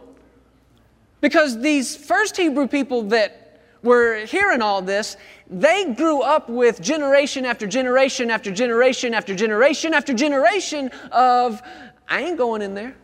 Because 1.20 1.60
these 1.60 1.96
first 1.96 2.36
Hebrew 2.36 2.68
people 2.68 3.04
that 3.04 3.62
were 3.82 4.24
hearing 4.26 4.62
all 4.62 4.82
this, 4.82 5.16
they 5.48 5.92
grew 5.92 6.20
up 6.20 6.48
with 6.48 6.80
generation 6.80 7.44
after 7.44 7.66
generation 7.66 8.30
after 8.30 8.50
generation 8.50 9.14
after 9.14 9.34
generation 9.34 9.94
after 9.94 10.14
generation 10.14 10.90
of, 11.12 11.62
I 12.08 12.22
ain't 12.22 12.38
going 12.38 12.62
in 12.62 12.74
there. 12.74 12.94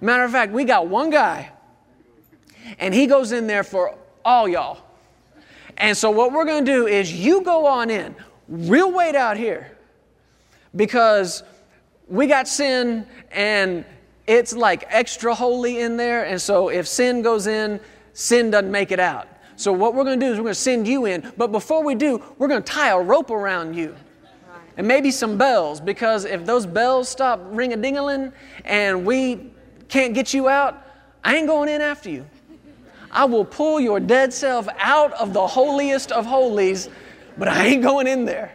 Matter 0.00 0.24
of 0.24 0.32
fact, 0.32 0.52
we 0.52 0.64
got 0.64 0.88
one 0.88 1.10
guy, 1.10 1.50
and 2.78 2.92
he 2.92 3.06
goes 3.06 3.32
in 3.32 3.46
there 3.46 3.64
for 3.64 3.96
all 4.24 4.48
y'all. 4.48 4.78
And 5.78 5.96
so, 5.96 6.10
what 6.10 6.32
we're 6.32 6.44
going 6.44 6.64
to 6.64 6.72
do 6.72 6.86
is 6.86 7.12
you 7.12 7.42
go 7.42 7.66
on 7.66 7.90
in. 7.90 8.14
We'll 8.48 8.92
wait 8.92 9.14
out 9.14 9.36
here 9.36 9.76
because 10.76 11.42
we 12.08 12.26
got 12.26 12.46
sin 12.46 13.06
and 13.30 13.84
it's 14.26 14.54
like 14.54 14.84
extra 14.88 15.34
holy 15.34 15.80
in 15.80 15.96
there. 15.96 16.24
And 16.24 16.40
so, 16.40 16.68
if 16.68 16.86
sin 16.86 17.22
goes 17.22 17.46
in, 17.46 17.80
sin 18.12 18.50
doesn't 18.50 18.70
make 18.70 18.92
it 18.92 19.00
out. 19.00 19.28
So, 19.56 19.72
what 19.72 19.94
we're 19.94 20.04
going 20.04 20.18
to 20.20 20.26
do 20.26 20.32
is 20.32 20.38
we're 20.38 20.44
going 20.44 20.54
to 20.54 20.60
send 20.60 20.86
you 20.86 21.06
in. 21.06 21.32
But 21.36 21.52
before 21.52 21.82
we 21.82 21.94
do, 21.94 22.22
we're 22.38 22.48
going 22.48 22.62
to 22.62 22.72
tie 22.72 22.90
a 22.90 23.00
rope 23.00 23.30
around 23.30 23.74
you 23.74 23.94
and 24.76 24.86
maybe 24.86 25.10
some 25.10 25.38
bells 25.38 25.80
because 25.80 26.24
if 26.24 26.44
those 26.44 26.66
bells 26.66 27.08
stop 27.08 27.40
ring 27.50 27.72
a 27.72 27.76
ding 27.76 28.32
and 28.64 29.06
we 29.06 29.52
can't 29.88 30.14
get 30.14 30.34
you 30.34 30.48
out, 30.48 30.84
I 31.22 31.36
ain't 31.36 31.46
going 31.46 31.68
in 31.68 31.80
after 31.80 32.10
you. 32.10 32.26
I 33.14 33.24
will 33.24 33.44
pull 33.44 33.78
your 33.78 34.00
dead 34.00 34.32
self 34.32 34.66
out 34.78 35.12
of 35.12 35.32
the 35.32 35.46
holiest 35.46 36.10
of 36.10 36.26
holies, 36.26 36.90
but 37.38 37.46
I 37.46 37.66
ain't 37.66 37.82
going 37.82 38.08
in 38.08 38.24
there. 38.24 38.52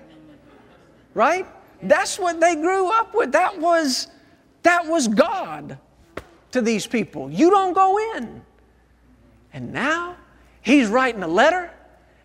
Right? 1.14 1.48
That's 1.82 2.20
what 2.20 2.42
they 2.42 2.56
grew 2.56 2.92
up 2.92 3.16
with. 3.16 3.32
That 3.32 3.58
was, 3.58 4.08
that 4.64 4.86
was 4.86 5.08
God 5.08 5.78
to 6.52 6.62
these 6.62 6.86
people. 6.86 7.32
You 7.32 7.50
don't 7.50 7.74
go 7.74 8.18
in. 8.18 8.42
And 9.54 9.72
now 9.72 10.18
he's 10.62 10.90
writing 10.90 11.24
a 11.24 11.28
letter 11.28 11.72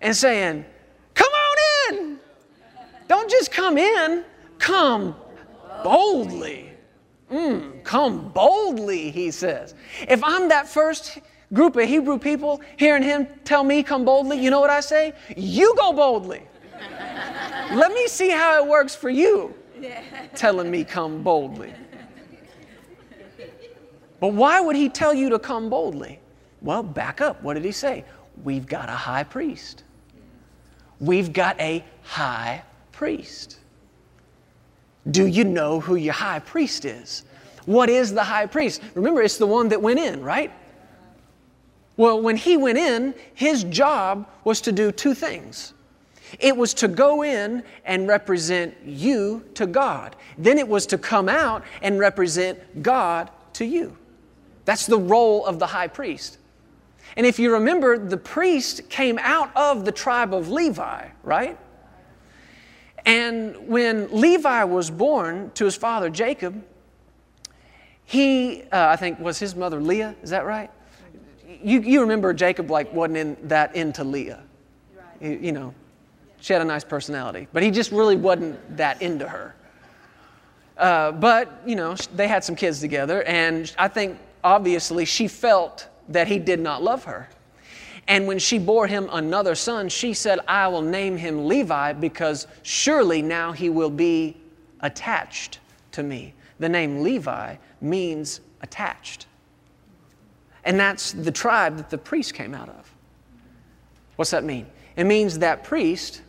and 0.00 0.14
saying, 0.14 0.64
Come 1.14 1.32
on 1.32 1.94
in. 1.94 2.18
Don't 3.06 3.30
just 3.30 3.52
come 3.52 3.78
in, 3.78 4.24
come 4.58 5.14
boldly. 5.84 6.70
Mm, 7.30 7.82
come 7.84 8.30
boldly, 8.30 9.10
he 9.10 9.30
says. 9.30 9.74
If 10.08 10.22
I'm 10.24 10.48
that 10.48 10.68
first 10.68 11.18
group 11.54 11.76
of 11.76 11.88
Hebrew 11.88 12.18
people 12.18 12.60
hearing 12.76 13.02
him 13.02 13.26
tell 13.44 13.64
me, 13.64 13.82
come 13.82 14.04
boldly, 14.04 14.38
you 14.38 14.50
know 14.50 14.60
what 14.60 14.70
I 14.70 14.80
say? 14.80 15.14
You 15.36 15.74
go 15.76 15.92
boldly. 15.92 16.42
Let 17.72 17.92
me 17.92 18.06
see 18.08 18.30
how 18.30 18.62
it 18.62 18.68
works 18.68 18.94
for 18.94 19.08
you, 19.08 19.54
telling 20.34 20.70
me, 20.70 20.84
come 20.84 21.22
boldly. 21.22 21.72
But 24.20 24.32
why 24.32 24.60
would 24.60 24.76
he 24.76 24.88
tell 24.88 25.14
you 25.14 25.30
to 25.30 25.38
come 25.38 25.70
boldly? 25.70 26.18
Well, 26.60 26.82
back 26.82 27.20
up. 27.20 27.42
What 27.42 27.54
did 27.54 27.64
he 27.64 27.72
say? 27.72 28.04
We've 28.42 28.66
got 28.66 28.88
a 28.88 28.92
high 28.92 29.24
priest. 29.24 29.84
We've 30.98 31.32
got 31.32 31.60
a 31.60 31.84
high 32.02 32.62
priest. 32.92 33.58
Do 35.10 35.26
you 35.26 35.44
know 35.44 35.80
who 35.80 35.96
your 35.96 36.14
high 36.14 36.38
priest 36.38 36.84
is? 36.84 37.24
What 37.66 37.90
is 37.90 38.12
the 38.12 38.24
high 38.24 38.46
priest? 38.46 38.80
Remember, 38.94 39.22
it's 39.22 39.36
the 39.36 39.46
one 39.46 39.68
that 39.68 39.80
went 39.80 39.98
in, 39.98 40.22
right? 40.22 40.52
Well, 41.96 42.20
when 42.20 42.36
he 42.36 42.56
went 42.56 42.78
in, 42.78 43.14
his 43.34 43.64
job 43.64 44.28
was 44.42 44.60
to 44.62 44.72
do 44.72 44.90
two 44.90 45.14
things. 45.14 45.74
It 46.40 46.56
was 46.56 46.74
to 46.74 46.88
go 46.88 47.22
in 47.22 47.62
and 47.84 48.08
represent 48.08 48.74
you 48.84 49.44
to 49.54 49.66
God. 49.66 50.16
Then 50.36 50.58
it 50.58 50.66
was 50.66 50.86
to 50.86 50.98
come 50.98 51.28
out 51.28 51.62
and 51.82 51.98
represent 51.98 52.82
God 52.82 53.30
to 53.54 53.64
you. 53.64 53.96
That's 54.64 54.86
the 54.86 54.98
role 54.98 55.46
of 55.46 55.58
the 55.58 55.66
high 55.66 55.88
priest. 55.88 56.38
And 57.16 57.26
if 57.26 57.38
you 57.38 57.52
remember, 57.52 57.98
the 57.98 58.16
priest 58.16 58.88
came 58.88 59.18
out 59.20 59.54
of 59.54 59.84
the 59.84 59.92
tribe 59.92 60.34
of 60.34 60.48
Levi, 60.48 61.08
right? 61.22 61.58
And 63.06 63.68
when 63.68 64.08
Levi 64.10 64.64
was 64.64 64.90
born 64.90 65.52
to 65.54 65.66
his 65.66 65.76
father 65.76 66.10
Jacob, 66.10 66.64
he, 68.04 68.62
uh, 68.72 68.88
I 68.88 68.96
think, 68.96 69.20
was 69.20 69.38
his 69.38 69.54
mother 69.54 69.80
Leah, 69.80 70.16
is 70.22 70.30
that 70.30 70.44
right? 70.44 70.70
You, 71.62 71.80
you 71.80 72.00
remember 72.00 72.32
Jacob 72.32 72.70
like 72.70 72.92
wasn't 72.92 73.16
in, 73.18 73.36
that 73.48 73.74
into 73.76 74.04
Leah. 74.04 74.42
You, 75.20 75.38
you 75.42 75.52
know, 75.52 75.74
she 76.40 76.52
had 76.52 76.62
a 76.62 76.64
nice 76.64 76.84
personality, 76.84 77.48
but 77.52 77.62
he 77.62 77.70
just 77.70 77.90
really 77.90 78.16
wasn't 78.16 78.76
that 78.76 79.00
into 79.00 79.28
her. 79.28 79.54
Uh, 80.76 81.12
but, 81.12 81.62
you 81.64 81.76
know, 81.76 81.94
they 82.14 82.26
had 82.28 82.42
some 82.42 82.56
kids 82.56 82.80
together, 82.80 83.22
and 83.22 83.72
I 83.78 83.88
think 83.88 84.18
obviously 84.42 85.04
she 85.04 85.28
felt 85.28 85.88
that 86.08 86.26
he 86.28 86.38
did 86.38 86.60
not 86.60 86.82
love 86.82 87.04
her. 87.04 87.28
And 88.06 88.26
when 88.26 88.38
she 88.38 88.58
bore 88.58 88.86
him 88.86 89.08
another 89.12 89.54
son, 89.54 89.88
she 89.88 90.12
said, 90.12 90.40
I 90.46 90.68
will 90.68 90.82
name 90.82 91.16
him 91.16 91.46
Levi 91.46 91.94
because 91.94 92.46
surely 92.62 93.22
now 93.22 93.52
he 93.52 93.70
will 93.70 93.90
be 93.90 94.36
attached 94.80 95.60
to 95.92 96.02
me. 96.02 96.34
The 96.58 96.68
name 96.68 97.02
Levi 97.02 97.56
means 97.80 98.40
attached. 98.60 99.26
And 100.64 100.78
that's 100.80 101.12
the 101.12 101.32
tribe 101.32 101.76
that 101.76 101.90
the 101.90 101.98
priest 101.98 102.34
came 102.34 102.54
out 102.54 102.68
of. 102.68 102.90
What's 104.16 104.30
that 104.30 104.44
mean? 104.44 104.66
It 104.96 105.04
means 105.04 105.38
that 105.40 105.64
priest 105.64 106.22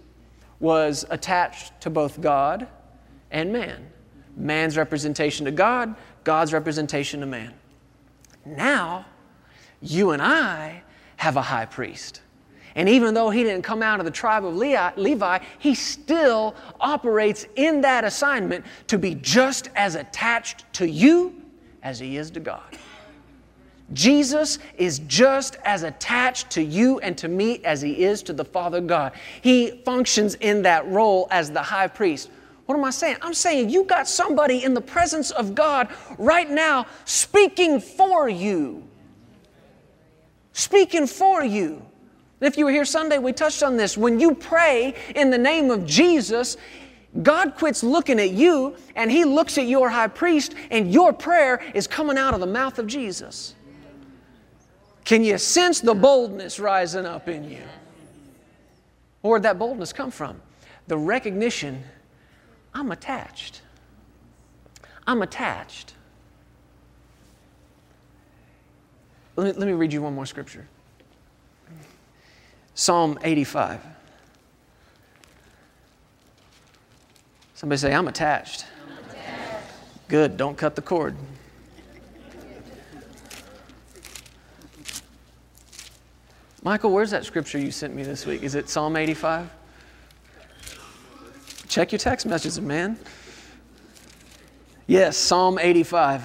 was 0.60 1.06
attached 1.10 1.80
to 1.82 1.90
both 1.90 2.20
God 2.22 2.68
and 3.32 3.54
man. 3.54 3.88
Man's 4.36 4.76
representation 4.76 5.46
to 5.46 5.52
God, 5.52 5.96
God's 6.24 6.52
representation 6.52 7.20
to 7.22 7.26
man. 7.26 7.54
Now, 8.46 9.06
you 9.82 10.12
and 10.12 10.22
I 10.22 10.84
have 11.18 11.38
a 11.38 11.42
high 11.42 11.66
priest. 11.66 12.22
And 12.76 12.90
even 12.90 13.14
though 13.14 13.30
he 13.30 13.44
didn't 13.44 13.62
come 13.62 13.82
out 13.82 14.00
of 14.00 14.06
the 14.06 14.12
tribe 14.12 14.46
of 14.46 14.56
Levi, 14.56 15.40
he 15.60 15.76
still 15.76 16.56
operates 16.82 17.46
in 17.56 17.82
that 17.82 18.04
assignment 18.04 18.66
to 18.88 18.98
be 18.98 19.16
just 19.16 19.70
as 19.76 19.96
attached 19.96 20.66
to 20.74 20.88
you 20.88 21.42
as 21.84 22.00
he 22.00 22.18
is 22.18 22.32
to 22.32 22.42
God. 22.42 22.78
Jesus 23.94 24.60
is 24.78 25.00
just 25.00 25.58
as 25.64 25.84
attached 25.84 26.50
to 26.52 26.64
you 26.64 27.00
and 27.00 27.18
to 27.18 27.28
me 27.28 27.64
as 27.64 27.82
he 27.82 28.04
is 28.04 28.24
to 28.24 28.34
the 28.34 28.46
Father 28.46 28.82
God. 28.82 29.14
He 29.42 29.82
functions 29.86 30.36
in 30.36 30.64
that 30.64 30.88
role 30.88 31.28
as 31.30 31.52
the 31.52 31.62
high 31.62 31.88
priest. 31.88 32.30
What 32.66 32.76
am 32.76 32.84
I 32.84 32.90
saying? 32.90 33.18
I'm 33.22 33.36
saying 33.36 33.70
you 33.70 33.84
got 33.84 34.08
somebody 34.08 34.64
in 34.64 34.74
the 34.74 34.82
presence 34.82 35.30
of 35.30 35.54
God 35.54 35.90
right 36.18 36.50
now 36.50 36.88
speaking 37.06 37.80
for 37.80 38.28
you 38.28 38.86
speaking 40.56 41.06
for 41.06 41.44
you. 41.44 41.86
If 42.40 42.58
you 42.58 42.66
were 42.66 42.72
here 42.72 42.86
Sunday, 42.86 43.18
we 43.18 43.34
touched 43.34 43.62
on 43.62 43.78
this. 43.78 43.98
When 43.98 44.20
you 44.20 44.34
pray 44.34 44.96
in 45.16 45.30
the 45.30 45.38
name 45.38 45.70
of 45.70 45.86
Jesus, 45.86 46.58
God 47.22 47.56
quits 47.56 47.84
looking 47.84 48.20
at 48.20 48.32
you 48.32 48.76
and 48.96 49.12
He 49.12 49.26
looks 49.26 49.58
at 49.58 49.68
your 49.68 49.90
high 49.90 50.08
priest, 50.08 50.56
and 50.72 50.92
your 50.92 51.14
prayer 51.14 51.62
is 51.74 51.88
coming 51.88 52.18
out 52.18 52.34
of 52.34 52.40
the 52.40 52.48
mouth 52.48 52.80
of 52.80 52.88
Jesus. 52.88 53.55
Can 55.06 55.24
you 55.24 55.38
sense 55.38 55.80
the 55.80 55.94
boldness 55.94 56.60
rising 56.60 57.06
up 57.06 57.28
in 57.28 57.50
you? 57.50 57.62
Where'd 59.22 59.44
that 59.44 59.58
boldness 59.58 59.94
come 59.94 60.12
from? 60.12 60.42
The 60.88 60.98
recognition 60.98 61.84
I'm 62.74 62.92
attached. 62.92 63.62
I'm 65.08 65.22
attached. 65.22 65.94
Let 69.36 69.46
me, 69.46 69.60
let 69.60 69.68
me 69.68 69.74
read 69.74 69.94
you 69.94 70.02
one 70.02 70.14
more 70.14 70.26
scripture 70.26 70.68
Psalm 72.74 73.18
85. 73.24 73.82
Somebody 77.54 77.80
say, 77.80 77.94
I'm 77.94 78.08
attached. 78.08 78.66
I'm 78.86 79.10
attached. 79.10 79.72
Good, 80.10 80.36
don't 80.36 80.58
cut 80.58 80.76
the 80.76 80.82
cord. 80.82 81.16
Michael, 86.66 86.92
where's 86.92 87.12
that 87.12 87.24
scripture 87.24 87.60
you 87.60 87.70
sent 87.70 87.94
me 87.94 88.02
this 88.02 88.26
week? 88.26 88.42
Is 88.42 88.56
it 88.56 88.70
Psalm 88.70 88.96
85? 88.96 89.52
Check 91.68 91.92
your 91.92 92.00
text 92.00 92.26
messages, 92.26 92.60
man. 92.60 92.98
Yes, 94.88 95.16
Psalm 95.16 95.60
85. 95.60 96.24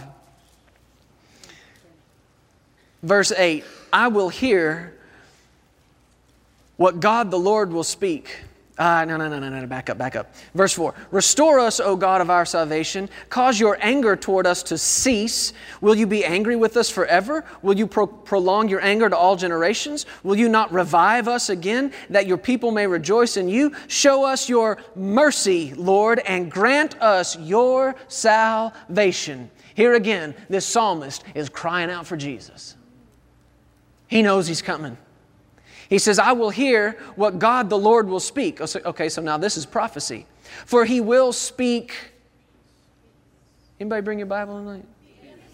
Verse 3.03 3.33
8 3.33 3.65
I 3.93 4.09
will 4.09 4.31
hear 4.31 4.95
what 6.79 7.01
God 7.01 7.31
the 7.31 7.39
Lord 7.39 7.71
will 7.71 7.85
speak. 7.85 8.39
Uh, 8.81 9.05
no, 9.05 9.19
no, 9.19 9.29
no, 9.29 9.39
no, 9.39 9.51
no, 9.51 9.67
back 9.67 9.91
up, 9.91 9.99
back 9.99 10.17
up. 10.17 10.35
Verse 10.55 10.73
4 10.73 10.95
Restore 11.11 11.61
us, 11.61 11.81
O 11.81 11.97
God 11.97 12.23
of 12.23 12.31
our 12.31 12.47
salvation. 12.47 13.11
Cause 13.29 13.61
your 13.61 13.77
anger 13.83 14.17
toward 14.17 14.47
us 14.47 14.63
to 14.63 14.79
cease. 14.79 15.53
Will 15.83 15.95
you 15.95 16.07
be 16.07 16.25
angry 16.25 16.57
with 16.57 16.79
us 16.79 16.89
forever? 16.89 17.45
Will 17.61 17.77
you 17.77 17.87
pro- 17.87 18.07
prolong 18.07 18.71
your 18.71 18.81
anger 18.81 19.11
to 19.11 19.15
all 19.15 19.37
generations? 19.37 20.07
Will 20.23 20.37
you 20.37 20.49
not 20.49 20.73
revive 20.73 21.29
us 21.29 21.51
again, 21.51 21.93
that 22.09 22.27
your 22.27 22.39
people 22.39 22.71
may 22.71 22.87
rejoice 22.87 23.37
in 23.37 23.51
you? 23.51 23.77
Show 23.87 24.25
us 24.25 24.49
your 24.49 24.79
mercy, 24.97 25.75
Lord, 25.75 26.21
and 26.21 26.51
grant 26.51 26.99
us 27.03 27.39
your 27.39 27.95
salvation. 28.09 29.51
Here 29.75 29.93
again, 29.93 30.35
this 30.49 30.65
psalmist 30.65 31.23
is 31.35 31.51
crying 31.51 31.91
out 31.91 32.07
for 32.07 32.17
Jesus. 32.17 32.77
He 34.07 34.23
knows 34.23 34.47
he's 34.47 34.63
coming. 34.63 34.97
He 35.91 35.99
says, 35.99 36.21
I 36.21 36.33
will 36.33 36.51
hear 36.51 36.97
what 37.17 37.41
God 37.41 37.69
the 37.69 37.77
Lord 37.77 38.09
will 38.09 38.21
speak. 38.21 38.61
Oh, 38.61 38.67
okay, 38.87 39.09
so 39.09 39.21
now 39.21 39.37
this 39.37 39.57
is 39.57 39.67
prophecy. 39.67 40.25
For 40.65 40.85
he 40.85 41.01
will 41.01 41.33
speak. 41.33 42.13
Anybody 43.81 44.01
bring 44.01 44.19
your 44.19 44.27
Bible 44.27 44.59
tonight? 44.59 44.87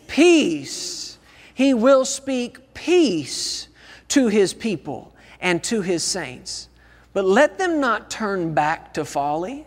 Peace. 0.06 1.18
He 1.54 1.72
will 1.72 2.04
speak 2.04 2.74
peace 2.74 3.68
to 4.08 4.28
his 4.28 4.52
people 4.52 5.14
and 5.40 5.64
to 5.64 5.80
his 5.80 6.04
saints. 6.04 6.68
But 7.14 7.24
let 7.24 7.56
them 7.56 7.80
not 7.80 8.10
turn 8.10 8.52
back 8.52 8.92
to 8.94 9.06
folly. 9.06 9.66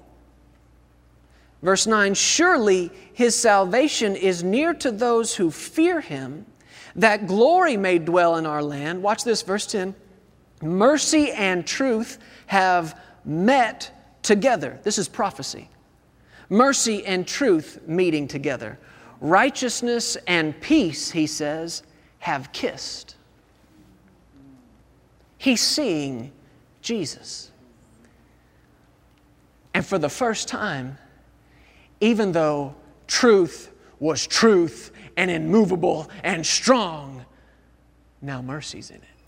Verse 1.64 1.88
9 1.88 2.14
Surely 2.14 2.92
his 3.12 3.36
salvation 3.36 4.16
is 4.16 4.44
near 4.44 4.76
to 4.76 4.92
those 4.92 5.36
who 5.36 5.50
fear 5.50 6.00
him 6.00 6.46
that 6.96 7.26
glory 7.26 7.76
may 7.76 7.98
dwell 7.98 8.36
in 8.36 8.46
our 8.46 8.62
land. 8.62 9.02
Watch 9.02 9.24
this, 9.24 9.42
verse 9.42 9.66
10. 9.66 9.96
Mercy 10.62 11.32
and 11.32 11.66
truth 11.66 12.18
have 12.48 13.00
met 13.26 13.92
together. 14.22 14.80
This 14.84 14.98
is 14.98 15.08
prophecy. 15.08 15.70
Mercy 16.50 17.06
and 17.06 17.28
truth 17.28 17.80
meeting 17.88 18.28
together. 18.28 18.80
Righteousness 19.22 20.18
and 20.28 20.60
peace, 20.60 21.12
he 21.12 21.28
says, 21.28 21.84
have 22.20 22.52
kissed. 22.52 23.16
He's 25.38 25.62
seeing 25.62 26.32
Jesus. 26.82 27.52
And 29.74 29.86
for 29.86 29.98
the 29.98 30.10
first 30.10 30.48
time, 30.48 30.98
even 32.02 32.32
though 32.32 32.76
truth 33.08 33.72
was 34.00 34.26
truth 34.26 34.92
and 35.18 35.30
immovable 35.30 36.10
and 36.24 36.46
strong. 36.46 37.26
Now 38.22 38.42
mercy's 38.42 38.90
in 38.90 38.98
it. 38.98 39.19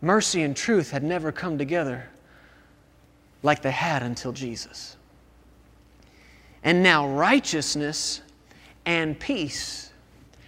Mercy 0.00 0.42
and 0.42 0.56
truth 0.56 0.90
had 0.90 1.02
never 1.02 1.32
come 1.32 1.58
together 1.58 2.08
like 3.42 3.62
they 3.62 3.70
had 3.70 4.02
until 4.02 4.32
Jesus. 4.32 4.96
And 6.62 6.82
now 6.82 7.08
righteousness 7.08 8.22
and 8.86 9.18
peace 9.18 9.92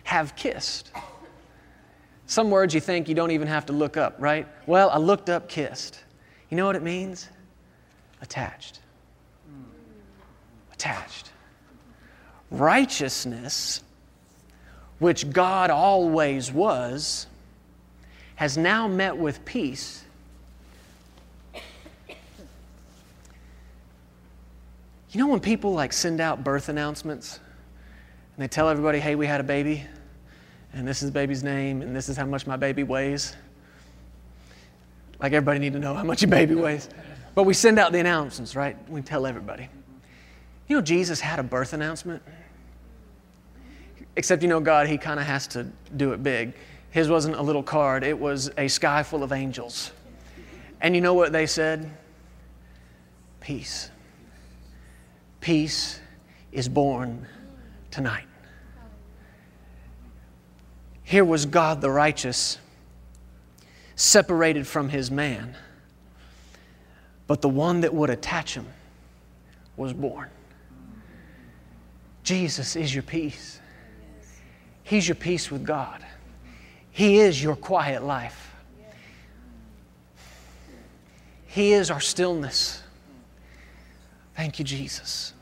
have 0.04 0.34
kissed. 0.36 0.92
Some 2.26 2.50
words 2.50 2.74
you 2.74 2.80
think 2.80 3.08
you 3.08 3.14
don't 3.14 3.32
even 3.32 3.48
have 3.48 3.66
to 3.66 3.72
look 3.72 3.96
up, 3.96 4.16
right? 4.18 4.46
Well, 4.66 4.90
I 4.90 4.98
looked 4.98 5.28
up 5.28 5.48
kissed. 5.48 6.02
You 6.48 6.56
know 6.56 6.66
what 6.66 6.76
it 6.76 6.82
means? 6.82 7.28
Attached. 8.22 8.80
Attached 10.72 11.30
righteousness 12.50 13.82
which 14.98 15.30
God 15.30 15.70
always 15.70 16.52
was, 16.52 17.26
has 18.40 18.56
now 18.56 18.88
met 18.88 19.14
with 19.14 19.44
peace. 19.44 20.02
You 25.10 25.20
know 25.20 25.26
when 25.26 25.40
people 25.40 25.74
like 25.74 25.92
send 25.92 26.22
out 26.22 26.42
birth 26.42 26.70
announcements 26.70 27.38
and 28.34 28.42
they 28.42 28.48
tell 28.48 28.70
everybody, 28.70 28.98
hey, 28.98 29.14
we 29.14 29.26
had 29.26 29.42
a 29.42 29.44
baby, 29.44 29.84
and 30.72 30.88
this 30.88 31.02
is 31.02 31.10
the 31.10 31.12
baby's 31.12 31.44
name, 31.44 31.82
and 31.82 31.94
this 31.94 32.08
is 32.08 32.16
how 32.16 32.24
much 32.24 32.46
my 32.46 32.56
baby 32.56 32.82
weighs? 32.82 33.36
Like 35.20 35.34
everybody 35.34 35.58
need 35.58 35.74
to 35.74 35.78
know 35.78 35.92
how 35.92 36.04
much 36.04 36.22
your 36.22 36.30
baby 36.30 36.54
weighs. 36.54 36.88
But 37.34 37.42
we 37.42 37.52
send 37.52 37.78
out 37.78 37.92
the 37.92 38.00
announcements, 38.00 38.56
right? 38.56 38.74
We 38.88 39.02
tell 39.02 39.26
everybody. 39.26 39.68
You 40.66 40.76
know, 40.76 40.82
Jesus 40.82 41.20
had 41.20 41.38
a 41.38 41.42
birth 41.42 41.74
announcement. 41.74 42.22
Except, 44.16 44.40
you 44.40 44.48
know, 44.48 44.60
God, 44.60 44.86
He 44.86 44.96
kind 44.96 45.20
of 45.20 45.26
has 45.26 45.46
to 45.48 45.66
do 45.94 46.14
it 46.14 46.22
big. 46.22 46.54
His 46.90 47.08
wasn't 47.08 47.36
a 47.36 47.42
little 47.42 47.62
card, 47.62 48.02
it 48.02 48.18
was 48.18 48.50
a 48.58 48.68
sky 48.68 49.02
full 49.02 49.22
of 49.22 49.32
angels. 49.32 49.92
And 50.80 50.94
you 50.94 51.00
know 51.00 51.14
what 51.14 51.32
they 51.32 51.46
said? 51.46 51.90
Peace. 53.40 53.90
Peace 55.40 56.00
is 56.52 56.68
born 56.68 57.26
tonight. 57.90 58.26
Here 61.04 61.24
was 61.24 61.46
God 61.46 61.80
the 61.80 61.90
righteous, 61.90 62.58
separated 63.96 64.66
from 64.66 64.88
his 64.88 65.10
man, 65.10 65.56
but 67.26 67.40
the 67.40 67.48
one 67.48 67.80
that 67.80 67.94
would 67.94 68.10
attach 68.10 68.54
him 68.54 68.66
was 69.76 69.92
born. 69.92 70.28
Jesus 72.22 72.76
is 72.76 72.94
your 72.94 73.02
peace. 73.02 73.60
He's 74.82 75.08
your 75.08 75.14
peace 75.14 75.50
with 75.50 75.64
God. 75.64 76.04
He 76.90 77.18
is 77.18 77.42
your 77.42 77.56
quiet 77.56 78.02
life. 78.02 78.54
He 81.46 81.72
is 81.72 81.90
our 81.90 82.00
stillness. 82.00 82.82
Thank 84.36 84.58
you, 84.58 84.64
Jesus. 84.64 85.32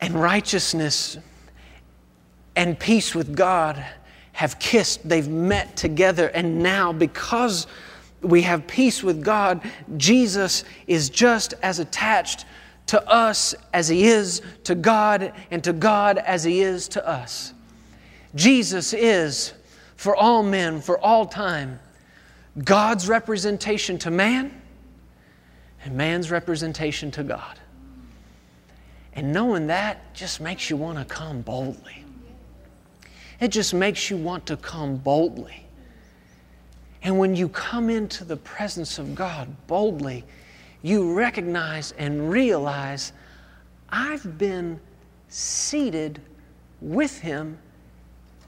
And 0.00 0.14
righteousness 0.14 1.16
and 2.56 2.78
peace 2.78 3.14
with 3.14 3.34
God 3.34 3.84
have 4.32 4.58
kissed, 4.58 5.08
they've 5.08 5.28
met 5.28 5.76
together, 5.76 6.28
and 6.28 6.62
now 6.62 6.92
because 6.92 7.66
we 8.20 8.42
have 8.42 8.66
peace 8.66 9.02
with 9.02 9.22
God, 9.22 9.62
Jesus 9.96 10.64
is 10.86 11.08
just 11.08 11.54
as 11.62 11.78
attached 11.78 12.44
to 12.86 13.08
us 13.08 13.54
as 13.72 13.88
He 13.88 14.06
is 14.06 14.42
to 14.64 14.74
God, 14.74 15.32
and 15.50 15.64
to 15.64 15.72
God 15.72 16.18
as 16.18 16.44
He 16.44 16.60
is 16.60 16.88
to 16.88 17.08
us. 17.08 17.54
Jesus 18.34 18.92
is, 18.92 19.52
for 19.96 20.16
all 20.16 20.42
men, 20.42 20.80
for 20.80 20.98
all 20.98 21.26
time, 21.26 21.78
God's 22.64 23.08
representation 23.08 23.98
to 23.98 24.10
man 24.10 24.60
and 25.84 25.96
man's 25.96 26.30
representation 26.30 27.10
to 27.12 27.22
God. 27.22 27.58
And 29.14 29.32
knowing 29.32 29.68
that 29.68 30.14
just 30.14 30.40
makes 30.40 30.68
you 30.68 30.76
want 30.76 30.98
to 30.98 31.04
come 31.04 31.42
boldly. 31.42 32.04
It 33.40 33.48
just 33.48 33.74
makes 33.74 34.10
you 34.10 34.16
want 34.16 34.46
to 34.46 34.56
come 34.56 34.96
boldly. 34.96 35.66
And 37.02 37.18
when 37.18 37.36
you 37.36 37.48
come 37.48 37.90
into 37.90 38.24
the 38.24 38.36
presence 38.36 38.98
of 38.98 39.14
God 39.14 39.54
boldly, 39.66 40.24
you 40.82 41.12
recognize 41.12 41.92
and 41.92 42.30
realize 42.30 43.12
I've 43.90 44.38
been 44.38 44.80
seated 45.28 46.20
with 46.80 47.18
Him 47.20 47.58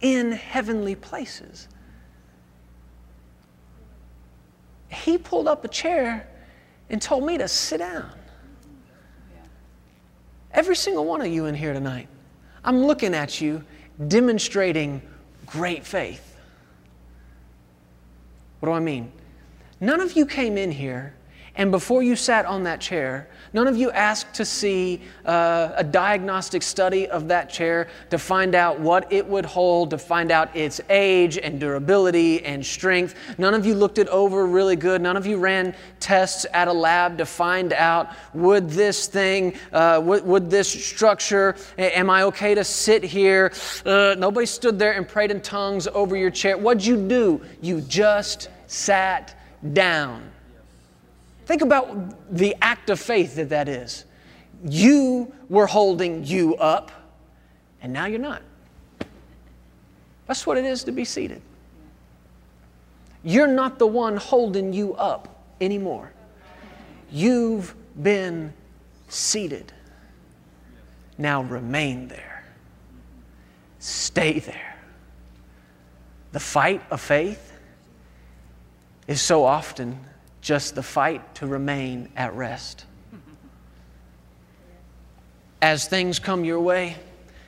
in 0.00 0.32
heavenly 0.32 0.94
places. 0.94 1.68
He 4.88 5.18
pulled 5.18 5.48
up 5.48 5.64
a 5.64 5.68
chair 5.68 6.28
and 6.90 7.00
told 7.00 7.24
me 7.24 7.38
to 7.38 7.48
sit 7.48 7.78
down. 7.78 8.10
Every 10.52 10.76
single 10.76 11.04
one 11.04 11.20
of 11.20 11.26
you 11.26 11.46
in 11.46 11.54
here 11.54 11.72
tonight, 11.72 12.08
I'm 12.64 12.84
looking 12.84 13.14
at 13.14 13.40
you 13.40 13.64
demonstrating 14.08 15.02
great 15.44 15.86
faith. 15.86 16.36
What 18.60 18.68
do 18.68 18.72
I 18.72 18.80
mean? 18.80 19.12
None 19.80 20.00
of 20.00 20.16
you 20.16 20.24
came 20.24 20.56
in 20.56 20.72
here 20.72 21.14
and 21.56 21.70
before 21.70 22.02
you 22.02 22.16
sat 22.16 22.44
on 22.44 22.64
that 22.64 22.80
chair, 22.80 23.28
none 23.56 23.66
of 23.66 23.74
you 23.74 23.90
asked 23.92 24.34
to 24.34 24.44
see 24.44 25.00
uh, 25.24 25.70
a 25.76 25.82
diagnostic 25.82 26.62
study 26.62 27.08
of 27.08 27.26
that 27.28 27.48
chair 27.48 27.88
to 28.10 28.18
find 28.18 28.54
out 28.54 28.78
what 28.78 29.10
it 29.10 29.26
would 29.26 29.46
hold, 29.46 29.88
to 29.88 29.96
find 29.96 30.30
out 30.30 30.54
its 30.54 30.78
age 30.90 31.38
and 31.38 31.58
durability 31.58 32.44
and 32.44 32.64
strength. 32.64 33.14
None 33.38 33.54
of 33.54 33.64
you 33.64 33.74
looked 33.74 33.96
it 33.96 34.08
over 34.08 34.46
really 34.46 34.76
good. 34.76 35.00
None 35.00 35.16
of 35.16 35.24
you 35.24 35.38
ran 35.38 35.74
tests 36.00 36.44
at 36.52 36.68
a 36.68 36.72
lab 36.72 37.16
to 37.16 37.24
find 37.24 37.72
out 37.72 38.10
would 38.34 38.68
this 38.68 39.06
thing, 39.06 39.54
uh, 39.72 40.02
would, 40.04 40.26
would, 40.26 40.50
this 40.50 40.68
structure, 40.68 41.56
am 41.78 42.10
I 42.10 42.24
okay 42.24 42.54
to 42.54 42.62
sit 42.62 43.02
here? 43.02 43.52
Uh, 43.86 44.14
nobody 44.18 44.44
stood 44.44 44.78
there 44.78 44.92
and 44.92 45.08
prayed 45.08 45.30
in 45.30 45.40
tongues 45.40 45.88
over 45.88 46.14
your 46.14 46.30
chair. 46.30 46.58
What'd 46.58 46.84
you 46.84 47.08
do? 47.08 47.40
You 47.62 47.80
just 47.80 48.50
sat 48.66 49.34
down. 49.72 50.35
Think 51.46 51.62
about 51.62 52.36
the 52.36 52.56
act 52.60 52.90
of 52.90 53.00
faith 53.00 53.36
that 53.36 53.48
that 53.50 53.68
is. 53.68 54.04
You 54.64 55.32
were 55.48 55.66
holding 55.66 56.24
you 56.24 56.56
up, 56.56 56.90
and 57.80 57.92
now 57.92 58.06
you're 58.06 58.18
not. 58.18 58.42
That's 60.26 60.44
what 60.44 60.58
it 60.58 60.64
is 60.64 60.82
to 60.84 60.92
be 60.92 61.04
seated. 61.04 61.40
You're 63.22 63.46
not 63.46 63.78
the 63.78 63.86
one 63.86 64.16
holding 64.16 64.72
you 64.72 64.94
up 64.94 65.44
anymore. 65.60 66.12
You've 67.12 67.74
been 68.02 68.52
seated. 69.08 69.72
Now 71.16 71.42
remain 71.42 72.08
there. 72.08 72.44
Stay 73.78 74.40
there. 74.40 74.76
The 76.32 76.40
fight 76.40 76.82
of 76.90 77.00
faith 77.00 77.52
is 79.06 79.22
so 79.22 79.44
often 79.44 80.00
just 80.46 80.76
the 80.76 80.82
fight 80.82 81.34
to 81.34 81.44
remain 81.44 82.08
at 82.14 82.32
rest. 82.36 82.84
As 85.60 85.88
things 85.88 86.20
come 86.20 86.44
your 86.44 86.60
way 86.60 86.94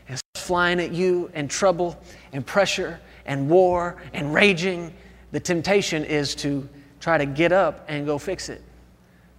and 0.09 0.18
flying 0.34 0.80
at 0.80 0.90
you, 0.90 1.30
and 1.32 1.49
trouble 1.49 1.96
and 2.32 2.44
pressure 2.44 2.99
and 3.24 3.49
war 3.49 3.99
and 4.12 4.34
raging, 4.34 4.92
the 5.30 5.38
temptation 5.38 6.05
is 6.05 6.34
to 6.34 6.68
try 6.99 7.16
to 7.16 7.24
get 7.24 7.53
up 7.53 7.84
and 7.86 8.05
go 8.05 8.18
fix 8.18 8.49
it. 8.49 8.62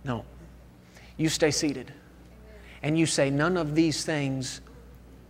No. 0.05 0.23
You 1.17 1.27
stay 1.27 1.51
seated. 1.51 1.91
And 2.81 2.97
you 2.97 3.05
say, 3.05 3.29
None 3.29 3.57
of 3.57 3.75
these 3.75 4.05
things 4.05 4.61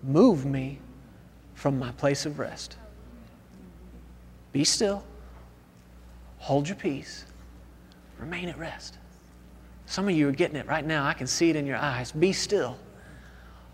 move 0.04 0.46
me 0.46 0.78
from 1.56 1.80
my 1.80 1.90
place 1.94 2.28
of 2.28 2.38
rest. 2.38 2.78
Be 4.52 4.64
still. 4.64 5.04
Hold 6.38 6.68
your 6.68 6.78
peace 6.78 7.26
Remain 8.20 8.50
at 8.50 8.58
rest. 8.58 8.98
Some 9.86 10.08
of 10.08 10.16
you 10.16 10.28
are 10.28 10.34
getting 10.34 10.58
it 10.58 10.68
right 10.68 10.86
now. 10.86 11.06
I 11.06 11.14
can 11.14 11.26
see 11.26 11.50
it 11.50 11.56
in 11.56 11.66
your 11.66 11.78
eyes. 11.78 12.12
Be 12.12 12.32
still. 12.32 12.78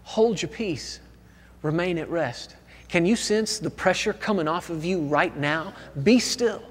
Hold 0.03 0.41
your 0.41 0.49
peace. 0.49 0.99
Remain 1.61 1.97
at 1.97 2.09
rest. 2.09 2.55
Can 2.87 3.05
you 3.05 3.15
sense 3.15 3.59
the 3.59 3.69
pressure 3.69 4.13
coming 4.13 4.47
off 4.47 4.69
of 4.69 4.85
you 4.85 5.01
right 5.01 5.35
now? 5.35 5.73
Be 6.03 6.19
still. 6.19 6.61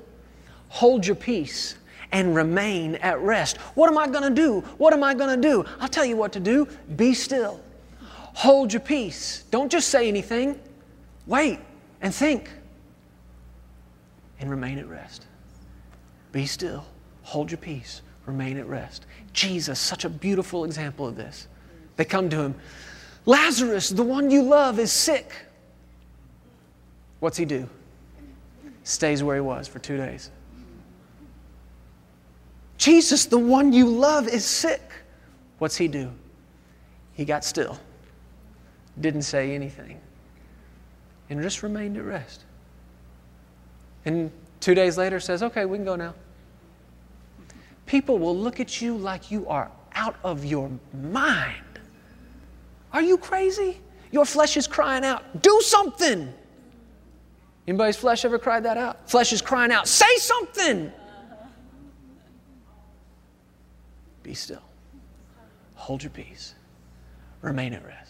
Hold 0.69 1.07
your 1.07 1.17
peace 1.17 1.75
and 2.13 2.35
remain 2.35 2.95
at 2.97 3.21
rest. 3.21 3.57
What 3.75 3.91
am 3.91 3.99
I 3.99 4.07
going 4.07 4.23
to 4.23 4.35
do? 4.35 4.61
What 4.79 4.93
am 4.93 5.03
I 5.03 5.15
going 5.15 5.41
to 5.41 5.49
do? 5.49 5.65
I'll 5.81 5.89
tell 5.89 6.05
you 6.05 6.17
what 6.17 6.33
to 6.33 6.41
do. 6.41 6.69
Be 6.97 7.13
still. 7.13 7.61
Hold 8.35 8.73
your 8.73 8.81
peace. 8.81 9.45
Don't 9.51 9.71
just 9.71 9.89
say 9.89 10.09
anything. 10.09 10.59
Wait 11.27 11.59
and 12.01 12.15
think 12.15 12.51
and 14.39 14.49
remain 14.49 14.79
at 14.79 14.89
rest. 14.89 15.27
Be 16.33 16.47
still. 16.47 16.85
Hold 17.25 17.51
your 17.51 17.59
peace, 17.59 18.03
remain 18.27 18.59
at 18.59 18.67
rest. 18.67 19.07
Jesus, 19.33 19.81
such 19.81 20.05
a 20.05 20.11
beautiful 20.11 20.65
example 20.65 21.09
of 21.09 21.17
this. 21.17 21.49
They 21.97 22.05
come 22.05 22.31
to 22.31 22.37
him 22.37 22.55
Lazarus, 23.27 23.89
the 23.89 24.03
one 24.03 24.31
you 24.31 24.43
love, 24.43 24.79
is 24.79 24.93
sick. 24.93 25.33
What's 27.21 27.39
he 27.39 27.47
do? 27.47 27.67
Stays 28.83 29.23
where 29.23 29.37
he 29.37 29.41
was 29.41 29.67
for 29.67 29.79
two 29.79 29.97
days. 29.97 30.31
Jesus, 32.77 33.25
the 33.25 33.39
one 33.39 33.73
you 33.73 33.89
love, 33.89 34.29
is 34.29 34.45
sick. 34.45 34.83
What's 35.59 35.77
he 35.77 35.89
do? 35.89 36.13
He 37.15 37.25
got 37.25 37.45
still, 37.45 37.79
didn't 39.01 39.23
say 39.23 39.55
anything, 39.55 39.99
and 41.31 41.41
just 41.41 41.63
remained 41.63 41.97
at 41.97 42.05
rest. 42.05 42.45
And 44.05 44.31
two 44.61 44.75
days 44.75 44.99
later 44.99 45.19
says, 45.19 45.43
Okay, 45.43 45.65
we 45.65 45.79
can 45.79 45.87
go 45.87 45.97
now 45.97 46.13
people 47.87 48.19
will 48.19 48.37
look 48.37 48.61
at 48.61 48.81
you 48.81 48.97
like 48.97 49.31
you 49.31 49.47
are 49.49 49.71
out 49.95 50.17
of 50.25 50.45
your 50.45 50.71
mind. 50.93 51.63
Are 52.93 53.03
you 53.03 53.19
crazy? 53.19 53.81
Your 54.11 54.25
flesh 54.25 54.57
is 54.57 54.67
crying 54.67 55.05
out, 55.05 55.43
do 55.43 55.61
something. 55.63 56.33
Anybody's 57.67 57.97
flesh 57.97 58.25
ever 58.25 58.39
cried 58.39 58.65
that 58.65 58.77
out? 58.77 59.09
Flesh 59.11 59.33
is 59.33 59.43
crying 59.43 59.73
out, 59.73 59.89
say 59.89 60.17
something. 60.19 60.93
Be 64.23 64.35
still. 64.35 64.63
Hold 65.75 66.03
your 66.03 66.11
peace. 66.11 66.55
Remain 67.43 67.75
at 67.75 67.85
rest. 67.85 68.04